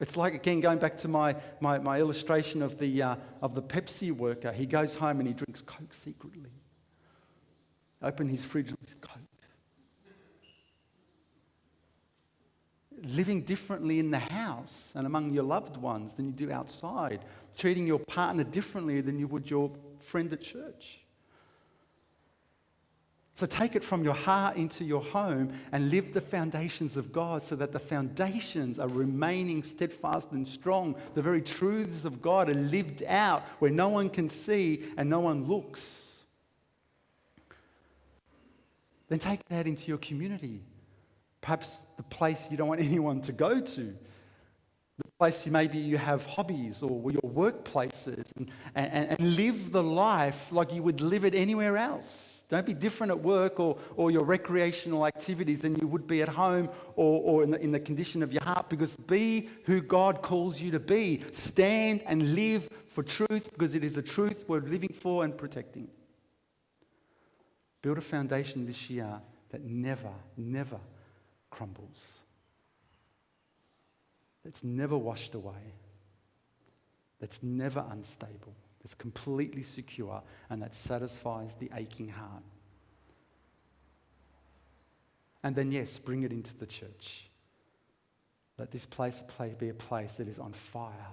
It's 0.00 0.16
like, 0.16 0.34
again, 0.34 0.60
going 0.60 0.78
back 0.78 0.96
to 0.98 1.08
my, 1.08 1.34
my, 1.60 1.78
my 1.78 1.98
illustration 1.98 2.62
of 2.62 2.78
the, 2.78 3.02
uh, 3.02 3.16
of 3.42 3.54
the 3.54 3.62
Pepsi 3.62 4.12
worker. 4.12 4.52
He 4.52 4.64
goes 4.64 4.94
home 4.94 5.18
and 5.18 5.26
he 5.26 5.34
drinks 5.34 5.60
Coke 5.60 5.92
secretly. 5.92 6.50
Open 8.00 8.28
his 8.28 8.44
fridge 8.44 8.68
and 8.68 8.78
there's 8.80 8.94
Coke. 9.00 9.18
Living 13.02 13.42
differently 13.42 13.98
in 13.98 14.10
the 14.10 14.18
house 14.18 14.92
and 14.96 15.06
among 15.06 15.30
your 15.30 15.44
loved 15.44 15.76
ones 15.76 16.14
than 16.14 16.26
you 16.26 16.32
do 16.32 16.52
outside. 16.52 17.24
Treating 17.56 17.86
your 17.86 17.98
partner 17.98 18.44
differently 18.44 19.00
than 19.00 19.18
you 19.18 19.26
would 19.28 19.50
your 19.50 19.70
friend 20.00 20.32
at 20.32 20.40
church. 20.42 21.00
So 23.38 23.46
take 23.46 23.76
it 23.76 23.84
from 23.84 24.02
your 24.02 24.14
heart 24.14 24.56
into 24.56 24.82
your 24.82 25.00
home 25.00 25.52
and 25.70 25.92
live 25.92 26.12
the 26.12 26.20
foundations 26.20 26.96
of 26.96 27.12
God 27.12 27.44
so 27.44 27.54
that 27.54 27.70
the 27.70 27.78
foundations 27.78 28.80
are 28.80 28.88
remaining 28.88 29.62
steadfast 29.62 30.32
and 30.32 30.46
strong. 30.46 30.96
The 31.14 31.22
very 31.22 31.40
truths 31.40 32.04
of 32.04 32.20
God 32.20 32.50
are 32.50 32.54
lived 32.54 33.04
out 33.04 33.44
where 33.60 33.70
no 33.70 33.90
one 33.90 34.10
can 34.10 34.28
see 34.28 34.82
and 34.96 35.08
no 35.08 35.20
one 35.20 35.44
looks. 35.44 36.16
Then 39.06 39.20
take 39.20 39.46
that 39.50 39.68
into 39.68 39.86
your 39.86 39.98
community. 39.98 40.60
Perhaps 41.40 41.86
the 41.96 42.02
place 42.02 42.48
you 42.50 42.56
don't 42.56 42.66
want 42.66 42.80
anyone 42.90 43.20
to 43.20 43.30
go 43.30 43.60
to. 43.60 43.80
The 43.82 45.10
place 45.16 45.46
you 45.46 45.52
maybe 45.52 45.78
you 45.78 45.96
have 45.96 46.26
hobbies 46.26 46.82
or 46.82 47.12
your 47.12 47.22
workplaces 47.22 48.36
and, 48.36 48.50
and, 48.74 49.10
and 49.10 49.36
live 49.36 49.70
the 49.70 49.84
life 49.84 50.50
like 50.50 50.72
you 50.72 50.82
would 50.82 51.00
live 51.00 51.24
it 51.24 51.36
anywhere 51.36 51.76
else. 51.76 52.37
Don't 52.48 52.64
be 52.64 52.72
different 52.72 53.10
at 53.10 53.20
work 53.20 53.60
or, 53.60 53.76
or 53.96 54.10
your 54.10 54.24
recreational 54.24 55.06
activities 55.06 55.60
than 55.60 55.76
you 55.76 55.86
would 55.86 56.06
be 56.06 56.22
at 56.22 56.28
home 56.30 56.70
or, 56.96 57.20
or 57.22 57.42
in, 57.42 57.50
the, 57.50 57.60
in 57.60 57.72
the 57.72 57.80
condition 57.80 58.22
of 58.22 58.32
your 58.32 58.42
heart 58.42 58.70
because 58.70 58.96
be 58.96 59.50
who 59.64 59.82
God 59.82 60.22
calls 60.22 60.60
you 60.60 60.70
to 60.70 60.80
be. 60.80 61.22
Stand 61.32 62.02
and 62.06 62.34
live 62.34 62.68
for 62.86 63.02
truth 63.02 63.50
because 63.52 63.74
it 63.74 63.84
is 63.84 63.94
the 63.94 64.02
truth 64.02 64.44
we're 64.48 64.60
living 64.60 64.94
for 64.94 65.24
and 65.24 65.36
protecting. 65.36 65.88
Build 67.82 67.98
a 67.98 68.02
foundation 68.02 68.64
this 68.64 68.88
year 68.88 69.20
that 69.50 69.62
never, 69.62 70.10
never 70.36 70.80
crumbles 71.50 72.18
that's 74.48 74.64
never 74.64 74.96
washed 74.96 75.34
away, 75.34 75.74
that's 77.20 77.42
never 77.42 77.84
unstable, 77.90 78.54
that's 78.88 78.94
completely 78.94 79.62
secure, 79.62 80.22
and 80.48 80.62
that 80.62 80.74
satisfies 80.74 81.52
the 81.52 81.68
aching 81.74 82.08
heart. 82.08 82.42
And 85.42 85.54
then, 85.54 85.72
yes, 85.72 85.98
bring 85.98 86.22
it 86.22 86.32
into 86.32 86.56
the 86.56 86.64
church. 86.64 87.28
Let 88.56 88.70
this 88.70 88.86
place 88.86 89.22
be 89.58 89.68
a 89.68 89.74
place 89.74 90.14
that 90.14 90.26
is 90.26 90.38
on 90.38 90.54
fire 90.54 91.12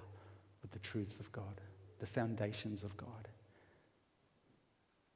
with 0.61 0.71
the 0.71 0.80
truths 0.80 1.19
of 1.19 1.30
God, 1.34 1.59
the 1.99 2.05
foundations 2.05 2.86
of 2.86 2.95
God. 2.95 3.28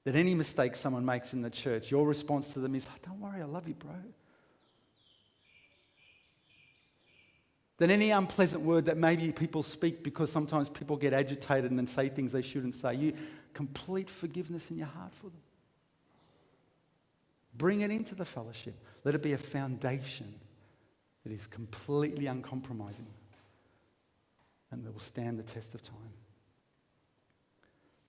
That 0.04 0.18
any 0.18 0.36
mistake 0.36 0.76
someone 0.76 1.06
makes 1.06 1.34
in 1.34 1.42
the 1.42 1.50
church, 1.50 1.90
your 1.92 2.06
response 2.06 2.52
to 2.56 2.60
them 2.60 2.76
is, 2.76 2.86
Don't 3.06 3.22
worry, 3.22 3.42
I 3.42 3.46
love 3.46 3.70
you, 3.70 3.76
bro. 3.76 3.96
Than 7.80 7.90
any 7.90 8.12
unpleasant 8.12 8.62
word 8.62 8.86
that 8.86 8.98
maybe 8.98 9.32
people 9.32 9.64
speak 9.64 10.04
because 10.04 10.32
sometimes 10.32 10.70
people 10.70 10.98
get 10.98 11.14
agitated 11.14 11.72
and 11.72 11.80
then 11.80 11.88
say 11.88 12.10
things 12.10 12.34
they 12.34 12.42
shouldn't 12.42 12.76
say. 12.76 12.94
You 12.94 13.14
complete 13.54 14.10
forgiveness 14.10 14.70
in 14.70 14.78
your 14.78 14.88
heart 14.88 15.16
for 15.16 15.28
them. 15.28 15.42
Bring 17.58 17.82
it 17.82 17.90
into 17.90 18.16
the 18.16 18.26
fellowship. 18.26 18.76
Let 19.06 19.16
it 19.16 19.24
be 19.24 19.34
a 19.34 19.38
foundation 19.38 20.34
that 21.24 21.32
is 21.32 21.48
completely 21.48 22.28
uncompromising 22.28 23.08
and 24.72 24.84
that 24.84 24.92
will 24.92 25.00
stand 25.00 25.40
the 25.40 25.44
test 25.44 25.74
of 25.74 25.82
time. 25.82 26.14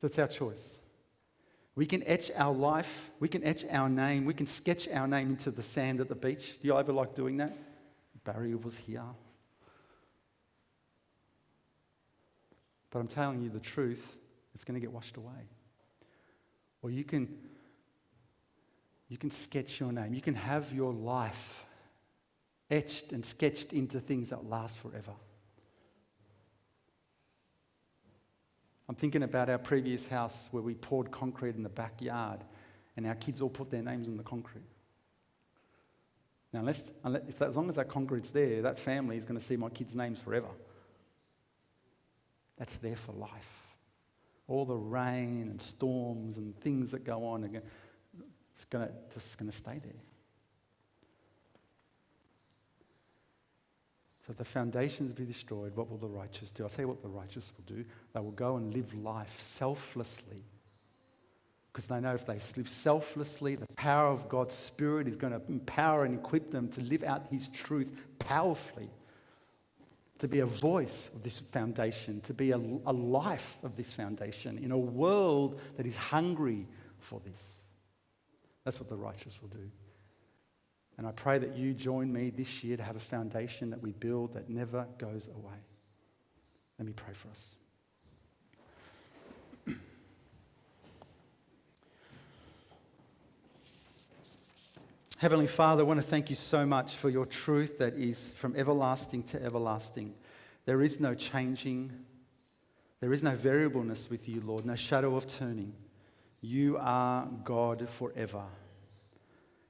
That's 0.00 0.18
our 0.18 0.28
choice. 0.28 0.80
We 1.76 1.86
can 1.86 2.02
etch 2.06 2.32
our 2.34 2.52
life, 2.52 3.10
we 3.20 3.28
can 3.28 3.44
etch 3.44 3.64
our 3.70 3.88
name, 3.88 4.24
we 4.24 4.34
can 4.34 4.46
sketch 4.46 4.88
our 4.88 5.06
name 5.06 5.30
into 5.30 5.52
the 5.52 5.62
sand 5.62 6.00
at 6.00 6.08
the 6.08 6.14
beach. 6.16 6.60
Do 6.60 6.66
you 6.66 6.76
ever 6.76 6.92
like 6.92 7.14
doing 7.14 7.36
that? 7.36 7.56
Barry 8.24 8.54
was 8.56 8.76
here. 8.76 9.02
But 12.90 12.98
I'm 12.98 13.08
telling 13.08 13.42
you 13.42 13.48
the 13.48 13.60
truth, 13.60 14.16
it's 14.54 14.64
going 14.64 14.74
to 14.74 14.80
get 14.80 14.92
washed 14.92 15.16
away. 15.16 15.48
Or 16.82 16.90
you 16.90 17.04
can, 17.04 17.28
you 19.08 19.16
can 19.16 19.30
sketch 19.30 19.80
your 19.80 19.92
name. 19.92 20.14
You 20.14 20.20
can 20.20 20.34
have 20.34 20.72
your 20.72 20.92
life 20.92 21.64
etched 22.70 23.12
and 23.12 23.24
sketched 23.24 23.72
into 23.72 24.00
things 24.00 24.30
that 24.30 24.48
last 24.48 24.78
forever. 24.78 25.12
I'm 28.88 28.96
thinking 28.96 29.22
about 29.22 29.48
our 29.48 29.58
previous 29.58 30.06
house 30.06 30.48
where 30.50 30.62
we 30.62 30.74
poured 30.74 31.12
concrete 31.12 31.54
in 31.54 31.62
the 31.62 31.68
backyard 31.68 32.40
and 32.96 33.06
our 33.06 33.14
kids 33.14 33.40
all 33.40 33.48
put 33.48 33.70
their 33.70 33.82
names 33.82 34.08
on 34.08 34.16
the 34.16 34.22
concrete. 34.24 34.64
Now, 36.52 36.60
unless, 36.60 36.82
unless 37.04 37.22
if 37.28 37.40
as 37.40 37.56
long 37.56 37.68
as 37.68 37.76
that 37.76 37.88
concrete's 37.88 38.30
there, 38.30 38.62
that 38.62 38.80
family 38.80 39.16
is 39.16 39.24
going 39.24 39.38
to 39.38 39.44
see 39.44 39.56
my 39.56 39.68
kids' 39.68 39.94
names 39.94 40.18
forever. 40.18 40.48
That's 42.60 42.76
there 42.76 42.94
for 42.94 43.12
life. 43.12 43.68
All 44.46 44.66
the 44.66 44.76
rain 44.76 45.48
and 45.50 45.60
storms 45.60 46.36
and 46.36 46.54
things 46.60 46.90
that 46.90 47.04
go 47.04 47.24
on, 47.24 47.58
it's 48.52 48.66
gonna, 48.66 48.90
just 49.14 49.38
going 49.38 49.50
to 49.50 49.56
stay 49.56 49.80
there. 49.82 50.02
So 54.26 54.32
if 54.32 54.36
the 54.36 54.44
foundations 54.44 55.14
be 55.14 55.24
destroyed, 55.24 55.74
what 55.74 55.88
will 55.88 55.96
the 55.96 56.06
righteous 56.06 56.50
do? 56.50 56.64
I'll 56.64 56.68
tell 56.68 56.84
you 56.84 56.88
what 56.88 57.00
the 57.00 57.08
righteous 57.08 57.50
will 57.56 57.76
do. 57.76 57.82
They 58.12 58.20
will 58.20 58.30
go 58.32 58.56
and 58.56 58.74
live 58.74 58.92
life 58.94 59.40
selflessly. 59.40 60.44
Because 61.72 61.86
they 61.86 61.98
know 61.98 62.12
if 62.12 62.26
they 62.26 62.38
live 62.58 62.68
selflessly, 62.68 63.54
the 63.54 63.66
power 63.76 64.12
of 64.12 64.28
God's 64.28 64.54
Spirit 64.54 65.08
is 65.08 65.16
going 65.16 65.32
to 65.32 65.40
empower 65.48 66.04
and 66.04 66.14
equip 66.14 66.50
them 66.50 66.68
to 66.72 66.82
live 66.82 67.04
out 67.04 67.28
His 67.30 67.48
truth 67.48 67.98
powerfully 68.18 68.90
to 70.20 70.28
be 70.28 70.40
a 70.40 70.46
voice 70.46 71.10
of 71.14 71.22
this 71.22 71.38
foundation, 71.38 72.20
to 72.22 72.34
be 72.34 72.52
a, 72.52 72.56
a 72.56 72.92
life 72.92 73.58
of 73.62 73.76
this 73.76 73.92
foundation 73.92 74.58
in 74.58 74.70
a 74.70 74.78
world 74.78 75.60
that 75.76 75.86
is 75.86 75.96
hungry 75.96 76.66
for 76.98 77.20
this. 77.20 77.62
That's 78.64 78.78
what 78.78 78.88
the 78.88 78.96
righteous 78.96 79.40
will 79.40 79.48
do. 79.48 79.70
And 80.98 81.06
I 81.06 81.12
pray 81.12 81.38
that 81.38 81.56
you 81.56 81.72
join 81.72 82.12
me 82.12 82.28
this 82.28 82.62
year 82.62 82.76
to 82.76 82.82
have 82.82 82.96
a 82.96 83.00
foundation 83.00 83.70
that 83.70 83.82
we 83.82 83.92
build 83.92 84.34
that 84.34 84.50
never 84.50 84.86
goes 84.98 85.28
away. 85.28 85.58
Let 86.78 86.86
me 86.86 86.92
pray 86.92 87.14
for 87.14 87.28
us. 87.28 87.56
Heavenly 95.20 95.48
Father, 95.48 95.82
I 95.82 95.84
want 95.84 96.00
to 96.00 96.06
thank 96.06 96.30
you 96.30 96.34
so 96.34 96.64
much 96.64 96.96
for 96.96 97.10
your 97.10 97.26
truth 97.26 97.76
that 97.76 97.92
is 97.92 98.32
from 98.36 98.56
everlasting 98.56 99.22
to 99.24 99.42
everlasting. 99.44 100.14
There 100.64 100.80
is 100.80 100.98
no 100.98 101.14
changing, 101.14 101.92
there 103.00 103.12
is 103.12 103.22
no 103.22 103.36
variableness 103.36 104.08
with 104.08 104.30
you, 104.30 104.40
Lord, 104.40 104.64
no 104.64 104.76
shadow 104.76 105.16
of 105.16 105.28
turning. 105.28 105.74
You 106.40 106.78
are 106.80 107.28
God 107.44 107.86
forever. 107.86 108.44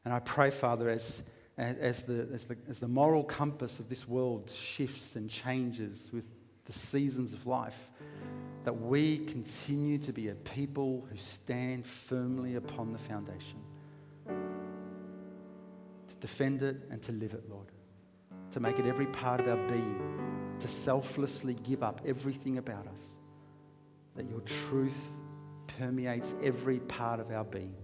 And 0.05 0.15
I 0.15 0.21
pray, 0.21 0.53
Father, 0.53 0.89
as, 0.89 1.25
as, 1.59 2.05
the, 2.05 2.29
as, 2.33 2.45
the, 2.45 2.57
as 2.69 2.79
the 2.79 2.87
moral 2.87 3.25
compass 3.25 3.81
of 3.81 3.89
this 3.89 4.07
world 4.07 4.49
shifts 4.49 5.17
and 5.17 5.29
changes 5.29 6.11
with 6.13 6.33
the 6.67 6.73
seasons 6.73 7.33
of 7.33 7.49
life, 7.49 7.91
that 8.63 8.81
we 8.81 9.19
continue 9.27 9.99
to 9.99 10.13
be 10.13 10.29
a 10.29 10.35
people 10.37 11.09
who 11.11 11.17
stand 11.17 11.89
firmly 11.89 12.55
upon 12.55 12.93
the 12.93 13.01
foundation 13.01 13.59
defend 16.21 16.63
it, 16.63 16.77
and 16.91 17.03
to 17.03 17.13
live 17.13 17.35
it, 17.35 17.49
Lord. 17.49 17.67
To 18.53 18.61
make 18.61 18.79
it 18.79 18.87
every 18.87 19.07
part 19.07 19.41
of 19.41 19.49
our 19.49 19.69
being, 19.69 20.57
to 20.61 20.69
selflessly 20.69 21.55
give 21.55 21.83
up 21.83 22.01
everything 22.07 22.59
about 22.59 22.87
us. 22.89 23.17
That 24.17 24.29
your 24.29 24.41
truth 24.41 25.11
permeates 25.79 26.35
every 26.43 26.81
part 26.81 27.21
of 27.21 27.31
our 27.31 27.45
being. 27.45 27.75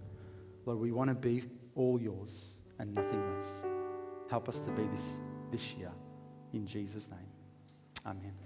Lord, 0.65 0.81
we 0.81 0.93
want 0.93 1.09
to 1.11 1.15
be 1.15 1.45
all 1.75 2.01
yours 2.01 2.59
and 2.79 2.95
nothing 2.95 3.35
less. 3.35 3.49
Help 4.29 4.49
us 4.49 4.59
to 4.61 4.71
be 4.71 4.83
this 4.89 5.15
this 5.51 5.75
year. 5.75 5.93
In 6.53 6.67
Jesus' 6.67 7.09
name. 7.09 7.31
Amen. 8.05 8.46